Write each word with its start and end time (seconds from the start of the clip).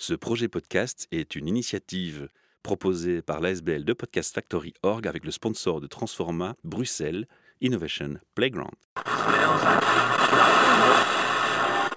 Ce 0.00 0.14
projet 0.14 0.46
podcast 0.46 1.08
est 1.10 1.34
une 1.34 1.48
initiative 1.48 2.28
proposée 2.62 3.20
par 3.20 3.40
l'ASBL 3.40 3.84
de 3.84 3.92
Podcast 3.92 4.32
Factory 4.32 4.72
Org 4.84 5.08
avec 5.08 5.24
le 5.24 5.32
sponsor 5.32 5.80
de 5.80 5.88
Transforma 5.88 6.54
Bruxelles 6.62 7.26
Innovation 7.60 8.14
Playground. 8.36 8.76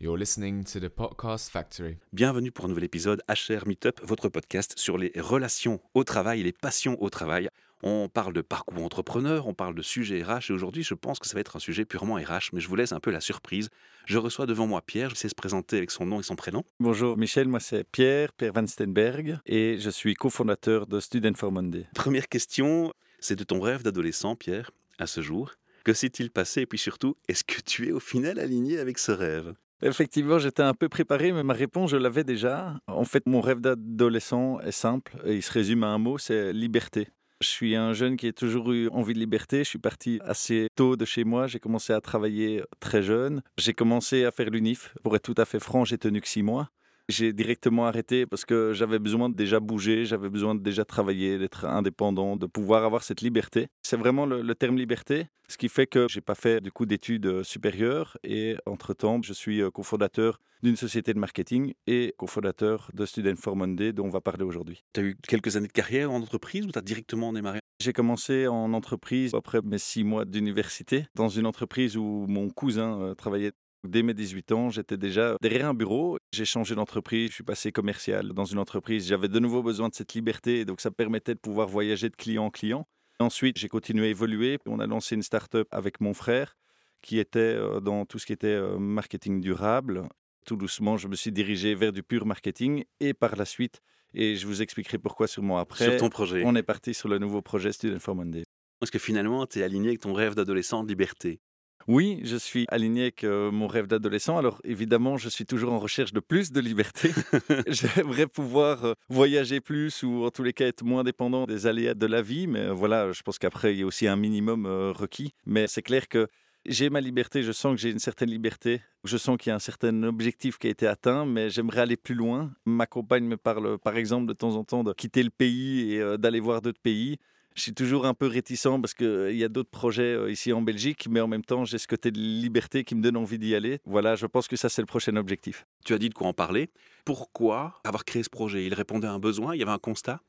You're 0.01 0.17
listening 0.17 0.63
to 0.63 0.79
the 0.79 0.89
Podcast 0.89 1.51
Factory. 1.51 1.97
Bienvenue 2.11 2.51
pour 2.51 2.65
un 2.65 2.69
nouvel 2.69 2.85
épisode 2.85 3.21
HR 3.29 3.67
Meetup, 3.67 4.01
votre 4.01 4.29
podcast 4.29 4.73
sur 4.75 4.97
les 4.97 5.11
relations 5.15 5.79
au 5.93 6.03
travail 6.03 6.39
et 6.39 6.43
les 6.43 6.53
passions 6.53 6.99
au 7.03 7.11
travail. 7.11 7.49
On 7.83 8.09
parle 8.09 8.33
de 8.33 8.41
parcours 8.41 8.83
entrepreneur, 8.83 9.45
on 9.45 9.53
parle 9.53 9.75
de 9.75 9.83
sujets 9.83 10.23
RH 10.23 10.49
et 10.49 10.53
aujourd'hui 10.53 10.81
je 10.81 10.95
pense 10.95 11.19
que 11.19 11.27
ça 11.27 11.35
va 11.35 11.41
être 11.41 11.55
un 11.55 11.59
sujet 11.59 11.85
purement 11.85 12.15
RH, 12.15 12.49
mais 12.51 12.61
je 12.61 12.67
vous 12.67 12.75
laisse 12.75 12.93
un 12.93 12.99
peu 12.99 13.11
la 13.11 13.21
surprise. 13.21 13.69
Je 14.07 14.17
reçois 14.17 14.47
devant 14.47 14.65
moi 14.65 14.81
Pierre, 14.81 15.11
je 15.11 15.15
sais 15.17 15.29
se 15.29 15.35
présenter 15.35 15.77
avec 15.77 15.91
son 15.91 16.07
nom 16.07 16.19
et 16.19 16.23
son 16.23 16.35
prénom. 16.35 16.63
Bonjour 16.79 17.15
Michel, 17.15 17.47
moi 17.47 17.59
c'est 17.59 17.83
Pierre, 17.83 18.33
Pierre 18.33 18.53
Van 18.53 18.65
Stenberg 18.65 19.37
et 19.45 19.77
je 19.77 19.91
suis 19.91 20.15
cofondateur 20.15 20.87
de 20.87 20.99
Student 20.99 21.35
for 21.35 21.51
Monday. 21.51 21.85
Première 21.93 22.27
question, 22.27 22.91
c'est 23.19 23.35
de 23.35 23.43
ton 23.43 23.59
rêve 23.61 23.83
d'adolescent 23.83 24.35
Pierre, 24.35 24.71
à 24.97 25.05
ce 25.05 25.21
jour. 25.21 25.51
Que 25.83 25.93
s'est-il 25.93 26.31
passé? 26.31 26.61
Et 26.61 26.65
puis 26.65 26.79
surtout, 26.79 27.17
est-ce 27.27 27.43
que 27.43 27.61
tu 27.61 27.89
es 27.89 27.91
au 27.91 27.99
final 27.99 28.39
aligné 28.39 28.79
avec 28.79 28.97
ce 28.97 29.11
rêve? 29.11 29.53
Effectivement, 29.81 30.37
j'étais 30.37 30.63
un 30.63 30.73
peu 30.73 30.89
préparé, 30.89 31.31
mais 31.31 31.43
ma 31.43 31.53
réponse, 31.53 31.91
je 31.91 31.97
l'avais 31.97 32.23
déjà. 32.23 32.79
En 32.87 33.03
fait, 33.03 33.25
mon 33.25 33.41
rêve 33.41 33.61
d'adolescent 33.61 34.59
est 34.59 34.71
simple 34.71 35.17
et 35.25 35.35
il 35.35 35.41
se 35.41 35.51
résume 35.51 35.83
à 35.83 35.87
un 35.87 35.97
mot, 35.97 36.17
c'est 36.17 36.53
liberté. 36.53 37.07
Je 37.41 37.47
suis 37.47 37.75
un 37.75 37.91
jeune 37.93 38.17
qui 38.17 38.27
a 38.27 38.33
toujours 38.33 38.71
eu 38.71 38.87
envie 38.89 39.15
de 39.15 39.19
liberté. 39.19 39.63
Je 39.63 39.69
suis 39.69 39.79
parti 39.79 40.19
assez 40.23 40.67
tôt 40.75 40.95
de 40.95 41.05
chez 41.05 41.23
moi. 41.23 41.47
J'ai 41.47 41.59
commencé 41.59 41.91
à 41.91 41.99
travailler 41.99 42.61
très 42.79 43.01
jeune. 43.01 43.41
J'ai 43.57 43.73
commencé 43.73 44.25
à 44.25 44.31
faire 44.31 44.51
l'UNIF. 44.51 44.93
Pour 45.03 45.15
être 45.15 45.23
tout 45.23 45.41
à 45.41 45.45
fait 45.45 45.59
franc, 45.59 45.83
j'ai 45.83 45.97
tenu 45.97 46.21
que 46.21 46.27
six 46.27 46.43
mois. 46.43 46.69
J'ai 47.11 47.33
directement 47.33 47.87
arrêté 47.87 48.25
parce 48.25 48.45
que 48.45 48.71
j'avais 48.71 48.97
besoin 48.97 49.27
de 49.27 49.35
déjà 49.35 49.59
bouger, 49.59 50.05
j'avais 50.05 50.29
besoin 50.29 50.55
de 50.55 50.61
déjà 50.61 50.85
travailler, 50.85 51.37
d'être 51.37 51.65
indépendant, 51.65 52.37
de 52.37 52.45
pouvoir 52.45 52.85
avoir 52.85 53.03
cette 53.03 53.19
liberté. 53.19 53.67
C'est 53.83 53.97
vraiment 53.97 54.25
le, 54.25 54.55
terme 54.55 54.77
liberté, 54.77 55.27
ce 55.49 55.57
qui 55.57 55.67
fait 55.67 55.87
que 55.87 56.07
j'ai 56.09 56.21
pas 56.21 56.35
fait 56.35 56.61
du 56.61 56.71
coup 56.71 56.85
d'études 56.85 57.25
euh, 57.25 57.43
supérieures 57.43 58.17
et 58.23 58.55
entre-temps, 58.65 59.21
je 59.21 59.33
suis 59.33 59.61
euh, 59.61 59.69
cofondateur 59.69 60.39
d'une 60.63 60.77
société 60.77 61.13
de 61.13 61.19
marketing 61.19 61.73
et 61.85 62.13
cofondateur 62.17 62.89
de 62.93 63.05
Student 63.05 63.35
for 63.35 63.57
Monday 63.57 63.91
dont 63.91 64.05
on 64.05 64.09
va 64.09 64.21
parler 64.21 64.45
aujourd'hui. 64.45 64.81
Tu 64.93 65.01
as 65.01 65.03
eu 65.03 65.17
quelques 65.27 65.57
années 65.57 65.67
de 65.67 65.73
carrière 65.73 66.11
en 66.11 66.21
entreprise 66.21 66.65
ou 66.65 66.71
tu 66.71 66.79
as 66.79 66.83
directement 66.83 67.33
démarré? 67.33 67.59
J'ai 67.81 67.93
commencé 67.93 68.47
en 68.47 68.73
entreprise 68.73 69.33
après 69.33 69.59
mes 69.63 69.79
six 69.79 70.05
mois 70.05 70.23
d'université 70.23 71.07
dans 71.15 71.29
une 71.29 71.45
entreprise 71.45 71.97
où 71.97 72.25
mon 72.29 72.49
cousin 72.49 73.01
euh, 73.01 73.15
travaillait 73.15 73.51
Dès 73.87 74.03
mes 74.03 74.13
18 74.13 74.51
ans, 74.51 74.69
j'étais 74.69 74.97
déjà 74.97 75.35
derrière 75.41 75.67
un 75.67 75.73
bureau. 75.73 76.17
J'ai 76.31 76.45
changé 76.45 76.75
d'entreprise, 76.75 77.29
je 77.29 77.35
suis 77.35 77.43
passé 77.43 77.71
commercial 77.71 78.29
dans 78.33 78.45
une 78.45 78.59
entreprise. 78.59 79.07
J'avais 79.07 79.27
de 79.27 79.39
nouveau 79.39 79.63
besoin 79.63 79.89
de 79.89 79.95
cette 79.95 80.13
liberté, 80.13 80.65
donc 80.65 80.81
ça 80.81 80.91
permettait 80.91 81.33
de 81.33 81.39
pouvoir 81.39 81.67
voyager 81.67 82.09
de 82.09 82.15
client 82.15 82.45
en 82.45 82.51
client. 82.51 82.87
Ensuite, 83.19 83.57
j'ai 83.57 83.69
continué 83.69 84.07
à 84.07 84.09
évoluer. 84.09 84.59
On 84.67 84.79
a 84.79 84.87
lancé 84.87 85.15
une 85.15 85.23
start-up 85.23 85.67
avec 85.71 85.99
mon 85.99 86.13
frère 86.13 86.55
qui 87.01 87.17
était 87.17 87.39
euh, 87.39 87.79
dans 87.79 88.05
tout 88.05 88.19
ce 88.19 88.25
qui 88.25 88.33
était 88.33 88.47
euh, 88.47 88.77
marketing 88.77 89.41
durable. 89.41 90.03
Tout 90.45 90.55
doucement, 90.55 90.97
je 90.97 91.07
me 91.07 91.15
suis 91.15 91.31
dirigé 91.31 91.75
vers 91.75 91.91
du 91.91 92.03
pur 92.03 92.25
marketing 92.25 92.83
et 92.99 93.13
par 93.13 93.35
la 93.35 93.45
suite, 93.45 93.81
et 94.13 94.35
je 94.35 94.47
vous 94.47 94.61
expliquerai 94.61 94.97
pourquoi 94.97 95.27
sûrement 95.27 95.57
après. 95.57 95.85
Sur 95.85 95.97
ton 95.97 96.09
projet. 96.09 96.43
On 96.45 96.55
est 96.55 96.63
parti 96.63 96.93
sur 96.93 97.09
le 97.09 97.19
nouveau 97.19 97.41
projet 97.41 97.71
Student 97.71 97.99
for 97.99 98.15
Monday. 98.15 98.43
Parce 98.79 98.91
que 98.91 98.99
finalement, 98.99 99.45
tu 99.45 99.59
es 99.59 99.63
aligné 99.63 99.89
avec 99.89 100.01
ton 100.01 100.13
rêve 100.13 100.35
d'adolescent 100.35 100.83
de 100.83 100.89
liberté. 100.89 101.39
Oui, 101.87 102.19
je 102.23 102.35
suis 102.35 102.65
aligné 102.69 103.03
avec 103.03 103.23
euh, 103.23 103.51
mon 103.51 103.67
rêve 103.67 103.87
d'adolescent. 103.87 104.37
Alors 104.37 104.61
évidemment, 104.63 105.17
je 105.17 105.29
suis 105.29 105.45
toujours 105.45 105.73
en 105.73 105.79
recherche 105.79 106.13
de 106.13 106.19
plus 106.19 106.51
de 106.51 106.59
liberté. 106.59 107.11
J'aimerais 107.67 108.27
pouvoir 108.27 108.85
euh, 108.85 108.93
voyager 109.09 109.61
plus 109.61 110.03
ou 110.03 110.25
en 110.25 110.31
tous 110.31 110.43
les 110.43 110.53
cas 110.53 110.67
être 110.67 110.83
moins 110.83 111.03
dépendant 111.03 111.45
des 111.45 111.67
aléas 111.67 111.93
de 111.93 112.05
la 112.05 112.21
vie. 112.21 112.47
Mais 112.47 112.61
euh, 112.61 112.73
voilà, 112.73 113.11
je 113.11 113.21
pense 113.23 113.39
qu'après, 113.39 113.73
il 113.73 113.79
y 113.79 113.83
a 113.83 113.85
aussi 113.85 114.07
un 114.07 114.15
minimum 114.15 114.65
requis. 114.65 115.33
Mais 115.45 115.67
c'est 115.67 115.81
clair 115.81 116.07
que 116.07 116.27
j'ai 116.65 116.91
ma 116.91 117.01
liberté, 117.01 117.41
je 117.41 117.51
sens 117.51 117.75
que 117.75 117.81
j'ai 117.81 117.89
une 117.89 117.99
certaine 117.99 118.29
liberté, 118.29 118.81
je 119.03 119.17
sens 119.17 119.35
qu'il 119.37 119.49
y 119.49 119.53
a 119.53 119.55
un 119.55 119.59
certain 119.59 120.03
objectif 120.03 120.59
qui 120.59 120.67
a 120.67 120.69
été 120.69 120.85
atteint, 120.85 121.25
mais 121.25 121.49
j'aimerais 121.49 121.81
aller 121.81 121.97
plus 121.97 122.13
loin. 122.13 122.51
Ma 122.65 122.85
compagne 122.85 123.25
me 123.25 123.37
parle 123.37 123.79
par 123.79 123.97
exemple 123.97 124.27
de 124.27 124.33
temps 124.33 124.55
en 124.55 124.63
temps 124.63 124.83
de 124.83 124.93
quitter 124.93 125.23
le 125.23 125.31
pays 125.31 125.95
et 125.95 126.17
d'aller 126.19 126.39
voir 126.39 126.61
d'autres 126.61 126.81
pays 126.81 127.17
je 127.55 127.61
suis 127.61 127.73
toujours 127.73 128.05
un 128.05 128.13
peu 128.13 128.27
réticent 128.27 128.79
parce 128.81 128.93
qu'il 128.93 129.07
euh, 129.07 129.33
y 129.33 129.43
a 129.43 129.49
d'autres 129.49 129.69
projets 129.69 130.13
euh, 130.13 130.31
ici 130.31 130.53
en 130.53 130.61
Belgique, 130.61 131.07
mais 131.09 131.19
en 131.19 131.27
même 131.27 131.43
temps, 131.43 131.65
j'ai 131.65 131.77
ce 131.77 131.87
côté 131.87 132.11
de 132.11 132.19
liberté 132.19 132.83
qui 132.83 132.95
me 132.95 133.01
donne 133.01 133.17
envie 133.17 133.39
d'y 133.39 133.55
aller. 133.55 133.79
Voilà, 133.85 134.15
je 134.15 134.25
pense 134.25 134.47
que 134.47 134.55
ça, 134.55 134.69
c'est 134.69 134.81
le 134.81 134.85
prochain 134.87 135.15
objectif. 135.15 135.65
Tu 135.85 135.93
as 135.93 135.97
dit 135.97 136.09
de 136.09 136.13
quoi 136.13 136.27
en 136.27 136.33
parler. 136.33 136.69
Pourquoi 137.05 137.81
avoir 137.83 138.05
créé 138.05 138.23
ce 138.23 138.29
projet? 138.29 138.65
Il 138.65 138.73
répondait 138.73 139.07
à 139.07 139.11
un 139.11 139.19
besoin, 139.19 139.55
il 139.55 139.59
y 139.59 139.63
avait 139.63 139.71
un 139.71 139.79
constat? 139.79 140.21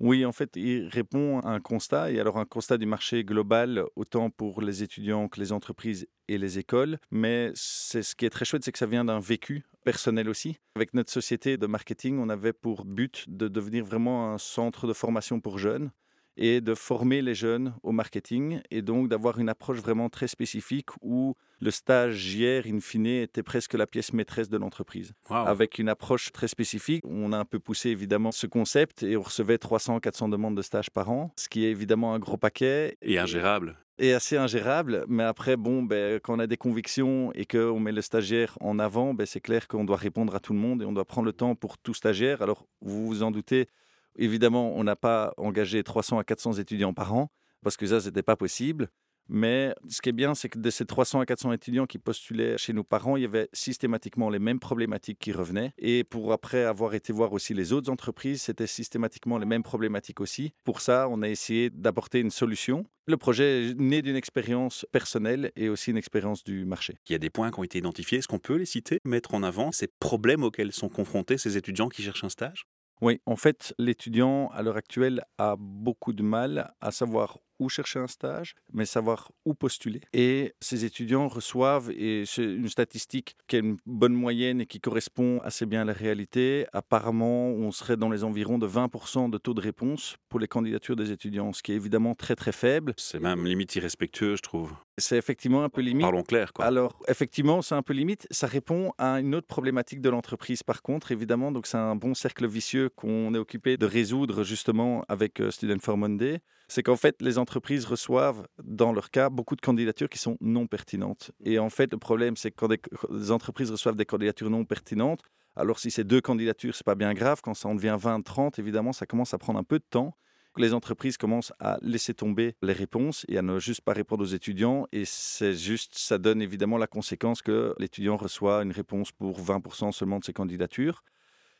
Oui, 0.00 0.24
en 0.24 0.30
fait, 0.30 0.54
il 0.54 0.86
répond 0.86 1.40
à 1.40 1.48
un 1.48 1.58
constat, 1.58 2.12
et 2.12 2.20
alors 2.20 2.38
un 2.38 2.44
constat 2.44 2.78
du 2.78 2.86
marché 2.86 3.24
global, 3.24 3.84
autant 3.96 4.30
pour 4.30 4.62
les 4.62 4.84
étudiants 4.84 5.26
que 5.26 5.40
les 5.40 5.50
entreprises 5.50 6.06
et 6.28 6.38
les 6.38 6.60
écoles. 6.60 6.98
Mais 7.10 7.50
c'est 7.54 8.04
ce 8.04 8.14
qui 8.14 8.24
est 8.24 8.30
très 8.30 8.44
chouette, 8.44 8.62
c'est 8.62 8.70
que 8.70 8.78
ça 8.78 8.86
vient 8.86 9.04
d'un 9.04 9.18
vécu 9.18 9.64
personnel 9.84 10.28
aussi. 10.28 10.58
Avec 10.76 10.94
notre 10.94 11.10
société 11.10 11.56
de 11.56 11.66
marketing, 11.66 12.18
on 12.20 12.28
avait 12.28 12.52
pour 12.52 12.84
but 12.84 13.24
de 13.26 13.48
devenir 13.48 13.84
vraiment 13.84 14.32
un 14.32 14.38
centre 14.38 14.86
de 14.86 14.92
formation 14.92 15.40
pour 15.40 15.58
jeunes 15.58 15.90
et 16.38 16.60
de 16.60 16.74
former 16.74 17.20
les 17.20 17.34
jeunes 17.34 17.74
au 17.82 17.92
marketing 17.92 18.60
et 18.70 18.80
donc 18.80 19.08
d'avoir 19.08 19.38
une 19.38 19.48
approche 19.48 19.78
vraiment 19.78 20.08
très 20.08 20.28
spécifique 20.28 20.88
où 21.02 21.34
le 21.60 21.70
stagiaire, 21.70 22.64
in 22.66 22.80
fine, 22.80 23.06
était 23.06 23.42
presque 23.42 23.74
la 23.74 23.86
pièce 23.86 24.12
maîtresse 24.12 24.48
de 24.48 24.56
l'entreprise. 24.56 25.12
Avec 25.28 25.78
une 25.78 25.88
approche 25.88 26.32
très 26.32 26.48
spécifique, 26.48 27.04
on 27.04 27.32
a 27.32 27.36
un 27.36 27.44
peu 27.44 27.58
poussé 27.58 27.90
évidemment 27.90 28.30
ce 28.30 28.46
concept 28.46 29.02
et 29.02 29.16
on 29.16 29.22
recevait 29.22 29.56
300-400 29.56 30.30
demandes 30.30 30.56
de 30.56 30.62
stage 30.62 30.90
par 30.90 31.10
an, 31.10 31.32
ce 31.36 31.48
qui 31.48 31.64
est 31.64 31.70
évidemment 31.70 32.14
un 32.14 32.20
gros 32.20 32.36
paquet. 32.36 32.96
Et 33.02 33.18
ingérable 33.18 33.76
et 33.98 34.12
assez 34.12 34.36
ingérable. 34.36 35.04
Mais 35.08 35.24
après, 35.24 35.56
bon, 35.56 35.82
ben, 35.82 36.20
quand 36.20 36.36
on 36.36 36.38
a 36.38 36.46
des 36.46 36.56
convictions 36.56 37.32
et 37.34 37.46
qu'on 37.46 37.80
met 37.80 37.92
le 37.92 38.00
stagiaire 38.00 38.56
en 38.60 38.78
avant, 38.78 39.12
ben, 39.12 39.26
c'est 39.26 39.40
clair 39.40 39.66
qu'on 39.66 39.84
doit 39.84 39.96
répondre 39.96 40.34
à 40.34 40.40
tout 40.40 40.52
le 40.52 40.58
monde 40.58 40.82
et 40.82 40.84
on 40.84 40.92
doit 40.92 41.04
prendre 41.04 41.26
le 41.26 41.32
temps 41.32 41.54
pour 41.54 41.78
tout 41.78 41.94
stagiaire. 41.94 42.40
Alors, 42.42 42.66
vous 42.80 43.06
vous 43.06 43.22
en 43.22 43.30
doutez, 43.30 43.68
Évidemment, 44.18 44.72
on 44.76 44.84
n'a 44.84 44.96
pas 44.96 45.32
engagé 45.36 45.82
300 45.82 46.18
à 46.18 46.24
400 46.24 46.54
étudiants 46.54 46.92
par 46.92 47.14
an, 47.14 47.30
parce 47.62 47.76
que 47.76 47.86
ça, 47.86 48.00
ce 48.00 48.08
n'était 48.08 48.22
pas 48.22 48.36
possible. 48.36 48.88
Mais 49.28 49.74
ce 49.88 50.00
qui 50.00 50.08
est 50.08 50.12
bien, 50.12 50.34
c'est 50.34 50.48
que 50.48 50.58
de 50.58 50.70
ces 50.70 50.86
300 50.86 51.20
à 51.20 51.26
400 51.26 51.52
étudiants 51.52 51.86
qui 51.86 51.98
postulaient 51.98 52.56
chez 52.56 52.72
nos 52.72 52.82
parents, 52.82 53.16
il 53.16 53.22
y 53.22 53.26
avait 53.26 53.48
systématiquement 53.52 54.30
les 54.30 54.38
mêmes 54.38 54.58
problématiques 54.58 55.18
qui 55.18 55.32
revenaient. 55.32 55.72
Et 55.76 56.02
pour 56.02 56.32
après 56.32 56.64
avoir 56.64 56.94
été 56.94 57.12
voir 57.12 57.32
aussi 57.32 57.52
les 57.52 57.72
autres 57.74 57.90
entreprises, 57.90 58.42
c'était 58.42 58.66
systématiquement 58.66 59.36
les 59.36 59.46
mêmes 59.46 59.62
problématiques 59.62 60.20
aussi. 60.20 60.54
Pour 60.64 60.80
ça, 60.80 61.08
on 61.10 61.20
a 61.20 61.28
essayé 61.28 61.68
d'apporter 61.68 62.20
une 62.20 62.30
solution. 62.30 62.86
Le 63.06 63.18
projet 63.18 63.68
est 63.68 63.74
né 63.78 64.00
d'une 64.00 64.16
expérience 64.16 64.86
personnelle 64.92 65.52
et 65.56 65.68
aussi 65.68 65.90
une 65.90 65.98
expérience 65.98 66.42
du 66.42 66.64
marché. 66.64 66.96
Il 67.08 67.12
y 67.12 67.14
a 67.14 67.18
des 67.18 67.30
points 67.30 67.50
qui 67.50 67.60
ont 67.60 67.64
été 67.64 67.78
identifiés. 67.78 68.18
Est-ce 68.18 68.28
qu'on 68.28 68.38
peut 68.38 68.56
les 68.56 68.66
citer, 68.66 68.98
mettre 69.04 69.34
en 69.34 69.42
avant 69.42 69.72
ces 69.72 69.88
problèmes 70.00 70.42
auxquels 70.42 70.72
sont 70.72 70.88
confrontés 70.88 71.36
ces 71.36 71.58
étudiants 71.58 71.88
qui 71.88 72.02
cherchent 72.02 72.24
un 72.24 72.28
stage? 72.30 72.66
Oui, 73.00 73.20
en 73.26 73.36
fait, 73.36 73.74
l'étudiant 73.78 74.48
à 74.48 74.62
l'heure 74.62 74.76
actuelle 74.76 75.22
a 75.38 75.56
beaucoup 75.58 76.12
de 76.12 76.22
mal 76.22 76.72
à 76.80 76.90
savoir 76.90 77.38
où 77.58 77.68
chercher 77.68 77.98
un 77.98 78.06
stage, 78.06 78.54
mais 78.72 78.84
savoir 78.84 79.30
où 79.44 79.54
postuler. 79.54 80.00
Et 80.12 80.54
ces 80.60 80.84
étudiants 80.84 81.28
reçoivent, 81.28 81.90
et 81.90 82.24
c'est 82.26 82.44
une 82.44 82.68
statistique 82.68 83.36
qui 83.46 83.56
a 83.56 83.58
une 83.60 83.76
bonne 83.86 84.14
moyenne 84.14 84.60
et 84.60 84.66
qui 84.66 84.80
correspond 84.80 85.40
assez 85.42 85.66
bien 85.66 85.82
à 85.82 85.84
la 85.84 85.92
réalité, 85.92 86.66
apparemment 86.72 87.48
on 87.48 87.70
serait 87.70 87.96
dans 87.96 88.10
les 88.10 88.24
environs 88.24 88.58
de 88.58 88.66
20% 88.66 89.30
de 89.30 89.38
taux 89.38 89.54
de 89.54 89.60
réponse 89.60 90.16
pour 90.28 90.40
les 90.40 90.48
candidatures 90.48 90.96
des 90.96 91.12
étudiants, 91.12 91.52
ce 91.52 91.62
qui 91.62 91.72
est 91.72 91.76
évidemment 91.76 92.14
très 92.14 92.36
très 92.36 92.52
faible. 92.52 92.94
C'est 92.96 93.20
même 93.20 93.46
limite 93.46 93.74
irrespectueux, 93.76 94.36
je 94.36 94.42
trouve. 94.42 94.72
C'est 94.98 95.16
effectivement 95.16 95.62
un 95.62 95.68
peu 95.68 95.80
limite. 95.80 96.02
Parlons 96.02 96.24
clair, 96.24 96.52
quoi. 96.52 96.64
Alors, 96.64 97.00
effectivement, 97.06 97.62
c'est 97.62 97.76
un 97.76 97.82
peu 97.82 97.92
limite. 97.92 98.26
Ça 98.30 98.48
répond 98.48 98.92
à 98.98 99.20
une 99.20 99.34
autre 99.34 99.46
problématique 99.46 100.00
de 100.00 100.08
l'entreprise, 100.08 100.62
par 100.64 100.82
contre, 100.82 101.12
évidemment. 101.12 101.52
Donc, 101.52 101.66
c'est 101.66 101.76
un 101.76 101.94
bon 101.94 102.14
cercle 102.14 102.46
vicieux 102.46 102.88
qu'on 102.88 103.32
est 103.34 103.38
occupé 103.38 103.76
de 103.76 103.86
résoudre, 103.86 104.42
justement, 104.42 105.04
avec 105.08 105.40
euh, 105.40 105.50
Student 105.50 105.78
for 105.80 105.96
Monday 105.96 106.40
c'est 106.68 106.82
qu'en 106.82 106.96
fait, 106.96 107.16
les 107.22 107.38
entreprises 107.38 107.47
reçoivent, 107.48 108.46
dans 108.62 108.92
leur 108.92 109.10
cas, 109.10 109.30
beaucoup 109.30 109.56
de 109.56 109.60
candidatures 109.60 110.08
qui 110.08 110.18
sont 110.18 110.36
non 110.40 110.66
pertinentes. 110.66 111.30
Et 111.44 111.58
en 111.58 111.70
fait, 111.70 111.92
le 111.92 111.98
problème, 111.98 112.36
c'est 112.36 112.50
que 112.50 112.56
quand 112.56 112.68
des 112.68 113.30
entreprises 113.30 113.70
reçoivent 113.70 113.96
des 113.96 114.06
candidatures 114.06 114.50
non 114.50 114.64
pertinentes, 114.64 115.22
alors 115.56 115.78
si 115.80 115.90
c'est 115.90 116.04
deux 116.04 116.20
candidatures, 116.20 116.74
c'est 116.74 116.86
pas 116.86 116.94
bien 116.94 117.14
grave. 117.14 117.40
Quand 117.42 117.54
ça 117.54 117.68
en 117.68 117.74
devient 117.74 117.96
20, 117.98 118.22
30, 118.22 118.58
évidemment, 118.58 118.92
ça 118.92 119.06
commence 119.06 119.34
à 119.34 119.38
prendre 119.38 119.58
un 119.58 119.64
peu 119.64 119.78
de 119.78 119.84
temps. 119.90 120.16
Les 120.56 120.74
entreprises 120.74 121.16
commencent 121.16 121.52
à 121.60 121.78
laisser 121.82 122.14
tomber 122.14 122.56
les 122.62 122.72
réponses 122.72 123.24
et 123.28 123.38
à 123.38 123.42
ne 123.42 123.58
juste 123.58 123.80
pas 123.82 123.92
répondre 123.92 124.22
aux 124.22 124.28
étudiants. 124.28 124.86
Et 124.92 125.04
c'est 125.04 125.54
juste, 125.54 125.98
ça 125.98 126.18
donne 126.18 126.42
évidemment 126.42 126.78
la 126.78 126.86
conséquence 126.86 127.42
que 127.42 127.74
l'étudiant 127.78 128.16
reçoit 128.16 128.62
une 128.62 128.72
réponse 128.72 129.12
pour 129.12 129.40
20% 129.40 129.92
seulement 129.92 130.18
de 130.18 130.24
ses 130.24 130.32
candidatures. 130.32 131.02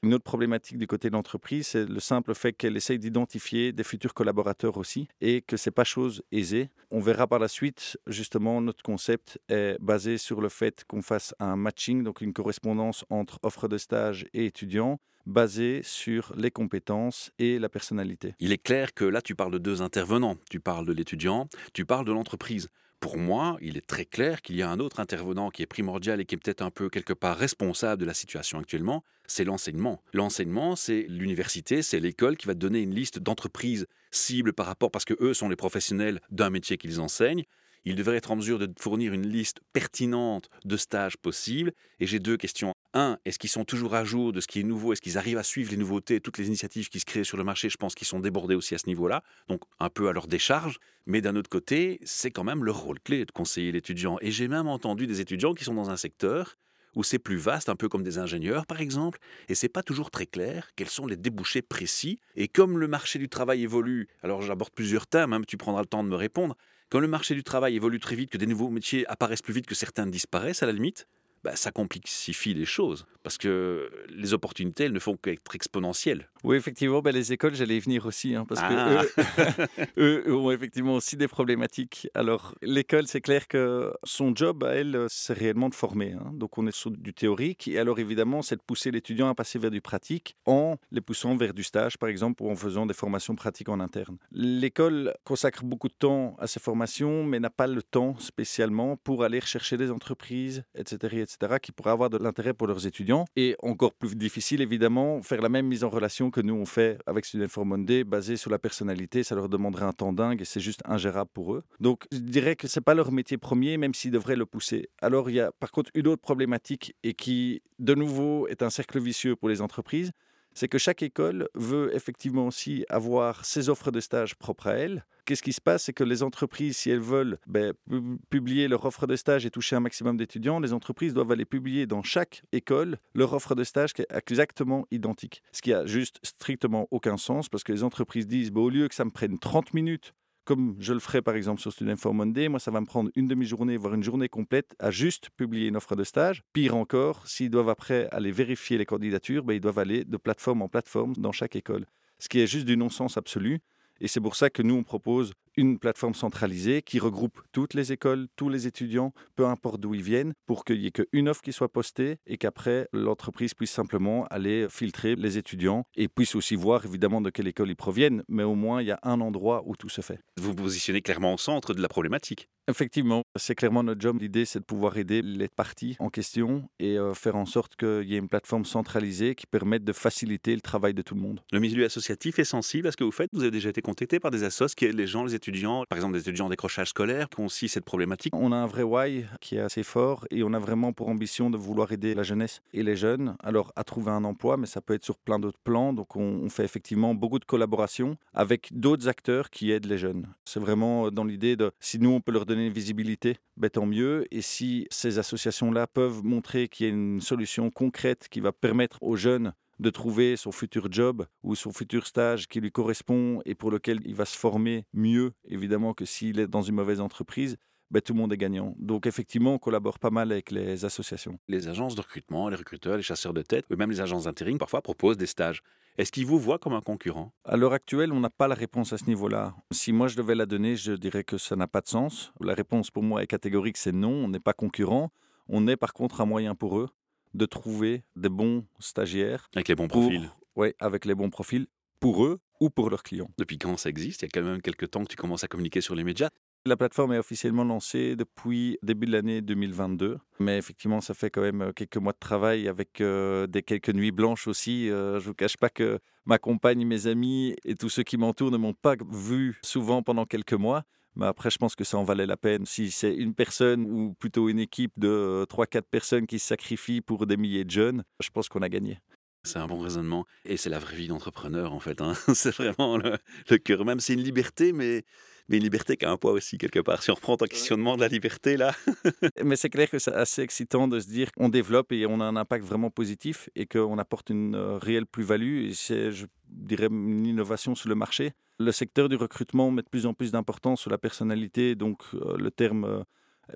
Une 0.04 0.14
autre 0.14 0.22
problématique 0.22 0.78
du 0.78 0.86
côté 0.86 1.08
de 1.08 1.14
l'entreprise, 1.14 1.66
c'est 1.66 1.84
le 1.84 1.98
simple 1.98 2.32
fait 2.34 2.52
qu'elle 2.52 2.76
essaye 2.76 3.00
d'identifier 3.00 3.72
des 3.72 3.82
futurs 3.82 4.14
collaborateurs 4.14 4.76
aussi 4.76 5.08
et 5.20 5.42
que 5.42 5.56
c'est 5.56 5.72
pas 5.72 5.82
chose 5.82 6.22
aisée. 6.30 6.70
On 6.92 7.00
verra 7.00 7.26
par 7.26 7.40
la 7.40 7.48
suite, 7.48 7.98
justement, 8.06 8.60
notre 8.60 8.84
concept 8.84 9.40
est 9.48 9.76
basé 9.80 10.16
sur 10.16 10.40
le 10.40 10.50
fait 10.50 10.84
qu'on 10.84 11.02
fasse 11.02 11.34
un 11.40 11.56
matching, 11.56 12.04
donc 12.04 12.20
une 12.20 12.32
correspondance 12.32 13.04
entre 13.10 13.40
offre 13.42 13.66
de 13.66 13.76
stage 13.76 14.26
et 14.34 14.46
étudiants 14.46 15.00
basée 15.26 15.80
sur 15.82 16.32
les 16.36 16.52
compétences 16.52 17.32
et 17.40 17.58
la 17.58 17.68
personnalité. 17.68 18.34
Il 18.38 18.52
est 18.52 18.62
clair 18.62 18.94
que 18.94 19.04
là, 19.04 19.20
tu 19.20 19.34
parles 19.34 19.52
de 19.52 19.58
deux 19.58 19.82
intervenants. 19.82 20.36
Tu 20.48 20.60
parles 20.60 20.86
de 20.86 20.92
l'étudiant, 20.92 21.48
tu 21.74 21.84
parles 21.84 22.06
de 22.06 22.12
l'entreprise. 22.12 22.68
Pour 23.00 23.16
moi, 23.16 23.56
il 23.60 23.76
est 23.76 23.86
très 23.86 24.04
clair 24.04 24.42
qu'il 24.42 24.56
y 24.56 24.62
a 24.62 24.68
un 24.68 24.80
autre 24.80 24.98
intervenant 24.98 25.50
qui 25.50 25.62
est 25.62 25.66
primordial 25.66 26.20
et 26.20 26.24
qui 26.24 26.34
est 26.34 26.38
peut-être 26.38 26.62
un 26.62 26.70
peu 26.70 26.88
quelque 26.88 27.12
part 27.12 27.36
responsable 27.36 28.00
de 28.00 28.06
la 28.06 28.14
situation 28.14 28.58
actuellement, 28.58 29.04
c'est 29.26 29.44
l'enseignement. 29.44 30.02
L'enseignement, 30.12 30.74
c'est 30.74 31.02
l'université, 31.08 31.82
c'est 31.82 32.00
l'école 32.00 32.36
qui 32.36 32.48
va 32.48 32.54
donner 32.54 32.80
une 32.80 32.94
liste 32.94 33.20
d'entreprises 33.20 33.86
cibles 34.10 34.52
par 34.52 34.66
rapport, 34.66 34.90
parce 34.90 35.04
que 35.04 35.14
eux 35.20 35.32
sont 35.32 35.48
les 35.48 35.56
professionnels 35.56 36.20
d'un 36.30 36.50
métier 36.50 36.76
qu'ils 36.76 37.00
enseignent. 37.00 37.44
Ils 37.84 37.94
devraient 37.94 38.16
être 38.16 38.32
en 38.32 38.36
mesure 38.36 38.58
de 38.58 38.68
fournir 38.78 39.12
une 39.12 39.28
liste 39.28 39.60
pertinente 39.72 40.48
de 40.64 40.76
stages 40.76 41.16
possibles. 41.16 41.72
Et 42.00 42.06
j'ai 42.06 42.18
deux 42.18 42.36
questions. 42.36 42.74
Un, 42.98 43.16
est-ce 43.24 43.38
qu'ils 43.38 43.48
sont 43.48 43.64
toujours 43.64 43.94
à 43.94 44.02
jour 44.02 44.32
de 44.32 44.40
ce 44.40 44.48
qui 44.48 44.58
est 44.58 44.64
nouveau? 44.64 44.92
Est-ce 44.92 45.00
qu'ils 45.00 45.18
arrivent 45.18 45.38
à 45.38 45.44
suivre 45.44 45.70
les 45.70 45.76
nouveautés, 45.76 46.20
toutes 46.20 46.36
les 46.36 46.48
initiatives 46.48 46.88
qui 46.88 46.98
se 46.98 47.04
créent 47.04 47.22
sur 47.22 47.36
le 47.36 47.44
marché? 47.44 47.70
Je 47.70 47.76
pense 47.76 47.94
qu'ils 47.94 48.08
sont 48.08 48.18
débordés 48.18 48.56
aussi 48.56 48.74
à 48.74 48.78
ce 48.78 48.88
niveau-là, 48.88 49.22
donc 49.46 49.60
un 49.78 49.88
peu 49.88 50.08
à 50.08 50.12
leur 50.12 50.26
décharge. 50.26 50.80
Mais 51.06 51.20
d'un 51.20 51.36
autre 51.36 51.48
côté, 51.48 52.00
c'est 52.02 52.32
quand 52.32 52.42
même 52.42 52.64
leur 52.64 52.76
rôle 52.76 52.98
clé 52.98 53.24
de 53.24 53.30
conseiller 53.30 53.70
l'étudiant. 53.70 54.18
Et 54.20 54.32
j'ai 54.32 54.48
même 54.48 54.66
entendu 54.66 55.06
des 55.06 55.20
étudiants 55.20 55.54
qui 55.54 55.62
sont 55.62 55.74
dans 55.74 55.90
un 55.90 55.96
secteur 55.96 56.56
où 56.96 57.04
c'est 57.04 57.20
plus 57.20 57.36
vaste, 57.36 57.68
un 57.68 57.76
peu 57.76 57.88
comme 57.88 58.02
des 58.02 58.18
ingénieurs 58.18 58.66
par 58.66 58.80
exemple, 58.80 59.20
et 59.48 59.54
c'est 59.54 59.68
pas 59.68 59.84
toujours 59.84 60.10
très 60.10 60.26
clair 60.26 60.70
quels 60.74 60.88
sont 60.88 61.06
les 61.06 61.16
débouchés 61.16 61.62
précis. 61.62 62.18
Et 62.34 62.48
comme 62.48 62.78
le 62.78 62.88
marché 62.88 63.20
du 63.20 63.28
travail 63.28 63.62
évolue, 63.62 64.08
alors 64.24 64.42
j'aborde 64.42 64.72
plusieurs 64.72 65.06
thèmes, 65.06 65.32
hein, 65.32 65.42
tu 65.46 65.56
prendras 65.56 65.82
le 65.82 65.86
temps 65.86 66.02
de 66.02 66.08
me 66.08 66.16
répondre. 66.16 66.56
Comme 66.90 67.02
le 67.02 67.08
marché 67.08 67.36
du 67.36 67.44
travail 67.44 67.76
évolue 67.76 68.00
très 68.00 68.16
vite, 68.16 68.30
que 68.30 68.38
des 68.38 68.46
nouveaux 68.46 68.70
métiers 68.70 69.06
apparaissent 69.06 69.42
plus 69.42 69.54
vite 69.54 69.66
que 69.66 69.76
certains 69.76 70.06
disparaissent 70.06 70.64
à 70.64 70.66
la 70.66 70.72
limite, 70.72 71.06
bah, 71.44 71.56
ça 71.56 71.70
complexifie 71.70 72.54
les 72.54 72.64
choses. 72.64 73.06
Parce 73.22 73.36
que 73.36 73.90
les 74.08 74.32
opportunités, 74.32 74.84
elles 74.84 74.92
ne 74.92 74.98
font 74.98 75.16
qu'être 75.16 75.54
exponentielles. 75.54 76.28
Oui, 76.44 76.56
effectivement, 76.56 77.02
ben, 77.02 77.12
les 77.12 77.32
écoles, 77.32 77.54
j'allais 77.54 77.76
y 77.76 77.80
venir 77.80 78.06
aussi, 78.06 78.34
hein, 78.34 78.46
parce 78.48 78.60
Ah. 78.62 79.02
que 79.16 79.22
eux, 79.98 80.22
eux 80.26 80.34
ont 80.36 80.50
effectivement 80.50 80.94
aussi 80.94 81.16
des 81.16 81.28
problématiques. 81.28 82.08
Alors, 82.14 82.54
l'école, 82.62 83.06
c'est 83.06 83.20
clair 83.20 83.46
que 83.48 83.92
son 84.04 84.34
job 84.34 84.64
à 84.64 84.70
elle, 84.74 85.06
c'est 85.08 85.32
réellement 85.34 85.68
de 85.68 85.74
former. 85.74 86.12
hein. 86.12 86.30
Donc, 86.34 86.56
on 86.58 86.66
est 86.66 86.74
sur 86.74 86.90
du 86.90 87.12
théorique. 87.12 87.68
Et 87.68 87.78
alors, 87.78 87.98
évidemment, 87.98 88.40
c'est 88.42 88.56
de 88.56 88.62
pousser 88.62 88.90
l'étudiant 88.90 89.28
à 89.28 89.34
passer 89.34 89.58
vers 89.58 89.70
du 89.70 89.80
pratique 89.80 90.36
en 90.46 90.76
les 90.90 91.00
poussant 91.00 91.36
vers 91.36 91.52
du 91.52 91.64
stage, 91.64 91.98
par 91.98 92.08
exemple, 92.08 92.42
ou 92.42 92.50
en 92.50 92.56
faisant 92.56 92.86
des 92.86 92.94
formations 92.94 93.34
pratiques 93.34 93.68
en 93.68 93.80
interne. 93.80 94.16
L'école 94.32 95.14
consacre 95.24 95.64
beaucoup 95.64 95.88
de 95.88 95.94
temps 95.98 96.34
à 96.38 96.46
ces 96.46 96.60
formations, 96.60 97.24
mais 97.24 97.40
n'a 97.40 97.50
pas 97.50 97.66
le 97.66 97.82
temps 97.82 98.16
spécialement 98.18 98.96
pour 98.96 99.24
aller 99.24 99.38
rechercher 99.40 99.76
des 99.76 99.90
entreprises, 99.90 100.64
etc., 100.74 100.96
etc., 101.20 101.27
qui 101.60 101.72
pourraient 101.72 101.90
avoir 101.90 102.10
de 102.10 102.18
l'intérêt 102.18 102.54
pour 102.54 102.66
leurs 102.66 102.86
étudiants. 102.86 103.24
Et 103.36 103.56
encore 103.62 103.94
plus 103.94 104.16
difficile, 104.16 104.60
évidemment, 104.60 105.22
faire 105.22 105.40
la 105.40 105.48
même 105.48 105.66
mise 105.66 105.84
en 105.84 105.90
relation 105.90 106.30
que 106.30 106.40
nous 106.40 106.54
on 106.54 106.64
fait 106.64 106.98
avec 107.06 107.24
Student 107.24 107.48
for 107.48 107.66
basée 108.06 108.36
sur 108.36 108.50
la 108.50 108.58
personnalité. 108.58 109.22
Ça 109.22 109.34
leur 109.34 109.48
demanderait 109.48 109.84
un 109.84 109.92
temps 109.92 110.12
dingue 110.12 110.40
et 110.40 110.44
c'est 110.44 110.60
juste 110.60 110.80
ingérable 110.84 111.30
pour 111.32 111.54
eux. 111.54 111.64
Donc, 111.80 112.04
je 112.12 112.18
dirais 112.18 112.56
que 112.56 112.66
c'est 112.66 112.80
pas 112.80 112.94
leur 112.94 113.12
métier 113.12 113.38
premier, 113.38 113.76
même 113.76 113.94
s'ils 113.94 114.10
devraient 114.10 114.36
le 114.36 114.46
pousser. 114.46 114.88
Alors, 115.00 115.30
il 115.30 115.36
y 115.36 115.40
a 115.40 115.52
par 115.52 115.70
contre 115.70 115.90
une 115.94 116.06
autre 116.08 116.22
problématique 116.22 116.94
et 117.02 117.14
qui, 117.14 117.62
de 117.78 117.94
nouveau, 117.94 118.48
est 118.48 118.62
un 118.62 118.70
cercle 118.70 118.98
vicieux 119.00 119.36
pour 119.36 119.48
les 119.48 119.60
entreprises 119.60 120.12
c'est 120.58 120.68
que 120.68 120.78
chaque 120.78 121.02
école 121.02 121.48
veut 121.54 121.94
effectivement 121.94 122.46
aussi 122.48 122.84
avoir 122.88 123.44
ses 123.44 123.68
offres 123.68 123.90
de 123.92 124.00
stage 124.00 124.34
propres 124.34 124.66
à 124.66 124.72
elle. 124.74 125.04
Qu'est-ce 125.24 125.42
qui 125.42 125.52
se 125.52 125.60
passe? 125.60 125.84
C'est 125.84 125.92
que 125.92 126.04
les 126.04 126.22
entreprises, 126.22 126.76
si 126.76 126.90
elles 126.90 126.98
veulent 127.00 127.38
ben, 127.46 127.72
pu- 127.88 128.18
publier 128.28 128.66
leur 128.66 128.84
offre 128.84 129.06
de 129.06 129.14
stage 129.14 129.46
et 129.46 129.50
toucher 129.50 129.76
un 129.76 129.80
maximum 129.80 130.16
d'étudiants, 130.16 130.58
les 130.58 130.72
entreprises 130.72 131.14
doivent 131.14 131.30
aller 131.30 131.44
publier 131.44 131.86
dans 131.86 132.02
chaque 132.02 132.42
école 132.52 132.98
leur 133.14 133.32
offre 133.34 133.54
de 133.54 133.62
stage 133.62 133.92
qui 133.92 134.02
est 134.02 134.08
exactement 134.12 134.86
identique. 134.90 135.42
Ce 135.52 135.62
qui 135.62 135.72
a 135.72 135.86
juste 135.86 136.18
strictement 136.24 136.88
aucun 136.90 137.16
sens 137.16 137.48
parce 137.48 137.62
que 137.62 137.72
les 137.72 137.84
entreprises 137.84 138.26
disent 138.26 138.50
ben, 138.50 138.62
au 138.62 138.70
lieu 138.70 138.88
que 138.88 138.94
ça 138.94 139.04
me 139.04 139.10
prenne 139.10 139.38
30 139.38 139.74
minutes 139.74 140.12
comme 140.48 140.76
je 140.78 140.94
le 140.94 140.98
ferai 140.98 141.20
par 141.20 141.34
exemple 141.34 141.60
sur 141.60 141.70
Student 141.70 141.98
for 141.98 142.14
Monday, 142.14 142.48
moi 142.48 142.58
ça 142.58 142.70
va 142.70 142.80
me 142.80 142.86
prendre 142.86 143.10
une 143.14 143.28
demi-journée, 143.28 143.76
voire 143.76 143.92
une 143.92 144.02
journée 144.02 144.30
complète 144.30 144.74
à 144.78 144.90
juste 144.90 145.28
publier 145.36 145.68
une 145.68 145.76
offre 145.76 145.94
de 145.94 146.04
stage. 146.04 146.42
Pire 146.54 146.74
encore, 146.74 147.26
s'ils 147.26 147.50
doivent 147.50 147.68
après 147.68 148.08
aller 148.12 148.30
vérifier 148.30 148.78
les 148.78 148.86
candidatures, 148.86 149.44
ben, 149.44 149.52
ils 149.52 149.60
doivent 149.60 149.78
aller 149.78 150.04
de 150.04 150.16
plateforme 150.16 150.62
en 150.62 150.68
plateforme 150.68 151.12
dans 151.18 151.32
chaque 151.32 151.54
école. 151.54 151.84
Ce 152.18 152.30
qui 152.30 152.40
est 152.40 152.46
juste 152.46 152.64
du 152.64 152.78
non-sens 152.78 153.18
absolu. 153.18 153.60
Et 154.00 154.08
c'est 154.08 154.22
pour 154.22 154.36
ça 154.36 154.48
que 154.48 154.62
nous, 154.62 154.74
on 154.74 154.84
propose 154.84 155.34
une 155.58 155.80
plateforme 155.80 156.14
centralisée 156.14 156.82
qui 156.82 157.00
regroupe 157.00 157.40
toutes 157.50 157.74
les 157.74 157.90
écoles, 157.90 158.28
tous 158.36 158.48
les 158.48 158.68
étudiants, 158.68 159.12
peu 159.34 159.44
importe 159.44 159.80
d'où 159.80 159.92
ils 159.92 160.02
viennent, 160.02 160.32
pour 160.46 160.64
qu'il 160.64 160.78
n'y 160.78 160.86
ait 160.86 160.92
qu'une 160.92 161.28
offre 161.28 161.42
qui 161.42 161.52
soit 161.52 161.72
postée 161.72 162.18
et 162.28 162.38
qu'après, 162.38 162.88
l'entreprise 162.92 163.54
puisse 163.54 163.72
simplement 163.72 164.24
aller 164.26 164.68
filtrer 164.70 165.16
les 165.16 165.36
étudiants 165.36 165.84
et 165.96 166.06
puisse 166.06 166.36
aussi 166.36 166.54
voir 166.54 166.86
évidemment 166.86 167.20
de 167.20 167.30
quelle 167.30 167.48
école 167.48 167.70
ils 167.70 167.76
proviennent. 167.76 168.22
Mais 168.28 168.44
au 168.44 168.54
moins, 168.54 168.80
il 168.82 168.86
y 168.86 168.92
a 168.92 169.00
un 169.02 169.20
endroit 169.20 169.64
où 169.66 169.74
tout 169.74 169.88
se 169.88 170.00
fait. 170.00 170.20
Vous 170.36 170.50
vous 170.50 170.54
positionnez 170.54 171.02
clairement 171.02 171.34
au 171.34 171.38
centre 171.38 171.74
de 171.74 171.82
la 171.82 171.88
problématique. 171.88 172.48
Effectivement, 172.68 173.22
c'est 173.34 173.54
clairement 173.54 173.82
notre 173.82 174.00
job. 174.00 174.20
L'idée, 174.20 174.44
c'est 174.44 174.58
de 174.58 174.64
pouvoir 174.64 174.98
aider 174.98 175.22
les 175.22 175.48
parties 175.48 175.96
en 176.00 176.10
question 176.10 176.68
et 176.78 176.98
euh, 176.98 177.14
faire 177.14 177.34
en 177.34 177.46
sorte 177.46 177.76
qu'il 177.76 178.04
y 178.04 178.14
ait 178.14 178.18
une 178.18 178.28
plateforme 178.28 178.66
centralisée 178.66 179.34
qui 179.34 179.46
permette 179.46 179.84
de 179.84 179.92
faciliter 179.94 180.54
le 180.54 180.60
travail 180.60 180.92
de 180.92 181.00
tout 181.00 181.14
le 181.14 181.22
monde. 181.22 181.40
Le 181.50 181.60
milieu 181.60 181.86
associatif 181.86 182.38
est 182.38 182.44
sensible 182.44 182.86
à 182.86 182.92
ce 182.92 182.98
que 182.98 183.04
vous 183.04 183.10
faites. 183.10 183.30
Vous 183.32 183.40
avez 183.40 183.50
déjà 183.50 183.70
été 183.70 183.80
contacté 183.80 184.20
par 184.20 184.30
des 184.30 184.44
assos 184.44 184.74
qui 184.76 184.84
aident 184.84 184.96
les 184.96 185.06
gens, 185.06 185.24
les 185.24 185.34
étudiants, 185.34 185.47
par 185.88 185.96
exemple 185.96 186.14
des 186.14 186.20
étudiants 186.20 186.46
en 186.46 186.50
décrochage 186.50 186.88
scolaire, 186.88 187.28
qui 187.28 187.40
ont 187.40 187.46
aussi 187.46 187.68
cette 187.68 187.84
problématique. 187.84 188.34
On 188.34 188.52
a 188.52 188.56
un 188.56 188.66
vrai 188.66 188.82
why 188.82 189.26
qui 189.40 189.56
est 189.56 189.60
assez 189.60 189.82
fort 189.82 190.26
et 190.30 190.42
on 190.42 190.52
a 190.52 190.58
vraiment 190.58 190.92
pour 190.92 191.08
ambition 191.08 191.50
de 191.50 191.56
vouloir 191.56 191.92
aider 191.92 192.14
la 192.14 192.22
jeunesse 192.22 192.60
et 192.72 192.82
les 192.82 192.96
jeunes 192.96 193.36
alors 193.42 193.72
à 193.76 193.84
trouver 193.84 194.10
un 194.10 194.24
emploi, 194.24 194.56
mais 194.56 194.66
ça 194.66 194.80
peut 194.80 194.94
être 194.94 195.04
sur 195.04 195.18
plein 195.18 195.38
d'autres 195.38 195.58
plans. 195.62 195.92
Donc 195.92 196.16
on, 196.16 196.48
fait 196.48 196.64
effectivement 196.64 197.14
beaucoup 197.14 197.38
de 197.38 197.44
collaborations 197.44 198.16
avec 198.32 198.68
d'autres 198.72 199.06
acteurs 199.06 199.50
qui 199.50 199.70
aident 199.70 199.86
les 199.86 199.98
jeunes. 199.98 200.26
C'est 200.44 200.60
vraiment 200.60 201.10
dans 201.10 201.24
l'idée 201.24 201.56
de 201.56 201.70
si 201.78 201.98
nous 201.98 202.10
on 202.10 202.20
peut 202.20 202.32
leur 202.32 202.46
donner 202.46 202.66
une 202.66 202.72
visibilité, 202.72 203.36
ben, 203.56 203.68
tant 203.68 203.86
mieux. 203.86 204.24
Et 204.30 204.40
si 204.40 204.86
ces 204.90 205.18
associations-là 205.18 205.86
peuvent 205.86 206.24
montrer 206.24 206.68
qu'il 206.68 206.86
y 206.86 206.88
a 206.88 206.92
une 206.92 207.20
solution 207.20 207.70
concrète 207.70 208.28
qui 208.30 208.40
va 208.40 208.52
permettre 208.52 208.98
aux 209.02 209.16
jeunes 209.16 209.52
de 209.78 209.90
trouver 209.90 210.36
son 210.36 210.52
futur 210.52 210.88
job 210.90 211.26
ou 211.42 211.54
son 211.54 211.72
futur 211.72 212.06
stage 212.06 212.48
qui 212.48 212.60
lui 212.60 212.70
correspond 212.70 213.40
et 213.44 213.54
pour 213.54 213.70
lequel 213.70 214.00
il 214.04 214.14
va 214.14 214.24
se 214.24 214.36
former 214.36 214.86
mieux, 214.92 215.32
évidemment, 215.44 215.94
que 215.94 216.04
s'il 216.04 216.40
est 216.40 216.48
dans 216.48 216.62
une 216.62 216.74
mauvaise 216.74 217.00
entreprise, 217.00 217.56
ben, 217.90 218.02
tout 218.02 218.12
le 218.12 218.18
monde 218.18 218.32
est 218.32 218.36
gagnant. 218.38 218.74
Donc 218.78 219.06
effectivement, 219.06 219.54
on 219.54 219.58
collabore 219.58 219.98
pas 219.98 220.10
mal 220.10 220.30
avec 220.30 220.50
les 220.50 220.84
associations. 220.84 221.38
Les 221.48 221.68
agences 221.68 221.94
de 221.94 222.02
recrutement, 222.02 222.48
les 222.48 222.56
recruteurs, 222.56 222.96
les 222.96 223.02
chasseurs 223.02 223.32
de 223.32 223.42
tête, 223.42 223.64
ou 223.70 223.76
même 223.76 223.90
les 223.90 224.00
agences 224.00 224.24
d'intérim 224.24 224.58
parfois 224.58 224.82
proposent 224.82 225.16
des 225.16 225.26
stages. 225.26 225.62
Est-ce 225.96 226.12
qu'ils 226.12 226.26
vous 226.26 226.38
voient 226.38 226.58
comme 226.58 226.74
un 226.74 226.80
concurrent? 226.80 227.32
À 227.44 227.56
l'heure 227.56 227.72
actuelle, 227.72 228.12
on 228.12 228.20
n'a 228.20 228.30
pas 228.30 228.46
la 228.46 228.54
réponse 228.54 228.92
à 228.92 228.98
ce 228.98 229.06
niveau-là. 229.06 229.54
Si 229.72 229.92
moi 229.92 230.06
je 230.06 230.16
devais 230.16 230.34
la 230.34 230.46
donner, 230.46 230.76
je 230.76 230.92
dirais 230.92 231.24
que 231.24 231.38
ça 231.38 231.56
n'a 231.56 231.66
pas 231.66 231.80
de 231.80 231.88
sens. 231.88 232.32
La 232.40 232.54
réponse 232.54 232.90
pour 232.90 233.02
moi 233.02 233.22
est 233.22 233.26
catégorique, 233.26 233.78
c'est 233.78 233.92
non, 233.92 234.12
on 234.12 234.28
n'est 234.28 234.38
pas 234.38 234.52
concurrent. 234.52 235.10
On 235.48 235.66
est 235.66 235.76
par 235.76 235.94
contre 235.94 236.20
un 236.20 236.26
moyen 236.26 236.54
pour 236.54 236.78
eux 236.78 236.90
de 237.38 237.46
trouver 237.46 238.04
des 238.16 238.28
bons 238.28 238.66
stagiaires 238.78 239.48
avec 239.54 239.68
les 239.68 239.74
bons 239.74 239.88
pour- 239.88 240.02
profils 240.02 240.30
ouais, 240.56 240.74
avec 240.80 241.04
les 241.04 241.14
bons 241.14 241.30
profils 241.30 241.66
pour 242.00 242.24
eux 242.24 242.40
ou 242.60 242.70
pour 242.70 242.90
leurs 242.90 243.02
clients. 243.02 243.30
Depuis 243.38 243.58
quand 243.58 243.76
ça 243.76 243.88
existe? 243.88 244.22
Il 244.22 244.26
y 244.26 244.28
a 244.28 244.30
quand 244.32 244.42
même 244.46 244.60
quelques 244.60 244.90
temps 244.90 245.02
que 245.04 245.08
tu 245.08 245.16
commences 245.16 245.44
à 245.44 245.48
communiquer 245.48 245.80
sur 245.80 245.94
les 245.94 246.04
médias. 246.04 246.30
La 246.66 246.76
plateforme 246.76 247.12
est 247.12 247.18
officiellement 247.18 247.64
lancée 247.64 248.16
depuis 248.16 248.78
début 248.82 249.06
de 249.06 249.12
l'année 249.12 249.40
2022, 249.40 250.18
mais 250.40 250.58
effectivement, 250.58 251.00
ça 251.00 251.14
fait 251.14 251.30
quand 251.30 251.40
même 251.40 251.62
euh, 251.62 251.72
quelques 251.72 251.96
mois 251.96 252.12
de 252.12 252.18
travail 252.18 252.66
avec 252.68 253.00
euh, 253.00 253.46
des 253.46 253.62
quelques 253.62 253.90
nuits 253.90 254.10
blanches 254.10 254.48
aussi. 254.48 254.90
Euh, 254.90 255.20
je 255.20 255.26
vous 255.26 255.34
cache 255.34 255.56
pas 255.56 255.70
que 255.70 256.00
ma 256.26 256.38
compagne, 256.38 256.84
mes 256.84 257.06
amis 257.06 257.54
et 257.64 257.74
tous 257.76 257.88
ceux 257.88 258.02
qui 258.02 258.16
m'entourent 258.16 258.50
ne 258.50 258.56
m'ont 258.58 258.74
pas 258.74 258.96
vu 259.10 259.58
souvent 259.62 260.02
pendant 260.02 260.26
quelques 260.26 260.52
mois. 260.52 260.82
Mais 261.18 261.26
après, 261.26 261.50
je 261.50 261.58
pense 261.58 261.74
que 261.74 261.84
ça 261.84 261.98
en 261.98 262.04
valait 262.04 262.26
la 262.26 262.36
peine. 262.36 262.64
Si 262.64 262.90
c'est 262.90 263.14
une 263.14 263.34
personne 263.34 263.84
ou 263.90 264.14
plutôt 264.14 264.48
une 264.48 264.60
équipe 264.60 264.92
de 264.96 265.44
3-4 265.48 265.82
personnes 265.90 266.26
qui 266.26 266.38
se 266.38 266.46
sacrifient 266.46 267.00
pour 267.00 267.26
des 267.26 267.36
milliers 267.36 267.64
de 267.64 267.70
jeunes, 267.70 268.04
je 268.20 268.30
pense 268.30 268.48
qu'on 268.48 268.62
a 268.62 268.68
gagné. 268.68 269.00
C'est 269.44 269.58
un 269.58 269.66
bon 269.66 269.80
raisonnement. 269.80 270.26
Et 270.44 270.56
c'est 270.56 270.70
la 270.70 270.78
vraie 270.78 270.96
vie 270.96 271.08
d'entrepreneur, 271.08 271.72
en 271.72 271.80
fait. 271.80 272.00
hein. 272.00 272.14
C'est 272.34 272.54
vraiment 272.54 272.96
le, 272.96 273.18
le 273.50 273.58
cœur 273.58 273.84
même. 273.84 274.00
C'est 274.00 274.14
une 274.14 274.22
liberté, 274.22 274.72
mais, 274.72 275.04
mais 275.48 275.56
une 275.56 275.62
liberté 275.62 275.96
qui 275.96 276.04
a 276.04 276.10
un 276.10 276.16
poids 276.16 276.32
aussi, 276.32 276.58
quelque 276.58 276.80
part. 276.80 277.02
Si 277.02 277.10
on 277.10 277.14
reprend 277.14 277.36
ton 277.36 277.46
questionnement 277.46 277.96
de 277.96 278.02
la 278.02 278.08
liberté, 278.08 278.56
là, 278.56 278.74
Mais 279.44 279.56
c'est 279.56 279.70
clair 279.70 279.88
que 279.90 279.98
c'est 279.98 280.12
assez 280.12 280.42
excitant 280.42 280.88
de 280.88 281.00
se 281.00 281.08
dire 281.08 281.32
qu'on 281.32 281.48
développe 281.48 281.92
et 281.92 282.06
on 282.06 282.20
a 282.20 282.24
un 282.24 282.36
impact 282.36 282.64
vraiment 282.64 282.90
positif 282.90 283.48
et 283.54 283.66
qu'on 283.66 283.98
apporte 283.98 284.30
une 284.30 284.54
euh, 284.54 284.78
réelle 284.78 285.06
plus-value. 285.06 285.66
Et 285.66 285.74
c'est, 285.74 286.12
je 286.12 286.26
dirais, 286.48 286.88
une 286.90 287.26
innovation 287.26 287.74
sur 287.74 287.88
le 287.88 287.94
marché. 287.94 288.32
Le 288.58 288.72
secteur 288.72 289.08
du 289.08 289.16
recrutement 289.16 289.70
met 289.70 289.82
de 289.82 289.88
plus 289.88 290.06
en 290.06 290.14
plus 290.14 290.32
d'importance 290.32 290.80
sur 290.80 290.90
la 290.90 290.98
personnalité. 290.98 291.74
Donc, 291.74 292.02
euh, 292.14 292.36
le 292.36 292.50
terme 292.50 292.84
euh, 292.84 293.02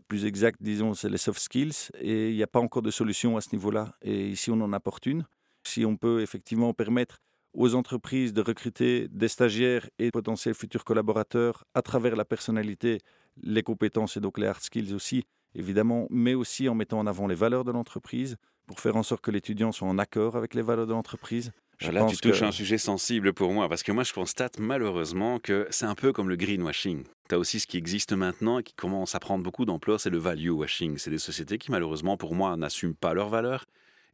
plus 0.08 0.24
exact, 0.24 0.62
disons, 0.62 0.94
c'est 0.94 1.08
les 1.08 1.18
soft 1.18 1.40
skills. 1.40 1.90
Et 2.00 2.30
il 2.30 2.36
n'y 2.36 2.42
a 2.42 2.48
pas 2.48 2.60
encore 2.60 2.82
de 2.82 2.90
solution 2.90 3.36
à 3.36 3.40
ce 3.40 3.48
niveau-là. 3.52 3.94
Et 4.02 4.28
ici, 4.28 4.50
on 4.50 4.60
en 4.60 4.72
apporte 4.72 5.06
une. 5.06 5.26
Si 5.64 5.84
on 5.84 5.96
peut 5.96 6.22
effectivement 6.22 6.72
permettre 6.74 7.20
aux 7.54 7.74
entreprises 7.74 8.32
de 8.32 8.40
recruter 8.40 9.08
des 9.08 9.28
stagiaires 9.28 9.88
et 9.98 10.10
potentiels 10.10 10.54
futurs 10.54 10.84
collaborateurs 10.84 11.64
à 11.74 11.82
travers 11.82 12.16
la 12.16 12.24
personnalité, 12.24 12.98
les 13.42 13.62
compétences 13.62 14.16
et 14.16 14.20
donc 14.20 14.38
les 14.38 14.46
hard 14.46 14.60
skills 14.60 14.94
aussi, 14.94 15.24
évidemment, 15.54 16.06
mais 16.10 16.34
aussi 16.34 16.68
en 16.68 16.74
mettant 16.74 16.98
en 16.98 17.06
avant 17.06 17.26
les 17.26 17.34
valeurs 17.34 17.64
de 17.64 17.72
l'entreprise 17.72 18.36
pour 18.66 18.80
faire 18.80 18.96
en 18.96 19.02
sorte 19.02 19.22
que 19.22 19.30
l'étudiant 19.30 19.72
soit 19.72 19.88
en 19.88 19.98
accord 19.98 20.36
avec 20.36 20.54
les 20.54 20.62
valeurs 20.62 20.86
de 20.86 20.92
l'entreprise. 20.92 21.52
Là, 21.90 22.06
tu 22.06 22.16
touches 22.16 22.42
un 22.42 22.52
sujet 22.52 22.78
sensible 22.78 23.32
pour 23.32 23.52
moi, 23.52 23.68
parce 23.68 23.82
que 23.82 23.90
moi, 23.90 24.04
je 24.04 24.12
constate 24.12 24.60
malheureusement 24.60 25.40
que 25.40 25.66
c'est 25.70 25.86
un 25.86 25.96
peu 25.96 26.12
comme 26.12 26.28
le 26.28 26.36
greenwashing. 26.36 27.02
Tu 27.28 27.34
as 27.34 27.38
aussi 27.38 27.58
ce 27.58 27.66
qui 27.66 27.76
existe 27.76 28.12
maintenant 28.12 28.60
et 28.60 28.62
qui 28.62 28.74
commence 28.74 29.16
à 29.16 29.20
prendre 29.20 29.42
beaucoup 29.42 29.64
d'ampleur, 29.64 29.98
c'est 29.98 30.10
le 30.10 30.18
value 30.18 30.50
washing. 30.50 30.96
C'est 30.98 31.10
des 31.10 31.18
sociétés 31.18 31.58
qui, 31.58 31.72
malheureusement, 31.72 32.16
pour 32.16 32.34
moi, 32.34 32.56
n'assument 32.56 32.94
pas 32.94 33.14
leurs 33.14 33.28
valeurs. 33.28 33.66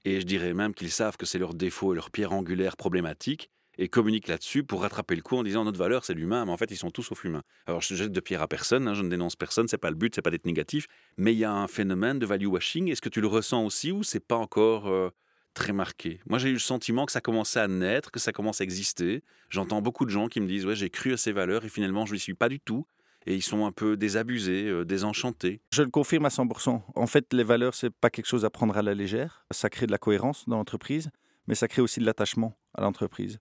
Et 0.05 0.21
je 0.21 0.27
dirais 0.27 0.55
même 0.55 0.75
qu'ils 0.75 0.91
savent 0.91 1.17
que 1.17 1.27
c'est 1.27 1.39
leur 1.39 1.55
défaut 1.55 1.93
et 1.93 1.97
leur 1.97 2.11
pierre 2.11 2.33
angulaire 2.33 2.77
problématique 2.77 3.51
et 3.79 3.89
communiquent 3.89 4.29
là-dessus 4.29 4.65
pour 4.65 4.83
rattraper 4.83 5.15
le 5.15 5.23
coup 5.23 5.37
en 5.37 5.45
disant 5.45 5.65
notre 5.65 5.79
valeur 5.79 6.05
c'est 6.05 6.15
l'humain, 6.15 6.45
mais 6.45 6.51
en 6.51 6.57
fait 6.57 6.71
ils 6.71 6.77
sont 6.77 6.91
tous 6.91 7.05
sauf 7.05 7.25
humains. 7.25 7.45
Alors 7.67 7.81
je 7.81 7.95
jette 7.95 8.13
de 8.13 8.21
pierre 8.21 8.43
à 8.43 8.49
personne, 8.49 8.89
hein, 8.89 8.95
je 8.95 9.03
ne 9.03 9.09
dénonce 9.09 9.37
personne, 9.37 9.69
c'est 9.69 9.79
pas 9.79 9.91
le 9.91 9.97
but, 9.97 10.15
c'est 10.15 10.23
pas 10.23 10.31
d'être 10.31 10.47
négatif, 10.47 10.87
mais 11.17 11.33
il 11.33 11.39
y 11.39 11.45
a 11.45 11.53
un 11.53 11.69
phénomène 11.69 12.19
de 12.19 12.27
value 12.27 12.47
washing. 12.47 12.89
Est-ce 12.89 13.01
que 13.01 13.09
tu 13.09 13.21
le 13.21 13.29
ressens 13.29 13.65
aussi 13.65 13.93
ou 13.93 14.03
c'est 14.03 14.27
pas 14.27 14.37
encore 14.37 14.89
euh, 14.89 15.11
très 15.55 15.73
marqué? 15.73 16.21
Moi 16.27 16.39
j'ai 16.39 16.49
eu 16.49 16.55
le 16.55 16.59
sentiment 16.59 17.07
que 17.07 17.13
ça 17.13 17.21
commençait 17.21 17.61
à 17.61 17.69
naître, 17.69 18.11
que 18.11 18.19
ça 18.21 18.33
commence 18.33 18.61
à 18.61 18.65
exister. 18.65 19.23
J'entends 19.49 19.81
beaucoup 19.81 20.05
de 20.05 20.11
gens 20.11 20.27
qui 20.29 20.41
me 20.41 20.49
disent 20.49 20.67
ouais 20.67 20.77
j'ai 20.77 20.91
cru 20.91 21.13
à 21.13 21.17
ces 21.17 21.31
valeurs 21.31 21.65
et 21.65 21.69
finalement 21.69 22.05
je 22.05 22.15
n'y 22.15 22.21
suis 22.21 22.35
pas 22.35 22.49
du 22.49 22.59
tout. 22.59 22.85
Et 23.29 23.35
ils 23.35 23.43
sont 23.43 23.67
un 23.67 23.73
peu 23.73 23.99
désabusés, 23.99 24.65
euh, 24.65 24.87
désenchantés. 24.87 25.61
Je 25.75 25.83
le 25.83 25.91
confirme 25.91 26.25
à 26.25 26.31
100%. 26.31 26.81
En 26.95 27.07
fait, 27.07 27.31
les 27.35 27.45
valeurs, 27.45 27.75
c'est 27.75 27.91
pas 27.91 28.09
quelque 28.09 28.25
chose 28.25 28.47
à 28.47 28.51
prendre 28.51 28.75
à 28.79 28.81
la 28.81 28.95
légère. 28.95 29.45
Ça 29.51 29.69
crée 29.69 29.87
de 29.87 29.93
la 29.93 29.99
cohérence 29.99 30.49
dans 30.49 30.57
l'entreprise, 30.57 31.11
mais 31.47 31.55
ça 31.55 31.69
crée 31.69 31.83
aussi 31.83 32.01
de 32.01 32.07
l'attachement 32.07 32.57
à 32.73 32.81
l'entreprise. 32.81 33.39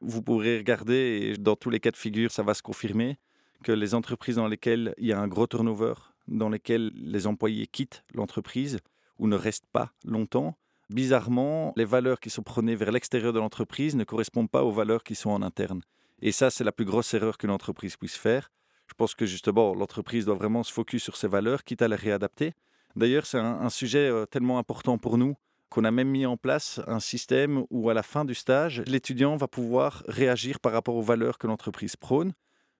Vous 0.00 0.22
pourrez 0.22 0.58
regarder, 0.58 1.20
et 1.22 1.38
dans 1.38 1.54
tous 1.54 1.70
les 1.70 1.78
cas 1.78 1.92
de 1.92 1.96
figure, 1.96 2.32
ça 2.32 2.42
va 2.42 2.52
se 2.52 2.62
confirmer, 2.62 3.16
que 3.62 3.70
les 3.70 3.94
entreprises 3.94 4.36
dans 4.36 4.48
lesquelles 4.48 4.92
il 4.98 5.06
y 5.06 5.12
a 5.12 5.20
un 5.20 5.28
gros 5.28 5.46
turnover, 5.46 5.94
dans 6.26 6.48
lesquelles 6.48 6.90
les 6.96 7.28
employés 7.28 7.68
quittent 7.68 8.02
l'entreprise 8.14 8.80
ou 9.20 9.28
ne 9.28 9.36
restent 9.36 9.70
pas 9.72 9.92
longtemps, 10.04 10.58
bizarrement, 10.90 11.72
les 11.76 11.84
valeurs 11.84 12.18
qui 12.18 12.30
sont 12.30 12.42
prônées 12.42 12.74
vers 12.74 12.90
l'extérieur 12.90 13.32
de 13.32 13.38
l'entreprise 13.38 13.94
ne 13.94 14.02
correspondent 14.02 14.50
pas 14.50 14.64
aux 14.64 14.72
valeurs 14.72 15.04
qui 15.04 15.14
sont 15.14 15.30
en 15.30 15.42
interne. 15.42 15.80
Et 16.20 16.32
ça, 16.32 16.50
c'est 16.50 16.64
la 16.64 16.72
plus 16.72 16.84
grosse 16.84 17.14
erreur 17.14 17.38
qu'une 17.38 17.50
entreprise 17.50 17.96
puisse 17.96 18.16
faire. 18.16 18.50
Je 18.88 18.94
pense 18.94 19.14
que 19.14 19.26
justement, 19.26 19.74
l'entreprise 19.74 20.24
doit 20.24 20.34
vraiment 20.34 20.62
se 20.62 20.72
focus 20.72 21.02
sur 21.02 21.16
ses 21.16 21.28
valeurs, 21.28 21.62
quitte 21.64 21.82
à 21.82 21.88
les 21.88 21.96
réadapter. 21.96 22.54
D'ailleurs, 22.96 23.26
c'est 23.26 23.38
un, 23.38 23.70
sujet 23.70 24.08
euh, 24.08 24.26
tellement 24.26 24.58
important 24.58 24.98
pour 24.98 25.18
nous 25.18 25.36
qu'on 25.68 25.84
a 25.84 25.90
même 25.90 26.08
mis 26.08 26.24
en 26.24 26.38
place 26.38 26.80
un 26.86 26.98
système 26.98 27.64
où 27.70 27.90
à 27.90 27.94
la 27.94 28.02
fin 28.02 28.24
du 28.24 28.34
stage, 28.34 28.82
l'étudiant 28.86 29.36
va 29.36 29.46
pouvoir 29.46 30.02
réagir 30.08 30.60
par 30.60 30.72
rapport 30.72 30.96
aux 30.96 31.02
valeurs 31.02 31.36
que 31.36 31.46
l'entreprise 31.46 31.94
prône. 31.94 32.32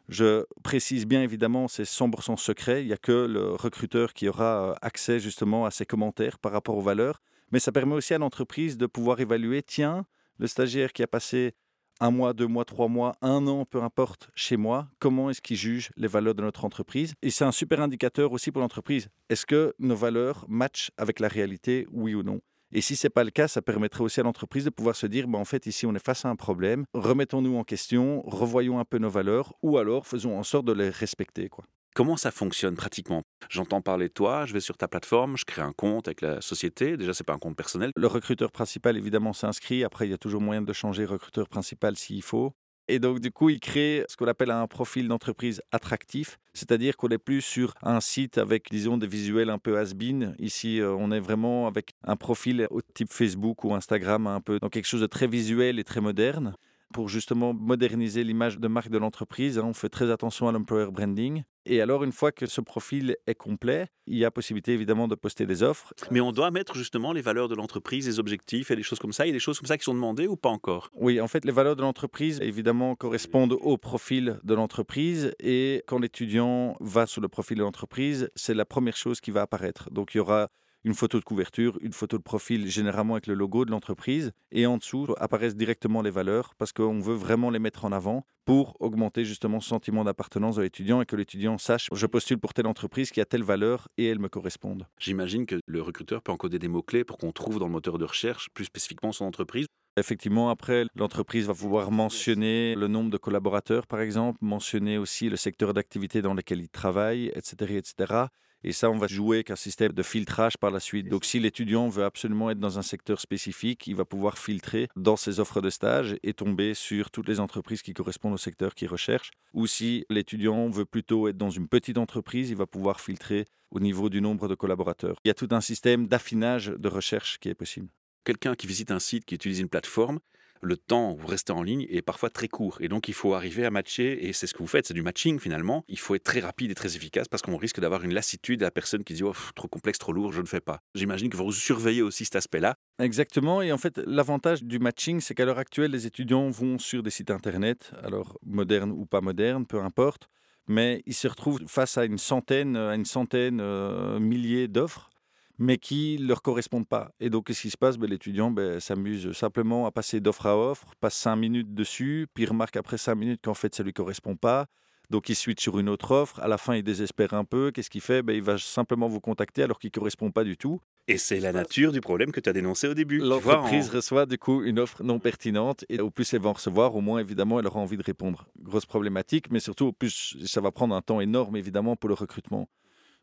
Je 0.08 0.46
précise 0.62 1.06
bien 1.06 1.22
évidemment, 1.22 1.68
c'est 1.68 1.82
100% 1.82 2.38
secret, 2.38 2.82
il 2.82 2.86
n'y 2.86 2.94
a 2.94 2.96
que 2.96 3.26
le 3.26 3.50
recruteur 3.50 4.14
qui 4.14 4.26
aura 4.26 4.70
euh, 4.70 4.74
accès 4.80 5.20
justement 5.20 5.66
à 5.66 5.70
ces 5.70 5.84
commentaires 5.84 6.38
par 6.38 6.52
rapport 6.52 6.78
aux 6.78 6.82
valeurs, 6.82 7.20
mais 7.52 7.60
ça 7.60 7.72
permet 7.72 7.94
aussi 7.94 8.14
à 8.14 8.18
l'entreprise 8.18 8.78
de 8.78 8.86
pouvoir 8.86 9.20
évaluer, 9.20 9.62
tiens, 9.62 10.06
le 10.38 10.46
stagiaire 10.46 10.94
qui 10.94 11.02
a 11.02 11.06
passé 11.06 11.54
un 12.00 12.10
mois, 12.10 12.32
deux 12.32 12.46
mois, 12.46 12.64
trois 12.64 12.88
mois, 12.88 13.16
un 13.22 13.46
an, 13.46 13.64
peu 13.64 13.82
importe, 13.82 14.30
chez 14.34 14.56
moi, 14.56 14.88
comment 14.98 15.30
est-ce 15.30 15.42
qu'il 15.42 15.56
juge 15.56 15.90
les 15.96 16.08
valeurs 16.08 16.34
de 16.34 16.42
notre 16.42 16.64
entreprise? 16.64 17.14
Et 17.22 17.30
c'est 17.30 17.44
un 17.44 17.52
super 17.52 17.80
indicateur 17.80 18.32
aussi 18.32 18.52
pour 18.52 18.60
l'entreprise. 18.60 19.08
Est-ce 19.28 19.46
que 19.46 19.74
nos 19.78 19.96
valeurs 19.96 20.44
matchent 20.48 20.90
avec 20.96 21.20
la 21.20 21.28
réalité, 21.28 21.86
oui 21.90 22.14
ou 22.14 22.22
non? 22.22 22.40
Et 22.70 22.82
si 22.82 22.96
ce 22.96 23.06
n'est 23.06 23.10
pas 23.10 23.24
le 23.24 23.30
cas, 23.30 23.48
ça 23.48 23.62
permettrait 23.62 24.04
aussi 24.04 24.20
à 24.20 24.22
l'entreprise 24.22 24.64
de 24.64 24.70
pouvoir 24.70 24.94
se 24.94 25.06
dire, 25.06 25.26
bah, 25.26 25.38
en 25.38 25.44
fait, 25.44 25.66
ici, 25.66 25.86
on 25.86 25.94
est 25.94 26.04
face 26.04 26.24
à 26.24 26.28
un 26.28 26.36
problème, 26.36 26.84
remettons-nous 26.92 27.56
en 27.56 27.64
question, 27.64 28.22
revoyons 28.26 28.78
un 28.78 28.84
peu 28.84 28.98
nos 28.98 29.08
valeurs, 29.08 29.54
ou 29.62 29.78
alors 29.78 30.06
faisons 30.06 30.38
en 30.38 30.42
sorte 30.42 30.66
de 30.66 30.72
les 30.72 30.90
respecter. 30.90 31.48
Quoi. 31.48 31.64
Comment 31.94 32.16
ça 32.16 32.30
fonctionne 32.30 32.76
pratiquement? 32.76 33.22
J'entends 33.48 33.80
parler 33.80 34.08
de 34.08 34.12
toi, 34.12 34.46
je 34.46 34.52
vais 34.52 34.60
sur 34.60 34.76
ta 34.76 34.86
plateforme, 34.88 35.36
je 35.36 35.44
crée 35.44 35.62
un 35.62 35.72
compte 35.72 36.06
avec 36.06 36.20
la 36.20 36.40
société. 36.40 36.96
Déjà, 36.96 37.12
c'est 37.12 37.24
pas 37.24 37.32
un 37.32 37.38
compte 37.38 37.56
personnel. 37.56 37.90
Le 37.96 38.06
recruteur 38.06 38.52
principal, 38.52 38.96
évidemment, 38.96 39.32
s'inscrit. 39.32 39.82
Après, 39.84 40.06
il 40.06 40.10
y 40.10 40.14
a 40.14 40.18
toujours 40.18 40.40
moyen 40.40 40.62
de 40.62 40.72
changer 40.72 41.04
recruteur 41.04 41.48
principal 41.48 41.96
s'il 41.96 42.22
faut. 42.22 42.52
Et 42.90 42.98
donc, 43.00 43.20
du 43.20 43.30
coup, 43.30 43.50
il 43.50 43.60
crée 43.60 44.04
ce 44.08 44.16
qu'on 44.16 44.26
appelle 44.26 44.50
un 44.50 44.66
profil 44.66 45.08
d'entreprise 45.08 45.60
attractif, 45.72 46.38
c'est-à-dire 46.54 46.96
qu'on 46.96 47.08
n'est 47.08 47.18
plus 47.18 47.42
sur 47.42 47.74
un 47.82 48.00
site 48.00 48.38
avec, 48.38 48.70
disons, 48.70 48.96
des 48.96 49.06
visuels 49.06 49.50
un 49.50 49.58
peu 49.58 49.78
has-been. 49.78 50.34
Ici, 50.38 50.80
euh, 50.80 50.94
on 50.94 51.12
est 51.12 51.20
vraiment 51.20 51.66
avec 51.66 51.90
un 52.04 52.16
profil 52.16 52.66
au 52.70 52.80
type 52.80 53.12
Facebook 53.12 53.64
ou 53.64 53.74
Instagram, 53.74 54.26
un 54.26 54.40
peu, 54.40 54.58
donc 54.58 54.72
quelque 54.72 54.86
chose 54.86 55.02
de 55.02 55.06
très 55.06 55.26
visuel 55.26 55.78
et 55.78 55.84
très 55.84 56.00
moderne 56.00 56.54
pour 56.92 57.08
justement 57.08 57.52
moderniser 57.54 58.24
l'image 58.24 58.58
de 58.58 58.68
marque 58.68 58.88
de 58.88 58.98
l'entreprise. 58.98 59.58
Hein. 59.58 59.64
On 59.66 59.72
fait 59.72 59.88
très 59.88 60.10
attention 60.10 60.48
à 60.48 60.52
l'employer 60.52 60.90
branding. 60.90 61.42
Et 61.66 61.82
alors, 61.82 62.02
une 62.02 62.12
fois 62.12 62.32
que 62.32 62.46
ce 62.46 62.62
profil 62.62 63.16
est 63.26 63.34
complet, 63.34 63.88
il 64.06 64.16
y 64.16 64.24
a 64.24 64.30
possibilité 64.30 64.72
évidemment 64.72 65.06
de 65.06 65.14
poster 65.14 65.44
des 65.44 65.62
offres. 65.62 65.92
Mais 66.10 66.20
on 66.20 66.32
doit 66.32 66.50
mettre 66.50 66.74
justement 66.74 67.12
les 67.12 67.20
valeurs 67.20 67.48
de 67.48 67.54
l'entreprise, 67.54 68.06
les 68.06 68.18
objectifs 68.18 68.70
et 68.70 68.76
des 68.76 68.82
choses 68.82 68.98
comme 68.98 69.12
ça. 69.12 69.26
Il 69.26 69.28
y 69.28 69.32
a 69.32 69.34
des 69.34 69.38
choses 69.38 69.58
comme 69.58 69.66
ça 69.66 69.76
qui 69.76 69.84
sont 69.84 69.92
demandées 69.92 70.26
ou 70.26 70.36
pas 70.36 70.48
encore? 70.48 70.90
Oui, 70.94 71.20
en 71.20 71.28
fait, 71.28 71.44
les 71.44 71.52
valeurs 71.52 71.76
de 71.76 71.82
l'entreprise, 71.82 72.40
évidemment, 72.40 72.94
correspondent 72.94 73.56
au 73.60 73.76
profil 73.76 74.40
de 74.44 74.54
l'entreprise. 74.54 75.34
Et 75.40 75.82
quand 75.86 75.98
l'étudiant 75.98 76.76
va 76.80 77.06
sur 77.06 77.20
le 77.20 77.28
profil 77.28 77.58
de 77.58 77.62
l'entreprise, 77.62 78.30
c'est 78.34 78.54
la 78.54 78.64
première 78.64 78.96
chose 78.96 79.20
qui 79.20 79.30
va 79.30 79.42
apparaître. 79.42 79.90
Donc, 79.90 80.14
il 80.14 80.18
y 80.18 80.20
aura 80.20 80.48
une 80.84 80.94
photo 80.94 81.18
de 81.18 81.24
couverture, 81.24 81.78
une 81.80 81.92
photo 81.92 82.18
de 82.18 82.22
profil, 82.22 82.68
généralement 82.68 83.14
avec 83.14 83.26
le 83.26 83.34
logo 83.34 83.64
de 83.64 83.70
l'entreprise. 83.70 84.32
Et 84.52 84.66
en 84.66 84.76
dessous 84.76 85.06
apparaissent 85.18 85.56
directement 85.56 86.02
les 86.02 86.10
valeurs 86.10 86.54
parce 86.56 86.72
qu'on 86.72 87.00
veut 87.00 87.14
vraiment 87.14 87.50
les 87.50 87.58
mettre 87.58 87.84
en 87.84 87.92
avant 87.92 88.24
pour 88.44 88.76
augmenter 88.80 89.24
justement 89.24 89.60
ce 89.60 89.68
sentiment 89.68 90.04
d'appartenance 90.04 90.56
de 90.56 90.62
l'étudiant 90.62 91.02
et 91.02 91.06
que 91.06 91.16
l'étudiant 91.16 91.58
sache 91.58 91.88
je 91.92 92.06
postule 92.06 92.38
pour 92.38 92.54
telle 92.54 92.66
entreprise 92.66 93.10
qui 93.10 93.20
a 93.20 93.26
telle 93.26 93.42
valeur 93.42 93.88
et 93.98 94.06
elle 94.06 94.18
me 94.18 94.28
correspondent. 94.28 94.86
J'imagine 94.98 95.44
que 95.44 95.60
le 95.66 95.82
recruteur 95.82 96.22
peut 96.22 96.32
encoder 96.32 96.58
des 96.58 96.68
mots-clés 96.68 97.04
pour 97.04 97.18
qu'on 97.18 97.32
trouve 97.32 97.58
dans 97.58 97.66
le 97.66 97.72
moteur 97.72 97.98
de 97.98 98.04
recherche 98.04 98.48
plus 98.54 98.64
spécifiquement 98.64 99.12
son 99.12 99.26
entreprise. 99.26 99.66
Effectivement, 99.98 100.48
après, 100.48 100.86
l'entreprise 100.94 101.46
va 101.46 101.52
vouloir 101.52 101.90
mentionner 101.90 102.76
le 102.76 102.86
nombre 102.86 103.10
de 103.10 103.16
collaborateurs, 103.16 103.86
par 103.86 104.00
exemple, 104.00 104.38
mentionner 104.40 104.96
aussi 104.96 105.28
le 105.28 105.36
secteur 105.36 105.74
d'activité 105.74 106.22
dans 106.22 106.34
lequel 106.34 106.60
il 106.60 106.68
travaille, 106.68 107.32
etc., 107.34 107.76
etc. 107.76 108.26
Et 108.64 108.72
ça, 108.72 108.90
on 108.90 108.98
va 108.98 109.06
jouer 109.06 109.38
avec 109.38 109.50
un 109.50 109.56
système 109.56 109.92
de 109.92 110.02
filtrage 110.02 110.56
par 110.58 110.70
la 110.70 110.80
suite. 110.80 111.08
Donc, 111.08 111.24
si 111.24 111.38
l'étudiant 111.38 111.88
veut 111.88 112.04
absolument 112.04 112.50
être 112.50 112.58
dans 112.58 112.78
un 112.78 112.82
secteur 112.82 113.20
spécifique, 113.20 113.86
il 113.86 113.94
va 113.94 114.04
pouvoir 114.04 114.36
filtrer 114.36 114.88
dans 114.96 115.16
ses 115.16 115.38
offres 115.38 115.60
de 115.60 115.70
stage 115.70 116.16
et 116.22 116.34
tomber 116.34 116.74
sur 116.74 117.10
toutes 117.10 117.28
les 117.28 117.38
entreprises 117.40 117.82
qui 117.82 117.94
correspondent 117.94 118.34
au 118.34 118.38
secteur 118.38 118.74
qu'il 118.74 118.88
recherche. 118.88 119.30
Ou 119.54 119.66
si 119.66 120.04
l'étudiant 120.10 120.68
veut 120.70 120.86
plutôt 120.86 121.28
être 121.28 121.36
dans 121.36 121.50
une 121.50 121.68
petite 121.68 121.98
entreprise, 121.98 122.50
il 122.50 122.56
va 122.56 122.66
pouvoir 122.66 123.00
filtrer 123.00 123.46
au 123.70 123.80
niveau 123.80 124.08
du 124.08 124.20
nombre 124.20 124.48
de 124.48 124.54
collaborateurs. 124.54 125.16
Il 125.24 125.28
y 125.28 125.30
a 125.30 125.34
tout 125.34 125.48
un 125.50 125.60
système 125.60 126.08
d'affinage 126.08 126.66
de 126.66 126.88
recherche 126.88 127.38
qui 127.38 127.48
est 127.48 127.54
possible. 127.54 127.88
Quelqu'un 128.24 128.54
qui 128.54 128.66
visite 128.66 128.90
un 128.90 128.98
site, 128.98 129.24
qui 129.24 129.34
utilise 129.34 129.60
une 129.60 129.68
plateforme, 129.68 130.18
le 130.62 130.76
temps 130.76 131.12
où 131.12 131.16
vous 131.16 131.26
restez 131.26 131.52
en 131.52 131.62
ligne 131.62 131.86
est 131.90 132.02
parfois 132.02 132.30
très 132.30 132.48
court. 132.48 132.78
Et 132.80 132.88
donc, 132.88 133.08
il 133.08 133.14
faut 133.14 133.34
arriver 133.34 133.64
à 133.64 133.70
matcher, 133.70 134.26
et 134.26 134.32
c'est 134.32 134.46
ce 134.46 134.54
que 134.54 134.58
vous 134.58 134.66
faites, 134.66 134.86
c'est 134.86 134.94
du 134.94 135.02
matching 135.02 135.38
finalement. 135.38 135.84
Il 135.88 135.98
faut 135.98 136.14
être 136.14 136.24
très 136.24 136.40
rapide 136.40 136.70
et 136.70 136.74
très 136.74 136.96
efficace 136.96 137.28
parce 137.28 137.42
qu'on 137.42 137.56
risque 137.56 137.80
d'avoir 137.80 138.04
une 138.04 138.14
lassitude 138.14 138.62
à 138.62 138.66
la 138.66 138.70
personne 138.70 139.04
qui 139.04 139.14
dit 139.14 139.22
oh, 139.22 139.34
trop 139.54 139.68
complexe, 139.68 139.98
trop 139.98 140.12
lourd, 140.12 140.32
je 140.32 140.40
ne 140.40 140.46
fais 140.46 140.60
pas. 140.60 140.80
J'imagine 140.94 141.30
que 141.30 141.36
vous 141.36 141.52
surveillez 141.52 142.02
aussi 142.02 142.24
cet 142.24 142.36
aspect-là. 142.36 142.76
Exactement. 142.98 143.62
Et 143.62 143.72
en 143.72 143.78
fait, 143.78 143.98
l'avantage 143.98 144.62
du 144.62 144.78
matching, 144.78 145.20
c'est 145.20 145.34
qu'à 145.34 145.44
l'heure 145.44 145.58
actuelle, 145.58 145.90
les 145.90 146.06
étudiants 146.06 146.48
vont 146.50 146.78
sur 146.78 147.02
des 147.02 147.10
sites 147.10 147.30
internet, 147.30 147.92
alors 148.02 148.38
modernes 148.44 148.90
ou 148.90 149.06
pas 149.06 149.20
modernes, 149.20 149.66
peu 149.66 149.80
importe, 149.80 150.28
mais 150.66 151.02
ils 151.06 151.14
se 151.14 151.28
retrouvent 151.28 151.60
face 151.66 151.96
à 151.98 152.04
une 152.04 152.18
centaine, 152.18 152.76
à 152.76 152.94
une 152.94 153.04
centaine, 153.04 153.60
euh, 153.60 154.18
milliers 154.18 154.68
d'offres 154.68 155.10
mais 155.58 155.78
qui 155.78 156.16
ne 156.20 156.26
leur 156.26 156.42
correspondent 156.42 156.86
pas. 156.86 157.10
Et 157.20 157.30
donc, 157.30 157.46
qu'est-ce 157.46 157.62
qui 157.62 157.70
se 157.70 157.76
passe? 157.76 157.98
Ben, 157.98 158.08
L'étudiant 158.08 158.50
ben, 158.50 158.80
s'amuse 158.80 159.32
simplement 159.32 159.86
à 159.86 159.90
passer 159.90 160.20
d'offre 160.20 160.46
à 160.46 160.56
offre, 160.56 160.94
passe 161.00 161.14
cinq 161.14 161.36
minutes 161.36 161.74
dessus, 161.74 162.26
puis 162.34 162.46
remarque 162.46 162.76
après 162.76 162.98
cinq 162.98 163.16
minutes 163.16 163.40
qu'en 163.44 163.54
fait, 163.54 163.74
ça 163.74 163.82
ne 163.82 163.86
lui 163.86 163.92
correspond 163.92 164.36
pas. 164.36 164.66
Donc, 165.10 165.30
il 165.30 165.34
switch 165.34 165.62
sur 165.62 165.78
une 165.78 165.88
autre 165.88 166.10
offre. 166.12 166.38
À 166.40 166.48
la 166.48 166.58
fin, 166.58 166.76
il 166.76 166.82
désespère 166.82 167.32
un 167.32 167.44
peu. 167.44 167.70
Qu'est-ce 167.70 167.88
qu'il 167.88 168.02
fait? 168.02 168.22
Ben, 168.22 168.34
Il 168.34 168.42
va 168.42 168.58
simplement 168.58 169.08
vous 169.08 169.20
contacter 169.20 169.62
alors 169.62 169.78
qu'il 169.78 169.88
ne 169.88 169.98
correspond 169.98 170.30
pas 170.30 170.44
du 170.44 170.56
tout. 170.56 170.80
Et 171.10 171.16
c'est 171.16 171.40
la 171.40 171.52
nature 171.52 171.90
du 171.90 172.02
problème 172.02 172.32
que 172.32 172.40
tu 172.40 172.50
as 172.50 172.52
dénoncé 172.52 172.86
au 172.86 172.92
début. 172.92 173.18
L'entreprise 173.18 173.88
reçoit 173.88 174.26
du 174.26 174.36
coup 174.36 174.62
une 174.62 174.78
offre 174.78 175.02
non 175.02 175.18
pertinente 175.18 175.86
et 175.88 176.00
au 176.00 176.10
plus 176.10 176.34
elle 176.34 176.42
va 176.42 176.50
en 176.50 176.52
recevoir, 176.52 176.94
au 176.94 177.00
moins 177.00 177.18
évidemment 177.18 177.58
elle 177.58 177.66
aura 177.66 177.80
envie 177.80 177.96
de 177.96 178.02
répondre. 178.02 178.46
Grosse 178.60 178.84
problématique, 178.84 179.50
mais 179.50 179.58
surtout 179.58 179.86
au 179.86 179.92
plus 179.92 180.36
ça 180.44 180.60
va 180.60 180.70
prendre 180.70 180.94
un 180.94 181.00
temps 181.00 181.22
énorme 181.22 181.56
évidemment 181.56 181.96
pour 181.96 182.10
le 182.10 182.14
recrutement. 182.14 182.68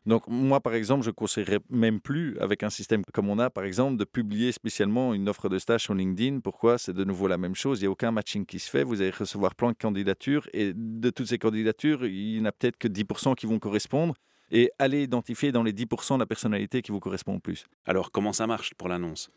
Donc 0.06 0.28
moi, 0.28 0.60
par 0.60 0.74
exemple, 0.74 1.04
je 1.04 1.10
ne 1.10 1.14
conseillerais 1.14 1.58
même 1.68 2.00
plus, 2.00 2.38
avec 2.38 2.62
un 2.62 2.70
système 2.70 3.02
comme 3.12 3.28
on 3.28 3.38
a, 3.40 3.50
par 3.50 3.64
exemple, 3.64 3.96
de 3.96 4.04
publier 4.04 4.52
spécialement 4.52 5.12
une 5.14 5.28
offre 5.28 5.48
de 5.48 5.58
stage 5.58 5.82
sur 5.82 5.94
LinkedIn. 5.94 6.40
Pourquoi? 6.40 6.78
C'est 6.78 6.92
de 6.92 7.04
nouveau 7.04 7.26
la 7.26 7.38
même 7.38 7.56
chose. 7.56 7.80
Il 7.80 7.82
n'y 7.82 7.88
a 7.88 7.90
aucun 7.90 8.12
matching 8.12 8.46
qui 8.46 8.60
se 8.60 8.70
fait. 8.70 8.84
Vous 8.84 9.00
allez 9.00 9.10
recevoir 9.10 9.56
plein 9.56 9.72
de 9.72 9.76
candidatures 9.76 10.48
et 10.52 10.72
de 10.74 11.10
toutes 11.10 11.26
ces 11.26 11.38
candidatures, 11.38 12.06
il 12.06 12.34
n'y 12.34 12.40
en 12.40 12.44
a 12.44 12.52
peut-être 12.52 12.76
que 12.76 12.88
10% 12.88 13.34
qui 13.34 13.46
vont 13.46 13.58
correspondre. 13.58 14.14
Et 14.52 14.70
allez 14.78 15.02
identifier 15.02 15.50
dans 15.50 15.64
les 15.64 15.72
10% 15.72 16.18
la 16.18 16.26
personnalité 16.26 16.80
qui 16.80 16.92
vous 16.92 17.00
correspond 17.00 17.34
le 17.34 17.40
plus. 17.40 17.66
Alors, 17.84 18.12
comment 18.12 18.32
ça 18.32 18.46
marche 18.46 18.74
pour 18.74 18.88
l'annonce? 18.88 19.28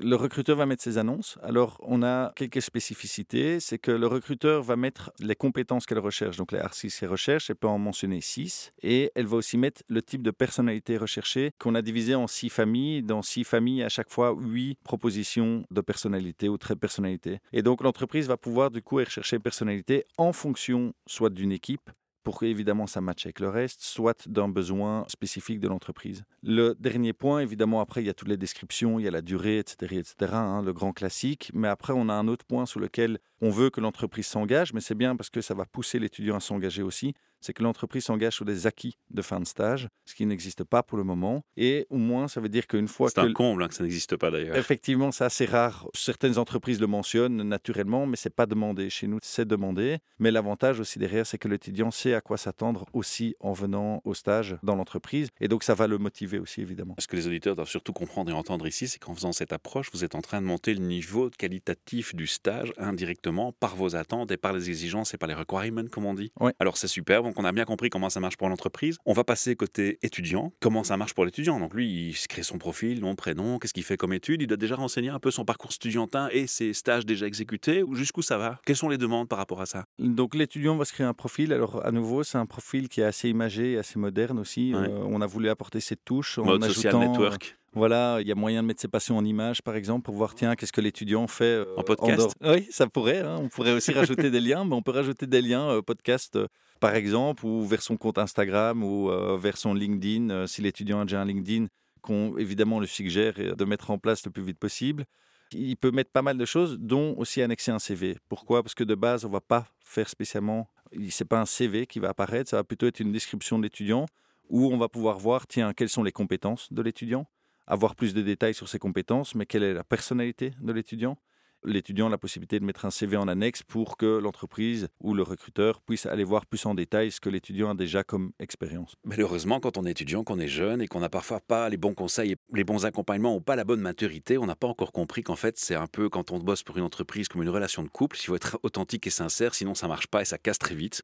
Le 0.00 0.14
recruteur 0.14 0.56
va 0.56 0.64
mettre 0.64 0.82
ses 0.82 0.96
annonces. 0.96 1.38
Alors, 1.42 1.76
on 1.82 2.04
a 2.04 2.32
quelques 2.36 2.62
spécificités. 2.62 3.58
C'est 3.58 3.78
que 3.78 3.90
le 3.90 4.06
recruteur 4.06 4.62
va 4.62 4.76
mettre 4.76 5.10
les 5.18 5.34
compétences 5.34 5.86
qu'elle 5.86 5.98
recherche. 5.98 6.36
Donc, 6.36 6.52
les 6.52 6.60
R6 6.60 7.00
qu'elle 7.00 7.08
recherche, 7.08 7.50
elle 7.50 7.56
peut 7.56 7.66
en 7.66 7.78
mentionner 7.78 8.20
6. 8.20 8.70
Et 8.82 9.10
elle 9.16 9.26
va 9.26 9.36
aussi 9.38 9.58
mettre 9.58 9.82
le 9.88 10.00
type 10.00 10.22
de 10.22 10.30
personnalité 10.30 10.96
recherchée 10.96 11.50
qu'on 11.58 11.74
a 11.74 11.82
divisé 11.82 12.14
en 12.14 12.28
six 12.28 12.48
familles. 12.48 13.02
Dans 13.02 13.22
six 13.22 13.42
familles, 13.42 13.82
à 13.82 13.88
chaque 13.88 14.10
fois, 14.10 14.36
huit 14.38 14.78
propositions 14.84 15.64
de 15.70 15.80
personnalité 15.80 16.48
ou 16.48 16.58
traits 16.58 16.76
de 16.76 16.80
personnalité. 16.80 17.38
Et 17.52 17.62
donc, 17.62 17.82
l'entreprise 17.82 18.28
va 18.28 18.36
pouvoir, 18.36 18.70
du 18.70 18.82
coup, 18.82 18.96
rechercher 18.96 19.40
personnalité 19.40 20.04
en 20.16 20.32
fonction 20.32 20.94
soit 21.06 21.30
d'une 21.30 21.52
équipe, 21.52 21.90
pour 22.28 22.40
qu'évidemment 22.40 22.86
ça 22.86 23.00
matche 23.00 23.24
avec 23.24 23.40
le 23.40 23.48
reste, 23.48 23.80
soit 23.80 24.28
d'un 24.28 24.48
besoin 24.48 25.06
spécifique 25.08 25.60
de 25.60 25.66
l'entreprise. 25.66 26.24
Le 26.42 26.76
dernier 26.78 27.14
point, 27.14 27.40
évidemment, 27.40 27.80
après, 27.80 28.02
il 28.02 28.06
y 28.06 28.10
a 28.10 28.12
toutes 28.12 28.28
les 28.28 28.36
descriptions, 28.36 28.98
il 28.98 29.06
y 29.06 29.08
a 29.08 29.10
la 29.10 29.22
durée, 29.22 29.60
etc., 29.60 29.96
etc., 29.96 30.32
hein, 30.34 30.62
le 30.62 30.74
grand 30.74 30.92
classique. 30.92 31.50
Mais 31.54 31.68
après, 31.68 31.94
on 31.96 32.10
a 32.10 32.12
un 32.12 32.28
autre 32.28 32.44
point 32.44 32.66
sur 32.66 32.80
lequel 32.80 33.18
on 33.40 33.48
veut 33.48 33.70
que 33.70 33.80
l'entreprise 33.80 34.26
s'engage, 34.26 34.74
mais 34.74 34.82
c'est 34.82 34.94
bien 34.94 35.16
parce 35.16 35.30
que 35.30 35.40
ça 35.40 35.54
va 35.54 35.64
pousser 35.64 35.98
l'étudiant 35.98 36.36
à 36.36 36.40
s'engager 36.40 36.82
aussi 36.82 37.14
c'est 37.40 37.52
que 37.52 37.62
l'entreprise 37.62 38.04
s'engage 38.04 38.34
sur 38.34 38.44
des 38.44 38.66
acquis 38.66 38.98
de 39.10 39.22
fin 39.22 39.40
de 39.40 39.46
stage, 39.46 39.88
ce 40.04 40.14
qui 40.14 40.26
n'existe 40.26 40.64
pas 40.64 40.82
pour 40.82 40.98
le 40.98 41.04
moment. 41.04 41.42
Et 41.56 41.86
au 41.90 41.96
moins, 41.96 42.28
ça 42.28 42.40
veut 42.40 42.48
dire 42.48 42.66
qu'une 42.66 42.88
fois 42.88 43.08
que... 43.08 43.14
C'est 43.14 43.20
un 43.20 43.32
comble 43.32 43.62
hein, 43.62 43.68
que 43.68 43.74
ça 43.74 43.82
n'existe 43.82 44.16
pas 44.16 44.30
d'ailleurs. 44.30 44.56
Effectivement, 44.56 45.12
c'est 45.12 45.24
assez 45.24 45.44
rare. 45.44 45.86
Certaines 45.94 46.38
entreprises 46.38 46.80
le 46.80 46.86
mentionnent 46.86 47.42
naturellement, 47.42 48.06
mais 48.06 48.16
c'est 48.16 48.34
pas 48.34 48.46
demandé. 48.46 48.90
Chez 48.90 49.06
nous, 49.06 49.18
c'est 49.22 49.46
demandé. 49.46 49.98
Mais 50.18 50.30
l'avantage 50.30 50.80
aussi 50.80 50.98
derrière, 50.98 51.26
c'est 51.26 51.38
que 51.38 51.48
l'étudiant 51.48 51.90
sait 51.90 52.14
à 52.14 52.20
quoi 52.20 52.36
s'attendre 52.36 52.86
aussi 52.92 53.36
en 53.40 53.52
venant 53.52 54.00
au 54.04 54.14
stage 54.14 54.56
dans 54.62 54.74
l'entreprise. 54.74 55.28
Et 55.40 55.48
donc, 55.48 55.62
ça 55.62 55.74
va 55.74 55.86
le 55.86 55.98
motiver 55.98 56.38
aussi, 56.38 56.60
évidemment. 56.60 56.94
Ce 56.98 57.06
que 57.06 57.16
les 57.16 57.26
auditeurs 57.26 57.56
doivent 57.56 57.68
surtout 57.68 57.92
comprendre 57.92 58.30
et 58.30 58.34
entendre 58.34 58.66
ici, 58.66 58.88
c'est 58.88 58.98
qu'en 58.98 59.14
faisant 59.14 59.32
cette 59.32 59.52
approche, 59.52 59.90
vous 59.92 60.04
êtes 60.04 60.14
en 60.14 60.22
train 60.22 60.40
de 60.40 60.46
monter 60.46 60.74
le 60.74 60.80
niveau 60.80 61.30
qualitatif 61.30 62.14
du 62.14 62.26
stage 62.26 62.72
indirectement 62.78 63.52
par 63.52 63.76
vos 63.76 63.96
attentes 63.96 64.30
et 64.30 64.36
par 64.36 64.52
les 64.52 64.68
exigences 64.68 65.14
et 65.14 65.18
par 65.18 65.28
les 65.28 65.34
requirements, 65.34 65.88
comme 65.90 66.06
on 66.06 66.14
dit. 66.14 66.32
Ouais. 66.40 66.52
Alors, 66.58 66.76
c'est 66.76 66.88
super 66.88 67.24
donc 67.28 67.38
on 67.38 67.44
a 67.44 67.52
bien 67.52 67.64
compris 67.64 67.90
comment 67.90 68.08
ça 68.10 68.20
marche 68.20 68.36
pour 68.36 68.48
l'entreprise. 68.48 68.96
On 69.06 69.12
va 69.12 69.24
passer 69.24 69.54
côté 69.56 69.98
étudiant. 70.02 70.52
Comment 70.60 70.82
ça 70.84 70.96
marche 70.96 71.14
pour 71.14 71.24
l'étudiant? 71.24 71.60
Donc 71.60 71.74
lui, 71.74 72.08
il 72.08 72.14
crée 72.28 72.42
son 72.42 72.58
profil, 72.58 73.00
nom, 73.00 73.14
prénom, 73.14 73.58
qu'est-ce 73.58 73.74
qu'il 73.74 73.84
fait 73.84 73.96
comme 73.96 74.12
étude? 74.12 74.42
Il 74.42 74.46
doit 74.46 74.56
déjà 74.56 74.76
renseigner 74.76 75.10
un 75.10 75.18
peu 75.18 75.30
son 75.30 75.44
parcours 75.44 75.72
studientin 75.72 76.28
et 76.32 76.46
ses 76.46 76.72
stages 76.72 77.04
déjà 77.06 77.26
exécutés. 77.26 77.82
Ou 77.82 77.94
jusqu'où 77.94 78.22
ça 78.22 78.38
va? 78.38 78.58
Quelles 78.64 78.76
sont 78.76 78.88
les 78.88 78.98
demandes 78.98 79.28
par 79.28 79.38
rapport 79.38 79.60
à 79.60 79.66
ça? 79.66 79.84
Donc 79.98 80.34
l'étudiant 80.34 80.76
va 80.76 80.84
se 80.84 80.92
créer 80.92 81.06
un 81.06 81.14
profil. 81.14 81.52
Alors 81.52 81.84
à 81.84 81.90
nouveau, 81.90 82.22
c'est 82.24 82.38
un 82.38 82.46
profil 82.46 82.88
qui 82.88 83.00
est 83.00 83.04
assez 83.04 83.28
imagé, 83.28 83.78
assez 83.78 83.98
moderne 83.98 84.38
aussi. 84.38 84.72
Euh, 84.74 84.88
on 85.04 85.20
a 85.20 85.26
voulu 85.26 85.48
apporter 85.48 85.80
cette 85.80 86.04
touche 86.04 86.38
Mode 86.38 86.64
en 86.64 86.66
social 86.66 86.94
ajoutant, 86.96 87.10
network. 87.12 87.56
Voilà, 87.74 88.18
il 88.20 88.26
y 88.26 88.32
a 88.32 88.34
moyen 88.34 88.62
de 88.62 88.66
mettre 88.66 88.80
ses 88.80 88.88
passions 88.88 89.16
en 89.18 89.24
images, 89.24 89.60
par 89.62 89.76
exemple, 89.76 90.04
pour 90.06 90.14
voir, 90.14 90.34
tiens, 90.34 90.56
qu'est-ce 90.56 90.72
que 90.72 90.80
l'étudiant 90.80 91.26
fait 91.26 91.44
euh, 91.44 91.66
En 91.76 91.82
podcast 91.82 92.34
dehors. 92.40 92.54
Oui, 92.54 92.66
ça 92.70 92.86
pourrait. 92.86 93.20
hein. 93.20 93.36
On 93.40 93.48
pourrait 93.48 93.72
aussi 93.72 93.92
rajouter 93.92 94.30
des 94.30 94.40
liens, 94.40 94.64
mais 94.64 94.74
on 94.74 94.82
peut 94.82 94.90
rajouter 94.90 95.26
des 95.26 95.42
liens 95.42 95.68
euh, 95.68 95.82
podcast, 95.82 96.36
euh, 96.36 96.46
par 96.78 96.94
exemple, 96.94 97.44
ou 97.44 97.64
vers 97.66 97.82
son 97.82 97.96
compte 97.96 98.18
Instagram 98.18 98.82
ou 98.82 99.10
euh, 99.10 99.36
vers 99.36 99.56
son 99.56 99.74
LinkedIn, 99.74 100.30
euh, 100.30 100.46
si 100.46 100.62
l'étudiant 100.62 101.00
a 101.00 101.04
déjà 101.04 101.20
un 101.20 101.24
LinkedIn, 101.24 101.66
qu'on 102.02 102.36
évidemment 102.38 102.80
le 102.80 102.86
suggère 102.86 103.34
euh, 103.38 103.54
de 103.54 103.64
mettre 103.64 103.90
en 103.90 103.98
place 103.98 104.24
le 104.24 104.30
plus 104.30 104.42
vite 104.42 104.58
possible. 104.58 105.04
Il 105.52 105.76
peut 105.76 105.90
mettre 105.90 106.10
pas 106.10 106.22
mal 106.22 106.36
de 106.36 106.44
choses, 106.44 106.78
dont 106.78 107.14
aussi 107.16 107.40
annexer 107.40 107.70
un 107.70 107.78
CV. 107.78 108.18
Pourquoi? 108.28 108.62
Parce 108.62 108.74
que 108.74 108.84
de 108.84 108.94
base, 108.94 109.24
on 109.24 109.30
va 109.30 109.40
pas 109.40 109.66
faire 109.82 110.08
spécialement. 110.08 110.68
C'est 111.10 111.26
pas 111.26 111.40
un 111.40 111.46
CV 111.46 111.86
qui 111.86 112.00
va 112.00 112.10
apparaître, 112.10 112.50
ça 112.50 112.56
va 112.56 112.64
plutôt 112.64 112.86
être 112.86 113.00
une 113.00 113.12
description 113.12 113.58
de 113.58 113.64
l'étudiant 113.64 114.06
où 114.48 114.72
on 114.72 114.78
va 114.78 114.88
pouvoir 114.88 115.18
voir, 115.18 115.46
tiens, 115.46 115.72
quelles 115.74 115.88
sont 115.88 116.02
les 116.02 116.12
compétences 116.12 116.72
de 116.72 116.80
l'étudiant, 116.82 117.26
avoir 117.66 117.94
plus 117.94 118.14
de 118.14 118.22
détails 118.22 118.54
sur 118.54 118.68
ses 118.68 118.78
compétences, 118.78 119.34
mais 119.34 119.46
quelle 119.46 119.62
est 119.62 119.74
la 119.74 119.84
personnalité 119.84 120.52
de 120.60 120.72
l'étudiant. 120.72 121.18
L'étudiant 121.64 122.08
la 122.08 122.18
possibilité 122.18 122.60
de 122.60 122.64
mettre 122.64 122.84
un 122.84 122.90
CV 122.90 123.16
en 123.16 123.26
annexe 123.28 123.62
pour 123.62 123.96
que 123.96 124.18
l'entreprise 124.18 124.88
ou 125.00 125.12
le 125.14 125.22
recruteur 125.22 125.80
puisse 125.80 126.06
aller 126.06 126.24
voir 126.24 126.46
plus 126.46 126.64
en 126.66 126.74
détail 126.74 127.10
ce 127.10 127.20
que 127.20 127.28
l'étudiant 127.28 127.70
a 127.70 127.74
déjà 127.74 128.04
comme 128.04 128.32
expérience. 128.38 128.94
Malheureusement, 129.04 129.58
quand 129.58 129.76
on 129.76 129.84
est 129.84 129.90
étudiant, 129.90 130.22
qu'on 130.22 130.38
est 130.38 130.48
jeune 130.48 130.80
et 130.80 130.86
qu'on 130.86 131.00
n'a 131.00 131.08
parfois 131.08 131.40
pas 131.40 131.68
les 131.68 131.76
bons 131.76 131.94
conseils, 131.94 132.36
les 132.52 132.64
bons 132.64 132.86
accompagnements 132.86 133.34
ou 133.34 133.40
pas 133.40 133.56
la 133.56 133.64
bonne 133.64 133.80
maturité, 133.80 134.38
on 134.38 134.46
n'a 134.46 134.56
pas 134.56 134.68
encore 134.68 134.92
compris 134.92 135.22
qu'en 135.22 135.36
fait, 135.36 135.58
c'est 135.58 135.74
un 135.74 135.86
peu 135.86 136.08
quand 136.08 136.30
on 136.30 136.38
bosse 136.38 136.62
pour 136.62 136.78
une 136.78 136.84
entreprise 136.84 137.28
comme 137.28 137.42
une 137.42 137.48
relation 137.48 137.82
de 137.82 137.88
couple. 137.88 138.16
Il 138.20 138.26
faut 138.26 138.36
être 138.36 138.58
authentique 138.62 139.06
et 139.06 139.10
sincère, 139.10 139.54
sinon 139.54 139.74
ça 139.74 139.88
marche 139.88 140.06
pas 140.06 140.22
et 140.22 140.24
ça 140.24 140.38
casse 140.38 140.58
très 140.58 140.74
vite. 140.74 141.02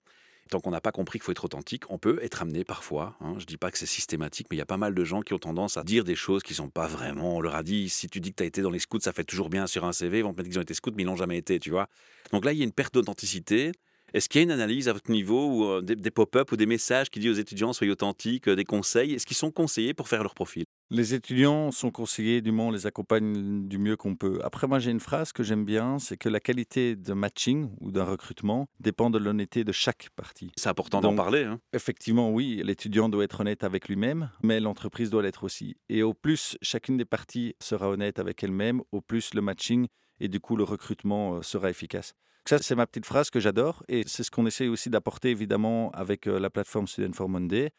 Qu'on 0.61 0.71
n'a 0.71 0.81
pas 0.81 0.93
compris 0.93 1.19
qu'il 1.19 1.25
faut 1.25 1.33
être 1.33 1.45
authentique, 1.45 1.85
on 1.91 1.99
peut 1.99 2.19
être 2.23 2.43
amené 2.43 2.65
parfois. 2.65 3.17
Hein, 3.21 3.35
je 3.39 3.45
dis 3.45 3.57
pas 3.57 3.71
que 3.71 3.79
c'est 3.79 3.87
systématique, 3.87 4.47
mais 4.51 4.57
il 4.57 4.59
y 4.59 4.63
a 4.63 4.67
pas 4.67 4.77
mal 4.77 4.95
de 4.95 5.05
gens 5.05 5.21
qui 5.23 5.35
ont 5.35 5.39
tendance 5.39 5.77
à 5.77 5.85
dire 5.85 6.05
des 6.05 6.15
choses 6.15 6.43
qui 6.43 6.55
sont 6.55 6.69
pas 6.69 6.87
vraiment. 6.87 7.37
On 7.37 7.41
leur 7.41 7.55
a 7.55 7.63
dit 7.63 7.89
si 7.89 8.09
tu 8.09 8.21
dis 8.21 8.31
que 8.31 8.37
tu 8.37 8.43
as 8.43 8.47
été 8.47 8.63
dans 8.63 8.71
les 8.71 8.79
scouts, 8.79 9.01
ça 9.01 9.13
fait 9.13 9.25
toujours 9.25 9.51
bien 9.51 9.67
sur 9.67 9.85
un 9.85 9.93
CV. 9.93 10.19
Ils 10.19 10.23
vont 10.23 10.33
te 10.33 10.39
mettre 10.39 10.49
qu'ils 10.49 10.59
ont 10.59 10.63
été 10.63 10.75
scouts, 10.75 10.93
mais 10.97 11.03
ils 11.03 11.07
n'ont 11.07 11.17
jamais 11.17 11.39
été, 11.39 11.59
tu 11.59 11.71
vois. 11.71 11.89
Donc 12.33 12.45
là, 12.45 12.53
il 12.53 12.59
y 12.59 12.63
a 12.63 12.65
une 12.65 12.73
perte 12.73 12.95
d'authenticité. 12.95 13.73
Est-ce 14.15 14.29
qu'il 14.29 14.39
y 14.41 14.43
a 14.43 14.45
une 14.45 14.53
analyse 14.53 14.89
à 14.89 14.93
votre 14.93 15.11
niveau 15.11 15.49
ou 15.49 15.65
euh, 15.65 15.81
des, 15.83 15.97
des 15.97 16.11
pop-up 16.13 16.53
ou 16.53 16.57
des 16.57 16.67
messages 16.67 17.11
qui 17.11 17.19
disent 17.19 17.33
aux 17.33 17.41
étudiants 17.41 17.73
soyez 17.73 17.91
authentiques, 17.91 18.47
euh, 18.47 18.55
des 18.55 18.63
conseils? 18.63 19.13
Est-ce 19.13 19.27
qu'ils 19.27 19.37
sont 19.37 19.51
conseillés 19.51 19.93
pour 19.93 20.07
faire 20.07 20.23
leur 20.23 20.35
profil? 20.35 20.63
Les 20.91 21.15
étudiants 21.15 21.73
sont 21.73 21.91
conseillés, 21.91 22.41
du 22.41 22.53
moins 22.53 22.67
on 22.67 22.71
les 22.71 22.87
accompagne 22.87 23.67
du 23.67 23.77
mieux 23.79 23.97
qu'on 23.97 24.15
peut. 24.15 24.39
Après, 24.45 24.69
moi 24.69 24.79
j'ai 24.79 24.93
une 24.93 25.01
phrase 25.01 25.33
que 25.33 25.43
j'aime 25.43 25.65
bien, 25.65 25.99
c'est 25.99 26.17
que 26.17 26.29
la 26.29 26.39
qualité 26.39 26.95
de 26.95 27.13
matching 27.13 27.71
ou 27.81 27.91
d'un 27.91 28.05
recrutement 28.05 28.69
dépend 28.79 29.11
de 29.11 29.19
l'honnêteté 29.19 29.65
de 29.65 29.73
chaque 29.73 30.11
partie. 30.15 30.53
C'est 30.57 30.69
important 30.69 31.01
d'en 31.01 31.17
parler. 31.17 31.43
hein. 31.43 31.59
Effectivement, 31.73 32.31
oui, 32.31 32.63
l'étudiant 32.65 33.09
doit 33.09 33.25
être 33.25 33.41
honnête 33.41 33.65
avec 33.65 33.89
lui-même, 33.89 34.31
mais 34.45 34.61
l'entreprise 34.61 35.11
doit 35.11 35.23
l'être 35.23 35.43
aussi. 35.43 35.75
Et 35.89 36.05
au 36.05 36.15
plus 36.15 36.57
chacune 36.63 36.97
des 36.97 37.05
parties 37.05 37.57
sera 37.61 37.89
honnête 37.91 38.21
avec 38.21 38.45
elle-même, 38.45 38.81
au 38.93 39.01
plus 39.01 39.35
le 39.35 39.41
matching 39.41 39.89
et 40.21 40.29
du 40.29 40.39
coup 40.39 40.55
le 40.55 40.63
recrutement 40.63 41.35
euh, 41.35 41.43
sera 41.43 41.69
efficace. 41.69 42.15
Ça, 42.47 42.59
c'est 42.59 42.75
ma 42.75 42.87
petite 42.87 43.07
phrase 43.07 43.31
que 43.31 43.41
j'adore 43.41 43.83
et 43.89 44.03
c'est 44.07 44.23
ce 44.23 44.31
qu'on 44.31 44.45
essaie 44.45 44.69
aussi 44.69 44.91
d'apporter 44.91 45.31
évidemment 45.31 45.91
avec 45.93 46.27
euh, 46.27 46.39
la 46.39 46.51
plateforme 46.51 46.87
Student 46.87 47.15
for 47.15 47.27
Monday. 47.27 47.71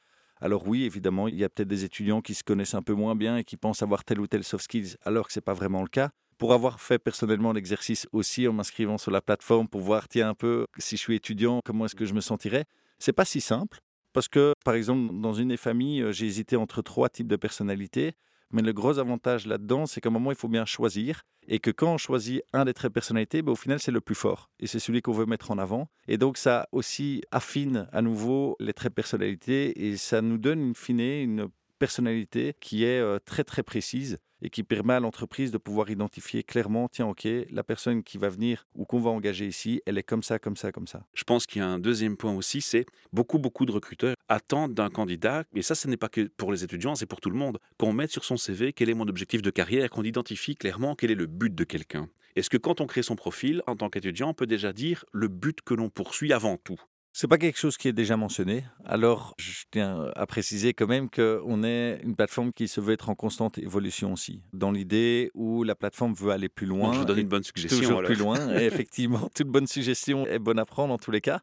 Alors 0.41 0.67
oui, 0.67 0.86
évidemment, 0.86 1.28
il 1.28 1.36
y 1.36 1.43
a 1.43 1.49
peut-être 1.49 1.67
des 1.67 1.84
étudiants 1.84 2.21
qui 2.21 2.34
se 2.34 2.43
connaissent 2.43 2.73
un 2.73 2.82
peu 2.82 2.93
moins 2.93 3.15
bien 3.15 3.38
et 3.38 3.43
qui 3.43 3.58
pensent 3.58 3.84
avoir 3.84 4.04
tel 4.04 4.19
ou 4.19 4.25
tel 4.25 4.43
soft 4.43 4.63
skills 4.63 4.97
alors 5.06 5.28
que 5.28 5.34
ce 5.34 5.38
n'est 5.38 5.43
pas 5.43 5.54
vraiment 5.54 5.84
le 5.84 5.88
cas. 5.88 6.10
Pour 6.39 6.51
avoir 6.51 6.82
fait 6.82 6.97
personnellement 6.97 7.54
l'exercice 7.54 8.08
aussi 8.12 8.47
en 8.47 8.54
m'inscrivant 8.54 8.97
sur 8.97 9.12
la 9.12 9.21
plateforme 9.21 9.67
pour 9.67 9.82
voir, 9.82 10.08
tiens, 10.08 10.30
un 10.30 10.34
peu, 10.34 10.65
si 10.80 10.97
je 10.97 11.01
suis 11.01 11.15
étudiant, 11.15 11.60
comment 11.63 11.86
est-ce 11.86 11.95
que 11.95 12.06
je 12.06 12.15
me 12.15 12.19
sentirais, 12.19 12.65
c'est 12.97 13.13
pas 13.13 13.23
si 13.23 13.41
simple. 13.41 13.82
Parce 14.13 14.28
que, 14.28 14.54
par 14.65 14.73
exemple, 14.73 15.13
dans 15.13 15.34
une 15.34 15.49
des 15.49 15.58
familles, 15.58 16.01
euh, 16.01 16.12
j'ai 16.12 16.25
hésité 16.25 16.56
entre 16.56 16.82
trois 16.82 17.10
types 17.10 17.28
de 17.28 17.36
personnalités. 17.36 18.15
Mais 18.51 18.62
le 18.62 18.73
gros 18.73 18.99
avantage 18.99 19.47
là-dedans, 19.47 19.86
c'est 19.86 20.01
qu'à 20.01 20.10
un 20.10 20.12
moment, 20.12 20.31
il 20.31 20.38
faut 20.38 20.47
bien 20.47 20.65
choisir. 20.65 21.23
Et 21.47 21.60
que 21.60 21.69
quand 21.69 21.93
on 21.93 21.97
choisit 21.97 22.41
un 22.53 22.65
des 22.65 22.73
traits 22.73 22.89
de 22.89 22.93
personnalité, 22.93 23.41
ben, 23.41 23.51
au 23.51 23.55
final, 23.55 23.79
c'est 23.79 23.91
le 23.91 24.01
plus 24.01 24.15
fort. 24.15 24.49
Et 24.60 24.67
c'est 24.67 24.79
celui 24.79 25.01
qu'on 25.01 25.12
veut 25.12 25.25
mettre 25.25 25.51
en 25.51 25.58
avant. 25.58 25.89
Et 26.08 26.17
donc, 26.17 26.38
ça 26.38 26.67
aussi 26.71 27.21
affine 27.31 27.88
à 27.91 28.01
nouveau 28.01 28.55
les 28.60 28.73
traits 28.73 28.91
de 28.91 28.95
personnalité. 28.95 29.88
Et 29.88 29.97
ça 29.97 30.21
nous 30.21 30.38
donne, 30.38 30.71
in 30.71 30.73
fine, 30.73 30.99
une 30.99 31.49
personnalité 31.77 32.55
qui 32.60 32.84
est 32.84 32.99
euh, 32.99 33.19
très, 33.23 33.43
très 33.43 33.63
précise 33.63 34.17
et 34.41 34.50
qui 34.50 34.63
permet 34.63 34.93
à 34.93 35.00
l'entreprise 35.00 35.52
de 35.52 35.58
pouvoir 35.58 35.89
identifier 35.89 36.43
clairement, 36.43 36.88
tiens, 36.89 37.08
OK, 37.08 37.28
la 37.50 37.63
personne 37.63 38.04
qui 38.04 38.17
va 38.17 38.30
venir 38.30 38.65
ou 38.76 38.86
qu'on 38.86 39.00
va 39.00 39.10
engager 39.10 39.48
ici, 39.48 39.82
elle 39.86 39.98
est 39.98 40.04
comme 40.04 40.24
ça, 40.24 40.39
comme 40.39 40.58
ça, 40.58 40.71
comme 40.71 40.88
ça. 40.88 41.06
Je 41.13 41.24
pense 41.24 41.45
qu'il 41.45 41.62
y 41.62 41.65
a 41.65 41.67
un 41.67 41.80
deuxième 41.80 42.17
point 42.17 42.34
aussi, 42.34 42.62
c'est 42.62 42.86
beaucoup, 43.13 43.39
beaucoup 43.39 43.65
de 43.65 43.71
recruteurs 43.71 44.15
attendent 44.28 44.74
d'un 44.74 44.89
candidat, 44.89 45.43
et 45.54 45.62
ça, 45.62 45.76
ce 45.76 45.88
n'est 45.88 45.98
pas 45.98 46.10
que 46.10 46.30
pour 46.38 46.52
les 46.52 46.63
étudiants, 46.63 46.95
c'est 46.95 47.06
pour 47.06 47.21
tout 47.21 47.30
le 47.30 47.38
monde, 47.38 47.60
qu'on 47.78 47.93
mette 47.93 48.12
sur 48.12 48.26
son 48.26 48.38
CV 48.38 48.74
quel 48.74 48.89
est 48.89 48.93
mon 48.93 49.08
objectif 49.08 49.41
de 49.41 49.50
carrière, 49.50 49.89
qu'on 49.89 50.04
identifie 50.04 50.56
clairement 50.56 50.95
quel 50.95 51.12
est 51.12 51.15
le 51.15 51.28
but 51.28 51.54
de 51.54 51.63
quelqu'un. 51.63 52.10
Est-ce 52.36 52.50
que 52.50 52.58
quand 52.58 52.82
on 52.82 52.86
crée 52.86 53.02
son 53.02 53.15
profil 53.15 53.62
en 53.65 53.78
tant 53.78 53.89
qu'étudiant, 53.89 54.30
on 54.30 54.34
peut 54.34 54.48
déjà 54.48 54.74
dire 54.74 55.06
le 55.13 55.30
but 55.30 55.62
que 55.62 55.74
l'on 55.74 55.89
poursuit 55.89 56.34
avant 56.34 56.58
tout? 56.58 56.82
C'est 57.17 57.30
pas 57.30 57.38
quelque 57.38 57.58
chose 57.58 57.78
qui 57.78 57.88
est 57.88 57.93
déjà 57.93 58.17
mentionné. 58.17 58.65
Alors, 58.84 59.36
je 59.38 59.63
tiens 59.71 60.12
à 60.17 60.25
préciser 60.25 60.73
quand 60.73 60.86
même 60.86 61.10
qu'on 61.10 61.63
est 61.63 62.01
une 62.04 62.13
plateforme 62.13 62.51
qui 62.51 62.67
se 62.67 62.82
veut 62.82 62.91
être 62.91 63.08
en 63.08 63.15
constante 63.15 63.58
évolution 63.58 64.12
aussi. 64.12 64.41
Dans 64.51 64.69
l'idée 64.69 65.32
où 65.34 65.63
la 65.63 65.75
plateforme 65.75 66.13
veut 66.13 66.32
aller 66.32 66.49
plus 66.49 66.67
loin. 66.67 66.88
Donc, 66.88 66.93
Je 66.95 66.99
vous 66.99 67.06
donne 67.06 67.19
une 67.19 67.30
bonne 67.30 67.43
suggestion. 67.45 67.80
toujours 67.80 67.99
alors. 67.99 68.12
plus 68.12 68.19
loin. 68.19 68.60
Et 68.60 68.65
effectivement, 68.65 69.30
toute 69.34 69.47
bonne 69.47 69.65
suggestion 69.65 70.28
est 70.28 70.39
bonne 70.39 70.60
à 70.60 70.65
prendre 70.65 70.93
en 70.93 70.97
tous 70.97 71.12
les 71.12 71.21
cas. 71.21 71.39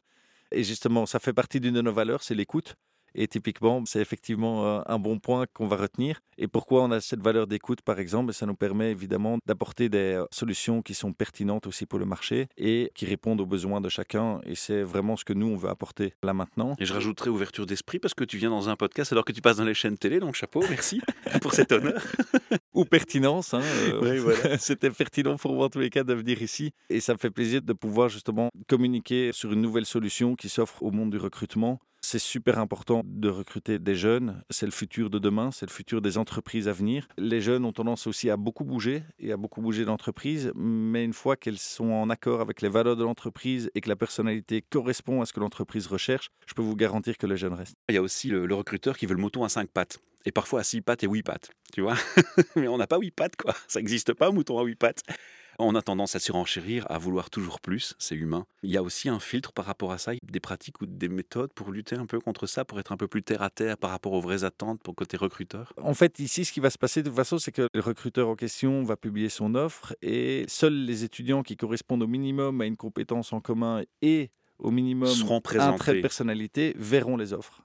Et 0.51 0.63
justement, 0.63 1.07
ça 1.07 1.17
fait 1.17 1.33
partie 1.33 1.59
d'une 1.59 1.73
de 1.73 1.81
nos 1.81 1.91
valeurs, 1.91 2.21
c'est 2.21 2.35
l'écoute. 2.35 2.75
Et 3.15 3.27
typiquement, 3.27 3.83
c'est 3.85 4.01
effectivement 4.01 4.65
euh, 4.65 4.81
un 4.85 4.99
bon 4.99 5.19
point 5.19 5.45
qu'on 5.53 5.67
va 5.67 5.75
retenir. 5.75 6.19
Et 6.37 6.47
pourquoi 6.47 6.83
on 6.83 6.91
a 6.91 6.99
cette 6.99 7.21
valeur 7.21 7.45
d'écoute, 7.47 7.81
par 7.81 7.99
exemple? 7.99 8.33
Ça 8.33 8.45
nous 8.45 8.55
permet 8.55 8.91
évidemment 8.91 9.37
d'apporter 9.45 9.89
des 9.89 10.13
euh, 10.15 10.25
solutions 10.31 10.81
qui 10.81 10.93
sont 10.93 11.13
pertinentes 11.13 11.67
aussi 11.67 11.85
pour 11.85 11.99
le 11.99 12.05
marché 12.05 12.47
et 12.57 12.91
qui 12.95 13.05
répondent 13.05 13.41
aux 13.41 13.45
besoins 13.45 13.81
de 13.81 13.89
chacun. 13.89 14.39
Et 14.45 14.55
c'est 14.55 14.81
vraiment 14.81 15.15
ce 15.15 15.25
que 15.25 15.33
nous, 15.33 15.47
on 15.47 15.55
veut 15.57 15.69
apporter 15.69 16.13
là 16.23 16.33
maintenant. 16.33 16.75
Et 16.79 16.85
je 16.85 16.93
rajouterai 16.93 17.29
ouverture 17.29 17.65
d'esprit 17.65 17.99
parce 17.99 18.13
que 18.13 18.23
tu 18.23 18.37
viens 18.37 18.49
dans 18.49 18.69
un 18.69 18.75
podcast 18.75 19.11
alors 19.11 19.25
que 19.25 19.31
tu 19.31 19.41
passes 19.41 19.57
dans 19.57 19.63
les 19.63 19.73
chaînes 19.75 19.97
télé, 19.97 20.19
donc 20.19 20.35
chapeau, 20.35 20.63
merci 20.69 21.01
pour 21.41 21.53
cet 21.53 21.71
honneur. 21.71 22.01
Ou 22.73 22.85
pertinence. 22.85 23.53
hein, 23.53 23.61
euh, 23.61 23.99
Oui, 24.01 24.17
voilà. 24.17 24.57
C'était 24.57 24.89
pertinent 24.89 25.37
pour 25.37 25.53
moi 25.53 25.65
en 25.67 25.69
tous 25.69 25.79
les 25.79 25.89
cas 25.89 26.03
de 26.03 26.13
venir 26.13 26.41
ici. 26.41 26.71
Et 26.89 26.99
ça 26.99 27.13
me 27.13 27.17
fait 27.19 27.29
plaisir 27.29 27.61
de 27.61 27.73
pouvoir 27.73 28.09
justement 28.09 28.49
communiquer 28.67 29.31
sur 29.33 29.51
une 29.53 29.61
nouvelle 29.61 29.85
solution 29.85 30.35
qui 30.35 30.49
s'offre 30.49 30.81
au 30.81 30.91
monde 30.91 31.11
du 31.11 31.17
recrutement 31.17 31.79
C'est 32.05 32.19
super 32.19 32.59
important 32.59 33.01
de 33.05 33.29
recruter 33.29 33.79
des 33.79 33.95
jeunes. 33.95 34.43
C'est 34.49 34.65
le 34.65 34.73
futur 34.73 35.09
de 35.09 35.19
demain, 35.19 35.51
c'est 35.51 35.65
le 35.65 35.71
futur 35.71 36.01
des 36.01 36.17
entreprises 36.17 36.67
à 36.67 36.73
venir. 36.73 37.07
Les 37.17 37.39
jeunes 37.39 37.63
ont 37.63 37.71
tendance 37.71 38.07
aussi 38.07 38.29
à 38.29 38.35
beaucoup 38.35 38.65
bouger 38.65 39.03
et 39.19 39.31
à 39.31 39.37
beaucoup 39.37 39.61
bouger 39.61 39.85
d'entreprise, 39.85 40.51
mais 40.53 41.05
une 41.05 41.13
fois 41.13 41.37
qu'elles 41.37 41.57
sont 41.57 41.91
en 41.91 42.09
accord 42.09 42.41
avec 42.41 42.61
les 42.61 42.67
valeurs 42.67 42.97
de 42.97 43.05
l'entreprise 43.05 43.71
et 43.73 43.79
que 43.79 43.87
la 43.87 43.95
personnalité 43.95 44.61
correspond 44.61 45.21
à 45.21 45.25
ce 45.25 45.31
que 45.31 45.39
l'entreprise 45.39 45.87
recherche, 45.87 46.29
je 46.45 46.53
peux 46.53 46.61
vous 46.61 46.75
garantir 46.75 47.17
que 47.17 47.25
les 47.25 47.37
jeunes 47.37 47.53
restent. 47.53 47.77
Il 47.87 47.95
y 47.95 47.97
a 47.97 48.01
aussi 48.01 48.27
le, 48.27 48.53
recruteur 48.53 48.97
qui 48.97 49.05
veut 49.05 49.15
le 49.15 49.21
mouton 49.21 49.45
à 49.45 49.49
cinq 49.49 49.69
pattes 49.69 49.97
et 50.25 50.33
parfois 50.33 50.59
à 50.59 50.63
six 50.63 50.81
pattes 50.81 51.05
et 51.05 51.07
huit 51.07 51.23
pattes, 51.23 51.51
tu 51.73 51.81
vois. 51.81 51.95
Mais 52.57 52.67
on 52.67 52.77
n'a 52.77 52.87
pas 52.87 52.99
huit 52.99 53.11
pattes, 53.11 53.37
quoi. 53.37 53.55
Ça 53.69 53.79
n'existe 53.79 54.13
pas, 54.13 54.27
un 54.27 54.31
mouton 54.31 54.59
à 54.59 54.63
huit 54.63 54.75
pattes. 54.75 55.03
On 55.59 55.75
a 55.75 55.81
tendance 55.81 56.15
à 56.15 56.19
surenchérir, 56.19 56.85
à 56.89 56.97
vouloir 56.97 57.29
toujours 57.29 57.59
plus, 57.59 57.95
c'est 57.99 58.15
humain. 58.15 58.45
Il 58.63 58.71
y 58.71 58.77
a 58.77 58.83
aussi 58.83 59.09
un 59.09 59.19
filtre 59.19 59.51
par 59.53 59.65
rapport 59.65 59.91
à 59.91 59.97
ça, 59.97 60.13
des 60.23 60.39
pratiques 60.39 60.81
ou 60.81 60.85
des 60.85 61.09
méthodes 61.09 61.53
pour 61.53 61.71
lutter 61.71 61.95
un 61.95 62.05
peu 62.05 62.19
contre 62.19 62.47
ça, 62.47 62.65
pour 62.65 62.79
être 62.79 62.91
un 62.91 62.97
peu 62.97 63.07
plus 63.07 63.23
terre 63.23 63.41
à 63.41 63.49
terre 63.49 63.77
par 63.77 63.91
rapport 63.91 64.13
aux 64.13 64.21
vraies 64.21 64.43
attentes 64.43 64.81
pour 64.83 64.95
côté 64.95 65.17
recruteur? 65.17 65.73
En 65.81 65.93
fait, 65.93 66.19
ici, 66.19 66.45
ce 66.45 66.51
qui 66.51 66.59
va 66.59 66.69
se 66.69 66.77
passer 66.77 67.03
de 67.03 67.09
toute 67.09 67.15
façon, 67.15 67.37
c'est 67.37 67.51
que 67.51 67.67
le 67.73 67.81
recruteur 67.81 68.29
en 68.29 68.35
question 68.35 68.83
va 68.83 68.95
publier 68.95 69.29
son 69.29 69.55
offre 69.55 69.95
et 70.01 70.45
seuls 70.47 70.85
les 70.85 71.03
étudiants 71.03 71.43
qui 71.43 71.55
correspondent 71.55 72.03
au 72.03 72.07
minimum 72.07 72.61
à 72.61 72.65
une 72.65 72.77
compétence 72.77 73.33
en 73.33 73.41
commun 73.41 73.83
et 74.01 74.31
au 74.59 74.71
minimum 74.71 75.09
Seront 75.09 75.37
un 75.37 75.41
trait 75.41 75.57
de 75.57 75.73
présentés. 75.73 76.01
personnalité 76.01 76.73
verront 76.77 77.17
les 77.17 77.33
offres. 77.33 77.63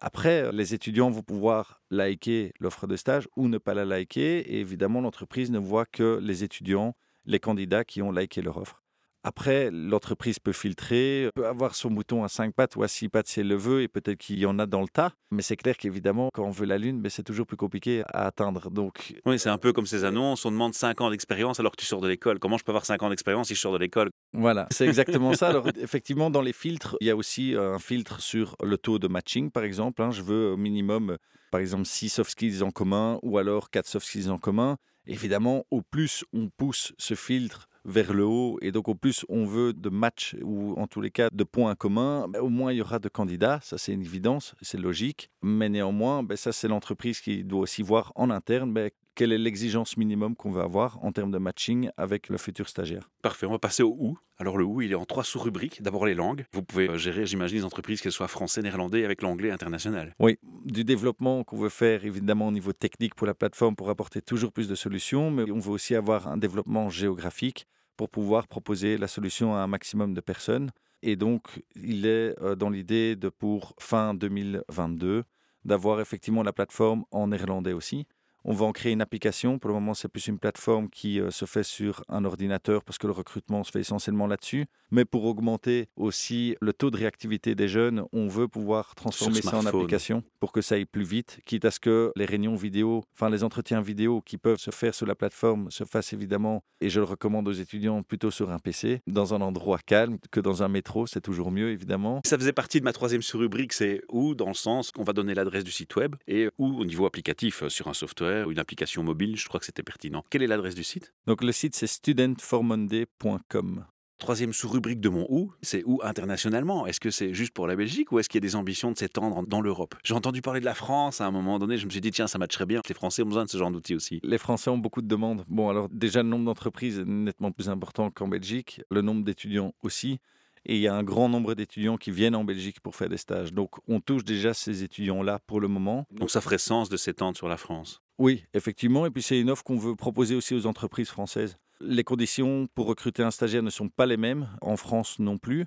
Après, 0.00 0.50
les 0.52 0.72
étudiants 0.72 1.10
vont 1.10 1.22
pouvoir 1.22 1.82
liker 1.90 2.54
l'offre 2.58 2.86
de 2.86 2.96
stage 2.96 3.28
ou 3.36 3.48
ne 3.48 3.58
pas 3.58 3.74
la 3.74 3.84
liker. 3.84 4.58
Évidemment, 4.58 5.02
l'entreprise 5.02 5.50
ne 5.50 5.58
voit 5.58 5.84
que 5.84 6.18
les 6.22 6.42
étudiants, 6.42 6.96
les 7.26 7.38
candidats 7.38 7.84
qui 7.84 8.00
ont 8.00 8.10
liké 8.10 8.40
leur 8.40 8.56
offre. 8.56 8.82
Après, 9.22 9.70
l'entreprise 9.70 10.38
peut 10.38 10.52
filtrer, 10.52 11.28
peut 11.34 11.46
avoir 11.46 11.74
son 11.74 11.90
mouton 11.90 12.24
à 12.24 12.28
5 12.28 12.54
pattes 12.54 12.76
ou 12.76 12.82
à 12.82 12.88
6 12.88 13.08
pattes 13.10 13.26
si 13.26 13.40
elle 13.40 13.48
le 13.48 13.54
veut, 13.56 13.82
et 13.82 13.88
peut-être 13.88 14.18
qu'il 14.18 14.38
y 14.38 14.46
en 14.46 14.58
a 14.58 14.64
dans 14.66 14.80
le 14.80 14.88
tas. 14.88 15.12
Mais 15.30 15.42
c'est 15.42 15.56
clair 15.56 15.76
qu'évidemment, 15.76 16.30
quand 16.32 16.44
on 16.44 16.50
veut 16.50 16.64
la 16.64 16.78
Lune, 16.78 17.02
ben, 17.02 17.10
c'est 17.10 17.22
toujours 17.22 17.46
plus 17.46 17.58
compliqué 17.58 18.02
à 18.06 18.26
atteindre. 18.26 18.70
Donc, 18.70 19.14
Oui, 19.26 19.38
c'est 19.38 19.50
un 19.50 19.58
peu 19.58 19.72
comme 19.74 19.84
ces 19.86 20.04
annonces, 20.04 20.46
on 20.46 20.50
demande 20.50 20.72
5 20.72 21.00
ans 21.02 21.10
d'expérience 21.10 21.60
alors 21.60 21.72
que 21.72 21.80
tu 21.80 21.84
sors 21.86 22.00
de 22.00 22.08
l'école. 22.08 22.38
Comment 22.38 22.56
je 22.56 22.64
peux 22.64 22.70
avoir 22.72 22.86
5 22.86 23.02
ans 23.02 23.10
d'expérience 23.10 23.48
si 23.48 23.54
je 23.54 23.60
sors 23.60 23.72
de 23.74 23.78
l'école? 23.78 24.08
Voilà, 24.32 24.66
c'est 24.70 24.86
exactement 24.86 25.34
ça. 25.34 25.48
Alors, 25.48 25.66
effectivement, 25.80 26.30
dans 26.30 26.42
les 26.42 26.54
filtres, 26.54 26.96
il 27.02 27.06
y 27.06 27.10
a 27.10 27.16
aussi 27.16 27.54
euh, 27.54 27.74
un 27.74 27.78
filtre 27.78 28.20
sur 28.20 28.56
le 28.62 28.78
taux 28.78 28.98
de 28.98 29.06
matching, 29.08 29.50
par 29.50 29.64
exemple. 29.64 30.00
hein. 30.02 30.10
Je 30.12 30.22
veux 30.22 30.52
au 30.52 30.56
minimum, 30.56 31.10
euh, 31.10 31.16
par 31.50 31.60
exemple, 31.60 31.84
6 31.84 32.08
soft 32.08 32.30
skills 32.30 32.62
en 32.62 32.70
commun 32.70 33.18
ou 33.22 33.36
alors 33.36 33.68
4 33.70 33.86
soft 33.86 34.06
skills 34.06 34.30
en 34.30 34.38
commun. 34.38 34.76
Évidemment, 35.06 35.64
au 35.70 35.82
plus 35.82 36.24
on 36.32 36.48
pousse 36.56 36.92
ce 36.98 37.14
filtre 37.14 37.66
vers 37.84 38.12
le 38.12 38.24
haut 38.24 38.58
et 38.62 38.72
donc 38.72 38.88
au 38.88 38.94
plus 38.94 39.24
on 39.28 39.44
veut 39.44 39.72
de 39.72 39.88
matchs 39.88 40.36
ou 40.42 40.74
en 40.78 40.86
tous 40.86 41.00
les 41.00 41.10
cas 41.10 41.28
de 41.32 41.44
points 41.44 41.74
communs, 41.74 42.28
ben, 42.28 42.40
au 42.40 42.48
moins 42.48 42.72
il 42.72 42.78
y 42.78 42.80
aura 42.82 42.98
de 42.98 43.08
candidats, 43.08 43.60
ça 43.62 43.78
c'est 43.78 43.92
une 43.92 44.02
évidence, 44.02 44.54
c'est 44.60 44.78
logique. 44.78 45.30
Mais 45.42 45.68
néanmoins, 45.68 46.22
ben, 46.22 46.36
ça 46.36 46.52
c'est 46.52 46.68
l'entreprise 46.68 47.20
qui 47.20 47.44
doit 47.44 47.60
aussi 47.60 47.82
voir 47.82 48.12
en 48.14 48.30
interne 48.30 48.72
ben, 48.72 48.90
quelle 49.20 49.32
est 49.34 49.38
l'exigence 49.38 49.98
minimum 49.98 50.34
qu'on 50.34 50.50
veut 50.50 50.62
avoir 50.62 51.04
en 51.04 51.12
termes 51.12 51.30
de 51.30 51.36
matching 51.36 51.90
avec 51.98 52.30
le 52.30 52.38
futur 52.38 52.70
stagiaire. 52.70 53.10
Parfait, 53.20 53.44
on 53.44 53.50
va 53.50 53.58
passer 53.58 53.82
au 53.82 53.94
OU. 53.98 54.16
Alors 54.38 54.56
le 54.56 54.64
OU, 54.64 54.80
il 54.80 54.92
est 54.92 54.94
en 54.94 55.04
trois 55.04 55.24
sous-rubriques. 55.24 55.82
D'abord 55.82 56.06
les 56.06 56.14
langues. 56.14 56.46
Vous 56.54 56.62
pouvez 56.62 56.88
euh, 56.88 56.96
gérer, 56.96 57.26
j'imagine, 57.26 57.58
les 57.58 57.64
entreprises, 57.66 58.00
qu'elles 58.00 58.12
soient 58.12 58.28
français, 58.28 58.62
néerlandais, 58.62 59.04
avec 59.04 59.20
l'anglais 59.20 59.50
international. 59.50 60.14
Oui, 60.20 60.38
du 60.64 60.84
développement 60.84 61.44
qu'on 61.44 61.58
veut 61.58 61.68
faire 61.68 62.06
évidemment 62.06 62.48
au 62.48 62.50
niveau 62.50 62.72
technique 62.72 63.14
pour 63.14 63.26
la 63.26 63.34
plateforme 63.34 63.76
pour 63.76 63.90
apporter 63.90 64.22
toujours 64.22 64.52
plus 64.52 64.68
de 64.68 64.74
solutions, 64.74 65.30
mais 65.30 65.50
on 65.50 65.58
veut 65.58 65.72
aussi 65.72 65.94
avoir 65.94 66.26
un 66.26 66.38
développement 66.38 66.88
géographique 66.88 67.66
pour 67.98 68.08
pouvoir 68.08 68.48
proposer 68.48 68.96
la 68.96 69.06
solution 69.06 69.54
à 69.54 69.58
un 69.58 69.66
maximum 69.66 70.14
de 70.14 70.22
personnes. 70.22 70.70
Et 71.02 71.16
donc, 71.16 71.62
il 71.76 72.06
est 72.06 72.34
euh, 72.40 72.54
dans 72.54 72.70
l'idée 72.70 73.16
de 73.16 73.28
pour 73.28 73.74
fin 73.78 74.14
2022 74.14 75.24
d'avoir 75.66 76.00
effectivement 76.00 76.42
la 76.42 76.54
plateforme 76.54 77.04
en 77.10 77.28
néerlandais 77.28 77.74
aussi. 77.74 78.06
On 78.44 78.52
va 78.52 78.66
en 78.66 78.72
créer 78.72 78.92
une 78.92 79.02
application. 79.02 79.58
Pour 79.58 79.68
le 79.68 79.74
moment, 79.74 79.94
c'est 79.94 80.08
plus 80.08 80.26
une 80.26 80.38
plateforme 80.38 80.88
qui 80.88 81.20
euh, 81.20 81.30
se 81.30 81.44
fait 81.44 81.62
sur 81.62 82.04
un 82.08 82.24
ordinateur 82.24 82.84
parce 82.84 82.98
que 82.98 83.06
le 83.06 83.12
recrutement 83.12 83.64
se 83.64 83.70
fait 83.70 83.80
essentiellement 83.80 84.26
là-dessus. 84.26 84.66
Mais 84.90 85.04
pour 85.04 85.24
augmenter 85.24 85.88
aussi 85.96 86.56
le 86.60 86.72
taux 86.72 86.90
de 86.90 86.96
réactivité 86.96 87.54
des 87.54 87.68
jeunes, 87.68 88.04
on 88.12 88.26
veut 88.26 88.48
pouvoir 88.48 88.94
transformer 88.94 89.40
ça 89.42 89.58
en 89.58 89.66
application 89.66 90.24
pour 90.40 90.52
que 90.52 90.62
ça 90.62 90.74
aille 90.74 90.86
plus 90.86 91.04
vite, 91.04 91.40
quitte 91.46 91.64
à 91.64 91.70
ce 91.70 91.78
que 91.78 92.12
les 92.16 92.24
réunions 92.24 92.56
vidéo, 92.56 93.04
enfin 93.14 93.30
les 93.30 93.44
entretiens 93.44 93.80
vidéo 93.80 94.20
qui 94.20 94.36
peuvent 94.36 94.58
se 94.58 94.70
faire 94.70 94.94
sur 94.94 95.06
la 95.06 95.14
plateforme 95.14 95.70
se 95.70 95.84
fassent 95.84 96.12
évidemment, 96.12 96.64
et 96.80 96.90
je 96.90 96.98
le 96.98 97.04
recommande 97.04 97.46
aux 97.46 97.52
étudiants, 97.52 98.02
plutôt 98.02 98.32
sur 98.32 98.50
un 98.50 98.58
PC, 98.58 99.00
dans 99.06 99.32
un 99.32 99.40
endroit 99.42 99.78
calme 99.78 100.18
que 100.32 100.40
dans 100.40 100.64
un 100.64 100.68
métro, 100.68 101.06
c'est 101.06 101.20
toujours 101.20 101.52
mieux 101.52 101.70
évidemment. 101.70 102.20
Ça 102.24 102.36
faisait 102.36 102.52
partie 102.52 102.80
de 102.80 102.84
ma 102.84 102.92
troisième 102.92 103.22
sous-rubrique, 103.22 103.72
c'est 103.72 104.02
où 104.08 104.34
dans 104.34 104.48
le 104.48 104.54
sens 104.54 104.90
qu'on 104.90 105.04
va 105.04 105.12
donner 105.12 105.34
l'adresse 105.34 105.62
du 105.62 105.70
site 105.70 105.94
web 105.94 106.16
et 106.26 106.48
où 106.58 106.80
au 106.80 106.84
niveau 106.84 107.06
applicatif, 107.06 107.62
euh, 107.62 107.68
sur 107.68 107.86
un 107.86 107.94
software 107.94 108.29
ou 108.46 108.52
une 108.52 108.58
application 108.58 109.02
mobile, 109.02 109.36
je 109.36 109.46
crois 109.48 109.60
que 109.60 109.66
c'était 109.66 109.82
pertinent. 109.82 110.24
Quelle 110.30 110.42
est 110.42 110.46
l'adresse 110.46 110.74
du 110.74 110.84
site? 110.84 111.12
Donc 111.26 111.42
le 111.42 111.52
site 111.52 111.74
c'est 111.74 111.86
studentformonday.com. 111.86 113.84
Troisième 114.18 114.52
sous-rubrique 114.52 115.00
de 115.00 115.08
mon 115.08 115.26
où, 115.30 115.50
c'est 115.62 115.82
où 115.86 116.00
internationalement 116.02 116.86
Est-ce 116.86 117.00
que 117.00 117.10
c'est 117.10 117.32
juste 117.32 117.54
pour 117.54 117.66
la 117.66 117.74
Belgique 117.74 118.12
ou 118.12 118.18
est-ce 118.18 118.28
qu'il 118.28 118.36
y 118.36 118.44
a 118.44 118.46
des 118.46 118.54
ambitions 118.54 118.92
de 118.92 118.98
s'étendre 118.98 119.46
dans 119.46 119.62
l'Europe? 119.62 119.94
J'ai 120.04 120.12
entendu 120.12 120.42
parler 120.42 120.60
de 120.60 120.66
la 120.66 120.74
France 120.74 121.22
à 121.22 121.26
un 121.26 121.30
moment 121.30 121.58
donné, 121.58 121.78
je 121.78 121.86
me 121.86 121.90
suis 121.90 122.02
dit 122.02 122.10
tiens 122.10 122.26
ça 122.26 122.36
matcherait 122.36 122.66
bien, 122.66 122.82
les 122.86 122.94
Français 122.94 123.22
ont 123.22 123.26
besoin 123.26 123.46
de 123.46 123.50
ce 123.50 123.56
genre 123.56 123.70
d'outils 123.70 123.94
aussi. 123.94 124.20
Les 124.22 124.36
Français 124.36 124.68
ont 124.68 124.76
beaucoup 124.76 125.00
de 125.00 125.08
demandes. 125.08 125.46
Bon, 125.48 125.70
alors 125.70 125.88
déjà, 125.88 126.22
le 126.22 126.28
nombre 126.28 126.44
d'entreprises 126.44 126.98
est 126.98 127.06
nettement 127.06 127.50
plus 127.50 127.70
important 127.70 128.10
qu'en 128.10 128.28
Belgique, 128.28 128.82
le 128.90 129.00
nombre 129.00 129.24
d'étudiants 129.24 129.72
aussi. 129.82 130.20
Et 130.66 130.76
il 130.76 130.82
y 130.82 130.88
a 130.88 130.94
un 130.94 131.02
grand 131.02 131.28
nombre 131.30 131.54
d'étudiants 131.54 131.96
qui 131.96 132.10
viennent 132.10 132.34
en 132.34 132.44
Belgique 132.44 132.80
pour 132.80 132.94
faire 132.94 133.08
des 133.08 133.16
stages. 133.16 133.54
Donc, 133.54 133.76
on 133.88 134.00
touche 134.00 134.24
déjà 134.24 134.52
ces 134.52 134.82
étudiants-là 134.82 135.38
pour 135.46 135.60
le 135.60 135.68
moment. 135.68 136.06
Donc 136.10 136.30
ça 136.30 136.42
ferait 136.42 136.58
sens 136.58 136.90
de 136.90 136.98
s'étendre 136.98 137.36
sur 137.36 137.48
la 137.48 137.56
France? 137.56 138.02
Oui, 138.20 138.44
effectivement. 138.52 139.06
Et 139.06 139.10
puis, 139.10 139.22
c'est 139.22 139.40
une 139.40 139.48
offre 139.48 139.64
qu'on 139.64 139.78
veut 139.78 139.96
proposer 139.96 140.34
aussi 140.34 140.54
aux 140.54 140.66
entreprises 140.66 141.08
françaises. 141.08 141.56
Les 141.80 142.04
conditions 142.04 142.68
pour 142.74 142.86
recruter 142.86 143.22
un 143.22 143.30
stagiaire 143.30 143.62
ne 143.62 143.70
sont 143.70 143.88
pas 143.88 144.04
les 144.04 144.18
mêmes, 144.18 144.46
en 144.60 144.76
France 144.76 145.18
non 145.18 145.38
plus. 145.38 145.64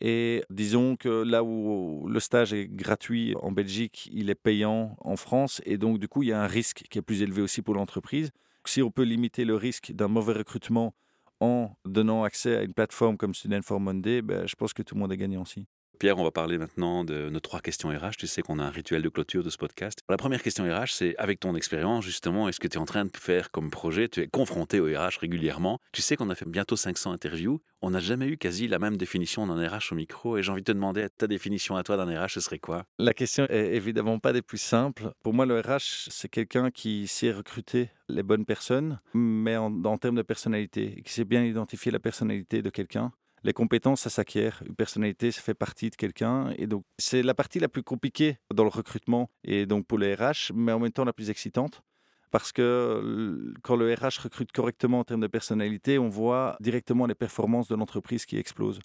Et 0.00 0.42
disons 0.48 0.96
que 0.96 1.10
là 1.10 1.44
où 1.44 2.08
le 2.08 2.18
stage 2.18 2.54
est 2.54 2.68
gratuit 2.68 3.34
en 3.42 3.52
Belgique, 3.52 4.08
il 4.14 4.30
est 4.30 4.34
payant 4.34 4.96
en 5.02 5.16
France. 5.16 5.60
Et 5.66 5.76
donc, 5.76 5.98
du 5.98 6.08
coup, 6.08 6.22
il 6.22 6.30
y 6.30 6.32
a 6.32 6.42
un 6.42 6.46
risque 6.46 6.84
qui 6.88 6.98
est 6.98 7.02
plus 7.02 7.20
élevé 7.20 7.42
aussi 7.42 7.60
pour 7.60 7.74
l'entreprise. 7.74 8.30
Si 8.64 8.80
on 8.80 8.90
peut 8.90 9.02
limiter 9.02 9.44
le 9.44 9.54
risque 9.54 9.92
d'un 9.92 10.08
mauvais 10.08 10.32
recrutement 10.32 10.94
en 11.40 11.76
donnant 11.84 12.24
accès 12.24 12.56
à 12.56 12.62
une 12.62 12.72
plateforme 12.72 13.18
comme 13.18 13.34
Student 13.34 13.60
for 13.62 13.78
Monday, 13.78 14.22
ben, 14.22 14.46
je 14.46 14.54
pense 14.54 14.72
que 14.72 14.82
tout 14.82 14.94
le 14.94 15.00
monde 15.00 15.12
est 15.12 15.18
gagnant 15.18 15.42
aussi. 15.42 15.66
Pierre, 16.00 16.16
on 16.16 16.24
va 16.24 16.30
parler 16.30 16.56
maintenant 16.56 17.04
de 17.04 17.28
nos 17.28 17.40
trois 17.40 17.60
questions 17.60 17.90
RH. 17.90 18.16
Tu 18.18 18.26
sais 18.26 18.40
qu'on 18.40 18.58
a 18.58 18.64
un 18.64 18.70
rituel 18.70 19.02
de 19.02 19.10
clôture 19.10 19.44
de 19.44 19.50
ce 19.50 19.58
podcast. 19.58 19.98
La 20.08 20.16
première 20.16 20.42
question 20.42 20.64
RH, 20.64 20.92
c'est 20.94 21.14
avec 21.18 21.40
ton 21.40 21.54
expérience, 21.54 22.06
justement, 22.06 22.48
est-ce 22.48 22.58
que 22.58 22.68
tu 22.68 22.78
es 22.78 22.80
en 22.80 22.86
train 22.86 23.04
de 23.04 23.10
faire 23.14 23.50
comme 23.50 23.70
projet 23.70 24.08
Tu 24.08 24.22
es 24.22 24.26
confronté 24.26 24.80
au 24.80 24.86
RH 24.86 25.18
régulièrement? 25.20 25.78
Tu 25.92 26.00
sais 26.00 26.16
qu'on 26.16 26.30
a 26.30 26.34
fait 26.34 26.48
bientôt 26.48 26.74
500 26.74 27.12
interviews. 27.12 27.60
On 27.82 27.90
n'a 27.90 28.00
jamais 28.00 28.28
eu 28.28 28.38
quasi 28.38 28.66
la 28.66 28.78
même 28.78 28.96
définition 28.96 29.46
d'un 29.46 29.68
RH 29.68 29.92
au 29.92 29.94
micro. 29.94 30.38
Et 30.38 30.42
j'ai 30.42 30.50
envie 30.50 30.62
de 30.62 30.64
te 30.64 30.72
demander, 30.72 31.06
ta 31.18 31.26
définition 31.26 31.76
à 31.76 31.82
toi 31.82 31.98
d'un 31.98 32.18
RH, 32.18 32.30
ce 32.30 32.40
serait 32.40 32.58
quoi? 32.58 32.86
La 32.98 33.12
question 33.12 33.44
est 33.50 33.74
évidemment 33.74 34.18
pas 34.18 34.32
des 34.32 34.40
plus 34.40 34.56
simples. 34.56 35.12
Pour 35.22 35.34
moi, 35.34 35.44
le 35.44 35.60
RH, 35.60 36.08
c'est 36.08 36.30
quelqu'un 36.30 36.70
qui 36.70 37.08
sait 37.08 37.30
recruter 37.30 37.90
les 38.08 38.22
bonnes 38.22 38.46
personnes, 38.46 39.00
mais 39.12 39.58
en, 39.58 39.84
en 39.84 39.98
termes 39.98 40.16
de 40.16 40.22
personnalité, 40.22 41.02
qui 41.04 41.12
sait 41.12 41.26
bien 41.26 41.44
identifier 41.44 41.92
la 41.92 42.00
personnalité 42.00 42.62
de 42.62 42.70
quelqu'un. 42.70 43.12
Les 43.42 43.52
compétences, 43.52 44.02
ça 44.02 44.10
s'acquiert. 44.10 44.62
Une 44.66 44.74
personnalité, 44.74 45.32
ça 45.32 45.40
fait 45.40 45.54
partie 45.54 45.90
de 45.90 45.96
quelqu'un. 45.96 46.52
Et 46.58 46.66
donc, 46.66 46.84
c'est 46.98 47.22
la 47.22 47.34
partie 47.34 47.58
la 47.58 47.68
plus 47.68 47.82
compliquée 47.82 48.38
dans 48.52 48.64
le 48.64 48.70
recrutement 48.70 49.30
et 49.44 49.66
donc 49.66 49.86
pour 49.86 49.98
les 49.98 50.14
RH, 50.14 50.52
mais 50.54 50.72
en 50.72 50.78
même 50.78 50.92
temps 50.92 51.04
la 51.04 51.12
plus 51.12 51.30
excitante. 51.30 51.82
Parce 52.30 52.52
que 52.52 53.52
quand 53.62 53.76
le 53.76 53.92
RH 53.92 54.22
recrute 54.22 54.52
correctement 54.52 55.00
en 55.00 55.04
termes 55.04 55.22
de 55.22 55.26
personnalité, 55.26 55.98
on 55.98 56.08
voit 56.08 56.56
directement 56.60 57.06
les 57.06 57.14
performances 57.14 57.68
de 57.68 57.74
l'entreprise 57.74 58.24
qui 58.24 58.36
explosent. 58.36 58.80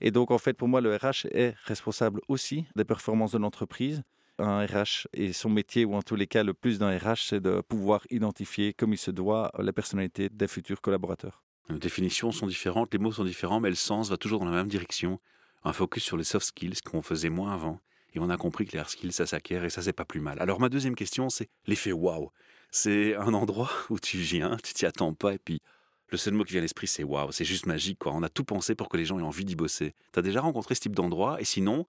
Et 0.00 0.10
donc, 0.10 0.30
en 0.30 0.38
fait, 0.38 0.54
pour 0.54 0.68
moi, 0.68 0.80
le 0.80 0.94
RH 0.94 1.26
est 1.32 1.54
responsable 1.64 2.20
aussi 2.28 2.66
des 2.74 2.84
performances 2.84 3.32
de 3.32 3.38
l'entreprise. 3.38 4.02
Un 4.38 4.66
RH 4.66 5.08
et 5.14 5.32
son 5.32 5.48
métier, 5.48 5.84
ou 5.84 5.94
en 5.94 6.02
tous 6.02 6.16
les 6.16 6.26
cas, 6.26 6.42
le 6.42 6.52
plus 6.54 6.78
d'un 6.78 6.96
RH, 6.96 7.28
c'est 7.28 7.40
de 7.40 7.62
pouvoir 7.62 8.06
identifier 8.10 8.74
comme 8.74 8.92
il 8.92 8.98
se 8.98 9.10
doit 9.10 9.50
la 9.58 9.72
personnalité 9.72 10.28
des 10.28 10.48
futurs 10.48 10.80
collaborateurs. 10.82 11.45
Les 11.68 11.78
définitions 11.78 12.30
sont 12.30 12.46
différentes, 12.46 12.92
les 12.92 12.98
mots 12.98 13.12
sont 13.12 13.24
différents, 13.24 13.60
mais 13.60 13.68
le 13.68 13.74
sens 13.74 14.08
va 14.08 14.16
toujours 14.16 14.40
dans 14.40 14.46
la 14.46 14.56
même 14.56 14.68
direction. 14.68 15.20
Un 15.64 15.72
focus 15.72 16.04
sur 16.04 16.16
les 16.16 16.24
soft 16.24 16.46
skills 16.46 16.80
qu'on 16.84 17.02
faisait 17.02 17.28
moins 17.28 17.52
avant. 17.52 17.80
Et 18.14 18.20
on 18.20 18.30
a 18.30 18.36
compris 18.36 18.66
que 18.66 18.72
les 18.72 18.78
hard 18.78 18.88
skills, 18.88 19.12
ça 19.12 19.26
s'acquiert 19.26 19.64
et 19.64 19.70
ça, 19.70 19.82
c'est 19.82 19.92
pas 19.92 20.04
plus 20.04 20.20
mal. 20.20 20.40
Alors, 20.40 20.60
ma 20.60 20.68
deuxième 20.68 20.94
question, 20.94 21.28
c'est 21.28 21.48
l'effet 21.66 21.92
waouh. 21.92 22.30
C'est 22.70 23.16
un 23.16 23.34
endroit 23.34 23.70
où 23.90 23.98
tu 23.98 24.18
viens, 24.18 24.56
tu 24.62 24.72
t'y 24.74 24.86
attends 24.86 25.12
pas, 25.12 25.34
et 25.34 25.38
puis 25.38 25.60
le 26.08 26.18
seul 26.18 26.34
mot 26.34 26.44
qui 26.44 26.52
vient 26.52 26.60
à 26.60 26.62
l'esprit, 26.62 26.86
c'est 26.86 27.02
waouh. 27.02 27.32
C'est 27.32 27.44
juste 27.44 27.66
magique, 27.66 27.98
quoi. 27.98 28.12
On 28.12 28.22
a 28.22 28.28
tout 28.28 28.44
pensé 28.44 28.74
pour 28.74 28.88
que 28.88 28.96
les 28.96 29.04
gens 29.04 29.18
aient 29.18 29.22
envie 29.22 29.44
d'y 29.44 29.56
bosser. 29.56 29.94
T'as 30.12 30.22
déjà 30.22 30.40
rencontré 30.40 30.76
ce 30.76 30.80
type 30.80 30.94
d'endroit? 30.94 31.40
Et 31.40 31.44
sinon, 31.44 31.86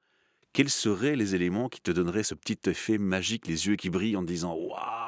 quels 0.53 0.71
seraient 0.71 1.15
les 1.15 1.35
éléments 1.35 1.69
qui 1.69 1.81
te 1.81 1.91
donneraient 1.91 2.23
ce 2.23 2.33
petit 2.33 2.57
effet 2.65 2.97
magique, 2.97 3.47
les 3.47 3.67
yeux 3.67 3.75
qui 3.75 3.91
brillent 3.91 4.17
en 4.17 4.23
disant 4.23 4.55
waouh? 4.55 5.06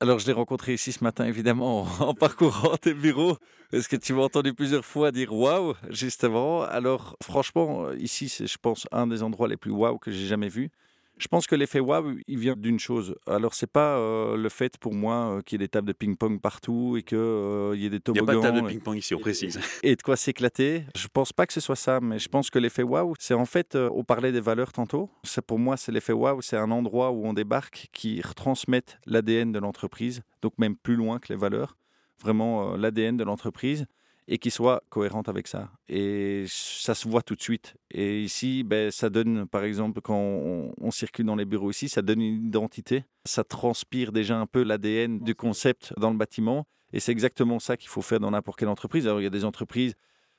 Alors, 0.00 0.18
je 0.18 0.26
l'ai 0.26 0.32
rencontré 0.32 0.74
ici 0.74 0.92
ce 0.92 1.02
matin, 1.02 1.24
évidemment, 1.24 1.82
en 2.00 2.12
parcourant 2.14 2.76
tes 2.76 2.92
bureaux. 2.92 3.38
Est-ce 3.72 3.88
que 3.88 3.96
tu 3.96 4.12
m'as 4.12 4.22
entendu 4.22 4.52
plusieurs 4.52 4.84
fois 4.84 5.10
dire 5.10 5.32
waouh, 5.32 5.74
justement? 5.88 6.62
Alors, 6.62 7.16
franchement, 7.22 7.90
ici, 7.92 8.28
c'est, 8.28 8.46
je 8.46 8.58
pense, 8.58 8.86
un 8.92 9.06
des 9.06 9.22
endroits 9.22 9.48
les 9.48 9.56
plus 9.56 9.70
waouh 9.70 9.98
que 9.98 10.10
j'ai 10.10 10.26
jamais 10.26 10.48
vu. 10.48 10.70
Je 11.18 11.28
pense 11.28 11.46
que 11.46 11.54
l'effet 11.54 11.80
waouh, 11.80 12.18
il 12.26 12.38
vient 12.38 12.56
d'une 12.56 12.78
chose. 12.78 13.16
Alors, 13.26 13.54
c'est 13.54 13.70
pas 13.70 13.96
euh, 13.96 14.36
le 14.36 14.48
fait 14.50 14.76
pour 14.76 14.94
moi 14.94 15.38
euh, 15.38 15.40
qu'il 15.42 15.60
y 15.60 15.62
ait 15.62 15.66
des 15.66 15.68
tables 15.68 15.88
de 15.88 15.94
ping-pong 15.94 16.40
partout 16.40 16.96
et 16.98 17.02
qu'il 17.02 17.16
euh, 17.16 17.74
y 17.74 17.86
ait 17.86 17.90
des 17.90 18.00
Il 18.08 18.12
n'y 18.12 18.18
a 18.18 18.20
toboggans. 18.20 18.26
pas 18.26 18.34
de 18.34 18.40
table 18.40 18.62
de 18.62 18.66
ping-pong 18.68 18.98
ici, 18.98 19.14
on 19.14 19.18
précise. 19.18 19.58
et 19.82 19.96
de 19.96 20.02
quoi 20.02 20.16
s'éclater. 20.16 20.84
Je 20.94 21.08
pense 21.08 21.32
pas 21.32 21.46
que 21.46 21.54
ce 21.54 21.60
soit 21.60 21.76
ça, 21.76 22.00
mais 22.00 22.18
je 22.18 22.28
pense 22.28 22.50
que 22.50 22.58
l'effet 22.58 22.82
waouh, 22.82 23.14
c'est 23.18 23.34
en 23.34 23.46
fait, 23.46 23.76
on 23.76 24.04
parlait 24.04 24.32
des 24.32 24.40
valeurs 24.40 24.72
tantôt. 24.72 25.10
C'est 25.24 25.44
pour 25.44 25.58
moi, 25.58 25.78
c'est 25.78 25.90
l'effet 25.90 26.12
waouh, 26.12 26.42
c'est 26.42 26.58
un 26.58 26.70
endroit 26.70 27.10
où 27.12 27.26
on 27.26 27.32
débarque 27.32 27.88
qui 27.92 28.20
retransmette 28.20 28.98
l'ADN 29.06 29.52
de 29.52 29.58
l'entreprise, 29.58 30.20
donc 30.42 30.52
même 30.58 30.76
plus 30.76 30.96
loin 30.96 31.18
que 31.18 31.32
les 31.32 31.38
valeurs, 31.38 31.78
vraiment 32.20 32.76
l'ADN 32.76 33.16
de 33.16 33.24
l'entreprise 33.24 33.86
et 34.28 34.38
qui 34.38 34.50
soit 34.50 34.82
cohérente 34.88 35.28
avec 35.28 35.46
ça. 35.46 35.70
Et 35.88 36.44
ça 36.48 36.94
se 36.94 37.08
voit 37.08 37.22
tout 37.22 37.36
de 37.36 37.42
suite. 37.42 37.76
Et 37.90 38.22
ici, 38.22 38.64
ben, 38.64 38.90
ça 38.90 39.08
donne, 39.08 39.46
par 39.46 39.62
exemple, 39.64 40.00
quand 40.00 40.18
on, 40.18 40.72
on 40.80 40.90
circule 40.90 41.26
dans 41.26 41.36
les 41.36 41.44
bureaux 41.44 41.70
ici, 41.70 41.88
ça 41.88 42.02
donne 42.02 42.20
une 42.20 42.46
identité. 42.46 43.04
Ça 43.24 43.44
transpire 43.44 44.12
déjà 44.12 44.38
un 44.38 44.46
peu 44.46 44.62
l'ADN 44.62 45.20
du 45.20 45.34
concept 45.34 45.92
dans 45.98 46.10
le 46.10 46.16
bâtiment. 46.16 46.66
Et 46.92 47.00
c'est 47.00 47.12
exactement 47.12 47.58
ça 47.58 47.76
qu'il 47.76 47.88
faut 47.88 48.02
faire 48.02 48.20
dans 48.20 48.30
n'importe 48.30 48.58
quelle 48.58 48.68
entreprise. 48.68 49.06
Alors, 49.06 49.20
il 49.20 49.24
y 49.24 49.28
a 49.28 49.30
des 49.30 49.44
entreprises 49.44 49.94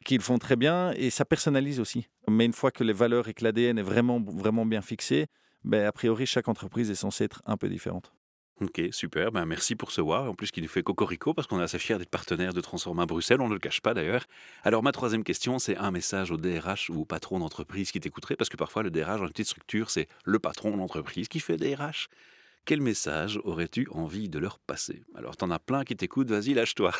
qui 0.05 0.15
le 0.15 0.23
font 0.23 0.37
très 0.37 0.55
bien 0.55 0.91
et 0.91 1.09
ça 1.09 1.25
personnalise 1.25 1.79
aussi. 1.79 2.07
Mais 2.27 2.45
une 2.45 2.53
fois 2.53 2.71
que 2.71 2.83
les 2.83 2.93
valeurs 2.93 3.27
et 3.27 3.33
que 3.33 3.43
l'ADN 3.43 3.77
est 3.77 3.83
vraiment, 3.83 4.21
vraiment 4.21 4.65
bien 4.65 4.81
fixé, 4.81 5.27
ben, 5.63 5.85
a 5.85 5.91
priori, 5.91 6.25
chaque 6.25 6.47
entreprise 6.47 6.89
est 6.89 6.95
censée 6.95 7.25
être 7.25 7.41
un 7.45 7.57
peu 7.57 7.69
différente. 7.69 8.13
Ok, 8.59 8.81
super. 8.91 9.31
Ben, 9.31 9.45
merci 9.45 9.75
pour 9.75 9.91
ce 9.91 10.01
wow. 10.01 10.29
En 10.29 10.33
plus, 10.33 10.49
qui 10.49 10.63
nous 10.63 10.67
fait 10.67 10.81
cocorico 10.81 11.33
parce 11.35 11.47
qu'on 11.47 11.59
est 11.59 11.63
assez 11.63 11.77
fiers 11.77 11.99
d'être 11.99 12.09
partenaire 12.09 12.53
de 12.53 12.61
Transforma 12.61 13.05
Bruxelles. 13.05 13.39
On 13.39 13.47
ne 13.47 13.53
le 13.53 13.59
cache 13.59 13.81
pas 13.81 13.93
d'ailleurs. 13.93 14.25
Alors, 14.63 14.81
ma 14.81 14.91
troisième 14.91 15.23
question, 15.23 15.59
c'est 15.59 15.77
un 15.77 15.91
message 15.91 16.31
au 16.31 16.37
DRH 16.37 16.89
ou 16.89 17.01
au 17.01 17.05
patron 17.05 17.37
d'entreprise 17.37 17.91
qui 17.91 17.99
t'écouterait 17.99 18.35
parce 18.35 18.49
que 18.49 18.57
parfois, 18.57 18.81
le 18.81 18.89
DRH 18.89 19.19
dans 19.19 19.25
une 19.25 19.31
petite 19.31 19.47
structure, 19.47 19.91
c'est 19.91 20.07
le 20.25 20.39
patron 20.39 20.71
de 20.71 20.77
l'entreprise 20.77 21.27
qui 21.27 21.39
fait 21.39 21.57
DRH. 21.57 22.09
Quel 22.65 22.81
message 22.81 23.39
aurais-tu 23.43 23.87
envie 23.91 24.27
de 24.27 24.39
leur 24.39 24.57
passer? 24.57 25.03
Alors, 25.15 25.37
t'en 25.37 25.51
as 25.51 25.59
plein 25.59 25.85
qui 25.85 25.95
t'écoutent, 25.95 26.31
vas-y, 26.31 26.53
lâche-toi. 26.53 26.91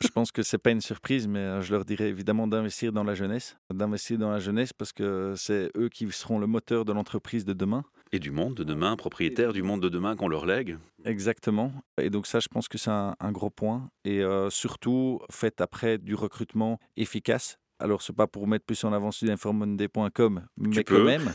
Je 0.00 0.08
pense 0.08 0.30
que 0.30 0.42
c'est 0.42 0.56
pas 0.56 0.70
une 0.70 0.80
surprise, 0.80 1.26
mais 1.26 1.40
euh, 1.40 1.62
je 1.62 1.72
leur 1.72 1.84
dirais 1.84 2.08
évidemment 2.08 2.46
d'investir 2.46 2.92
dans 2.92 3.04
la 3.04 3.14
jeunesse, 3.14 3.58
d'investir 3.74 4.18
dans 4.18 4.30
la 4.30 4.38
jeunesse 4.38 4.72
parce 4.72 4.92
que 4.92 5.34
c'est 5.36 5.70
eux 5.76 5.88
qui 5.88 6.10
seront 6.12 6.38
le 6.38 6.46
moteur 6.46 6.84
de 6.84 6.92
l'entreprise 6.92 7.44
de 7.44 7.52
demain. 7.52 7.84
Et 8.14 8.18
du 8.18 8.30
monde 8.30 8.54
de 8.54 8.64
demain, 8.64 8.96
propriétaire 8.96 9.52
du 9.52 9.62
monde 9.62 9.82
de 9.82 9.88
demain 9.88 10.16
qu'on 10.16 10.28
leur 10.28 10.44
lègue. 10.44 10.76
Exactement. 11.04 11.72
Et 12.00 12.10
donc 12.10 12.26
ça, 12.26 12.40
je 12.40 12.48
pense 12.50 12.68
que 12.68 12.76
c'est 12.76 12.90
un, 12.90 13.16
un 13.18 13.32
gros 13.32 13.48
point. 13.50 13.88
Et 14.04 14.22
euh, 14.22 14.50
surtout, 14.50 15.20
faites 15.30 15.62
après 15.62 15.96
du 15.96 16.14
recrutement 16.14 16.78
efficace. 16.96 17.58
Alors, 17.82 18.00
c'est 18.00 18.14
pas 18.14 18.28
pour 18.28 18.46
mettre 18.46 18.64
plus 18.64 18.84
en 18.84 18.92
avant 18.92 19.10
sudinformonday.com, 19.10 20.46
mais 20.56 20.84
quand 20.84 21.02
même. 21.02 21.32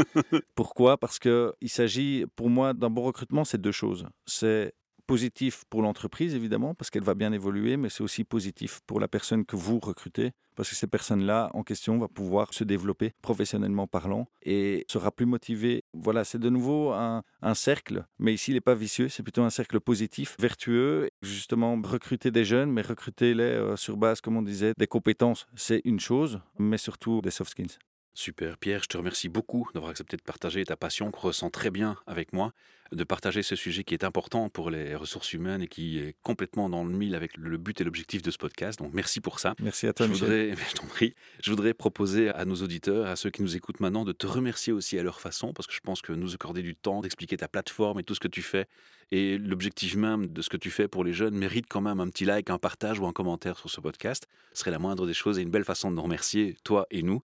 Pourquoi? 0.56 0.98
Parce 0.98 1.20
que 1.20 1.52
il 1.60 1.68
s'agit, 1.68 2.24
pour 2.34 2.50
moi, 2.50 2.74
d'un 2.74 2.90
bon 2.90 3.02
recrutement, 3.02 3.44
c'est 3.44 3.60
deux 3.60 3.70
choses. 3.70 4.08
C'est 4.26 4.72
positif 5.06 5.64
pour 5.70 5.82
l'entreprise, 5.82 6.34
évidemment, 6.34 6.74
parce 6.74 6.90
qu'elle 6.90 7.02
va 7.02 7.14
bien 7.14 7.32
évoluer, 7.32 7.76
mais 7.76 7.88
c'est 7.88 8.02
aussi 8.02 8.24
positif 8.24 8.80
pour 8.86 9.00
la 9.00 9.08
personne 9.08 9.44
que 9.44 9.56
vous 9.56 9.78
recrutez, 9.78 10.32
parce 10.56 10.70
que 10.70 10.76
ces 10.76 10.86
personnes-là 10.86 11.50
en 11.54 11.62
question 11.62 11.98
va 11.98 12.08
pouvoir 12.08 12.54
se 12.54 12.64
développer 12.64 13.12
professionnellement 13.22 13.86
parlant 13.86 14.28
et 14.42 14.84
sera 14.88 15.10
plus 15.10 15.26
motivée. 15.26 15.84
Voilà, 15.92 16.24
c'est 16.24 16.38
de 16.38 16.48
nouveau 16.48 16.92
un, 16.92 17.22
un 17.42 17.54
cercle, 17.54 18.04
mais 18.18 18.34
ici, 18.34 18.52
il 18.52 18.54
n'est 18.54 18.60
pas 18.60 18.74
vicieux, 18.74 19.08
c'est 19.08 19.22
plutôt 19.22 19.42
un 19.42 19.50
cercle 19.50 19.80
positif, 19.80 20.36
vertueux. 20.38 21.10
Justement, 21.22 21.80
recruter 21.82 22.30
des 22.30 22.44
jeunes, 22.44 22.70
mais 22.70 22.82
recruter-les 22.82 23.42
euh, 23.42 23.76
sur 23.76 23.96
base, 23.96 24.20
comme 24.20 24.36
on 24.36 24.42
disait, 24.42 24.72
des 24.78 24.86
compétences, 24.86 25.46
c'est 25.56 25.82
une 25.84 26.00
chose, 26.00 26.40
mais 26.58 26.78
surtout 26.78 27.20
des 27.20 27.30
soft 27.30 27.50
skills. 27.50 27.78
Super, 28.16 28.56
Pierre, 28.58 28.80
je 28.84 28.88
te 28.88 28.96
remercie 28.96 29.28
beaucoup 29.28 29.68
d'avoir 29.74 29.90
accepté 29.90 30.16
de 30.16 30.22
partager 30.22 30.64
ta 30.64 30.76
passion 30.76 31.10
qu'on 31.10 31.26
ressent 31.28 31.50
très 31.50 31.70
bien 31.72 31.96
avec 32.06 32.32
moi, 32.32 32.52
de 32.92 33.02
partager 33.02 33.42
ce 33.42 33.56
sujet 33.56 33.82
qui 33.82 33.92
est 33.92 34.04
important 34.04 34.48
pour 34.48 34.70
les 34.70 34.94
ressources 34.94 35.32
humaines 35.32 35.62
et 35.62 35.66
qui 35.66 35.98
est 35.98 36.14
complètement 36.22 36.68
dans 36.70 36.84
le 36.84 36.92
mille 36.92 37.16
avec 37.16 37.36
le 37.36 37.58
but 37.58 37.80
et 37.80 37.84
l'objectif 37.84 38.22
de 38.22 38.30
ce 38.30 38.38
podcast. 38.38 38.78
Donc 38.78 38.92
merci 38.94 39.20
pour 39.20 39.40
ça. 39.40 39.54
Merci 39.60 39.88
à 39.88 39.92
toi, 39.92 40.06
Je 40.06 40.12
Michel. 40.12 40.28
voudrais, 40.28 40.64
je 40.70 40.74
t'en 40.76 40.86
prie, 40.86 41.14
je 41.42 41.50
voudrais 41.50 41.74
proposer 41.74 42.28
à 42.28 42.44
nos 42.44 42.54
auditeurs, 42.54 43.06
à 43.06 43.16
ceux 43.16 43.30
qui 43.30 43.42
nous 43.42 43.56
écoutent 43.56 43.80
maintenant, 43.80 44.04
de 44.04 44.12
te 44.12 44.28
remercier 44.28 44.72
aussi 44.72 44.96
à 44.96 45.02
leur 45.02 45.20
façon, 45.20 45.52
parce 45.52 45.66
que 45.66 45.74
je 45.74 45.80
pense 45.80 46.00
que 46.00 46.12
nous 46.12 46.34
accorder 46.34 46.62
du 46.62 46.76
temps, 46.76 47.00
d'expliquer 47.00 47.36
ta 47.36 47.48
plateforme 47.48 47.98
et 47.98 48.04
tout 48.04 48.14
ce 48.14 48.20
que 48.20 48.28
tu 48.28 48.42
fais, 48.42 48.66
et 49.10 49.38
l'objectif 49.38 49.96
même 49.96 50.28
de 50.28 50.40
ce 50.40 50.50
que 50.50 50.56
tu 50.56 50.70
fais 50.70 50.86
pour 50.86 51.02
les 51.02 51.12
jeunes 51.12 51.34
mérite 51.34 51.66
quand 51.68 51.80
même 51.80 51.98
un 51.98 52.08
petit 52.10 52.24
like, 52.26 52.48
un 52.48 52.58
partage 52.58 53.00
ou 53.00 53.06
un 53.06 53.12
commentaire 53.12 53.58
sur 53.58 53.70
ce 53.70 53.80
podcast. 53.80 54.28
Ce 54.52 54.60
serait 54.60 54.70
la 54.70 54.78
moindre 54.78 55.04
des 55.04 55.14
choses 55.14 55.40
et 55.40 55.42
une 55.42 55.50
belle 55.50 55.64
façon 55.64 55.90
de 55.90 55.96
nous 55.96 56.02
remercier, 56.02 56.56
toi 56.62 56.86
et 56.92 57.02
nous. 57.02 57.20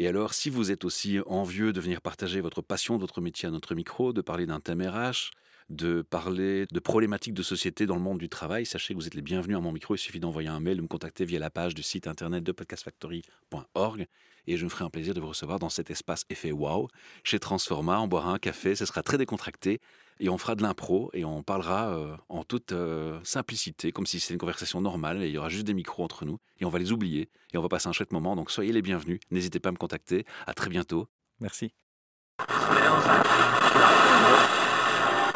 Et 0.00 0.06
alors, 0.06 0.32
si 0.32 0.48
vous 0.48 0.70
êtes 0.70 0.84
aussi 0.84 1.18
envieux 1.26 1.72
de 1.72 1.80
venir 1.80 2.00
partager 2.00 2.40
votre 2.40 2.62
passion, 2.62 2.96
votre 2.98 3.20
métier 3.20 3.48
à 3.48 3.50
notre 3.50 3.74
micro, 3.74 4.12
de 4.12 4.20
parler 4.20 4.46
d'un 4.46 4.60
thème 4.60 4.80
RH, 4.80 5.32
de 5.70 6.02
parler 6.02 6.66
de 6.70 6.78
problématiques 6.78 7.34
de 7.34 7.42
société 7.42 7.84
dans 7.84 7.96
le 7.96 8.00
monde 8.00 8.18
du 8.18 8.28
travail, 8.28 8.64
sachez 8.64 8.94
que 8.94 8.98
vous 9.00 9.08
êtes 9.08 9.16
les 9.16 9.22
bienvenus 9.22 9.56
à 9.56 9.60
mon 9.60 9.72
micro. 9.72 9.96
Il 9.96 9.98
suffit 9.98 10.20
d'envoyer 10.20 10.50
un 10.50 10.60
mail, 10.60 10.76
de 10.76 10.82
me 10.82 10.86
contacter 10.86 11.24
via 11.24 11.40
la 11.40 11.50
page 11.50 11.74
du 11.74 11.82
site 11.82 12.06
internet 12.06 12.44
de 12.44 12.52
podcastfactory.org 12.52 14.06
et 14.46 14.56
je 14.56 14.64
me 14.64 14.70
ferai 14.70 14.84
un 14.84 14.88
plaisir 14.88 15.14
de 15.14 15.20
vous 15.20 15.26
recevoir 15.26 15.58
dans 15.58 15.68
cet 15.68 15.90
espace 15.90 16.24
effet 16.30 16.52
wow 16.52 16.86
chez 17.24 17.40
Transforma. 17.40 18.00
On 18.00 18.06
boira 18.06 18.30
un 18.30 18.38
café, 18.38 18.76
ce 18.76 18.86
sera 18.86 19.02
très 19.02 19.18
décontracté 19.18 19.80
et 20.20 20.28
on 20.28 20.38
fera 20.38 20.54
de 20.54 20.62
l'impro 20.62 21.10
et 21.14 21.24
on 21.24 21.42
parlera 21.42 21.94
euh, 21.94 22.16
en 22.28 22.44
toute 22.44 22.72
euh, 22.72 23.18
simplicité, 23.24 23.92
comme 23.92 24.06
si 24.06 24.20
c'était 24.20 24.34
une 24.34 24.40
conversation 24.40 24.80
normale 24.80 25.22
et 25.22 25.28
il 25.28 25.32
y 25.32 25.38
aura 25.38 25.48
juste 25.48 25.66
des 25.66 25.74
micros 25.74 26.04
entre 26.04 26.24
nous 26.24 26.38
et 26.60 26.64
on 26.64 26.70
va 26.70 26.78
les 26.78 26.92
oublier 26.92 27.30
et 27.52 27.58
on 27.58 27.62
va 27.62 27.68
passer 27.68 27.88
un 27.88 27.92
chouette 27.92 28.12
moment. 28.12 28.36
Donc 28.36 28.50
soyez 28.50 28.72
les 28.72 28.82
bienvenus, 28.82 29.20
n'hésitez 29.30 29.60
pas 29.60 29.68
à 29.70 29.72
me 29.72 29.76
contacter. 29.76 30.24
À 30.46 30.54
très 30.54 30.70
bientôt. 30.70 31.08
Merci. 31.40 31.72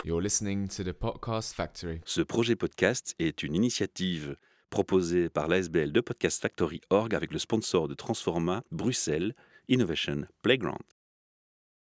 You're 0.04 0.20
listening 0.20 0.68
to 0.68 0.82
the 0.82 0.92
Podcast 0.92 1.54
Factory. 1.54 2.00
Ce 2.04 2.20
projet 2.20 2.56
podcast 2.56 3.14
est 3.20 3.44
une 3.44 3.54
initiative 3.54 4.36
proposée 4.68 5.28
par 5.28 5.48
l'ASBL 5.48 5.92
de 5.92 6.00
Podcast 6.00 6.42
Factory 6.42 6.80
Org 6.90 7.14
avec 7.14 7.30
le 7.32 7.38
sponsor 7.38 7.86
de 7.86 7.94
Transforma 7.94 8.64
Bruxelles 8.72 9.34
Innovation 9.68 10.26
Playground. 10.42 10.82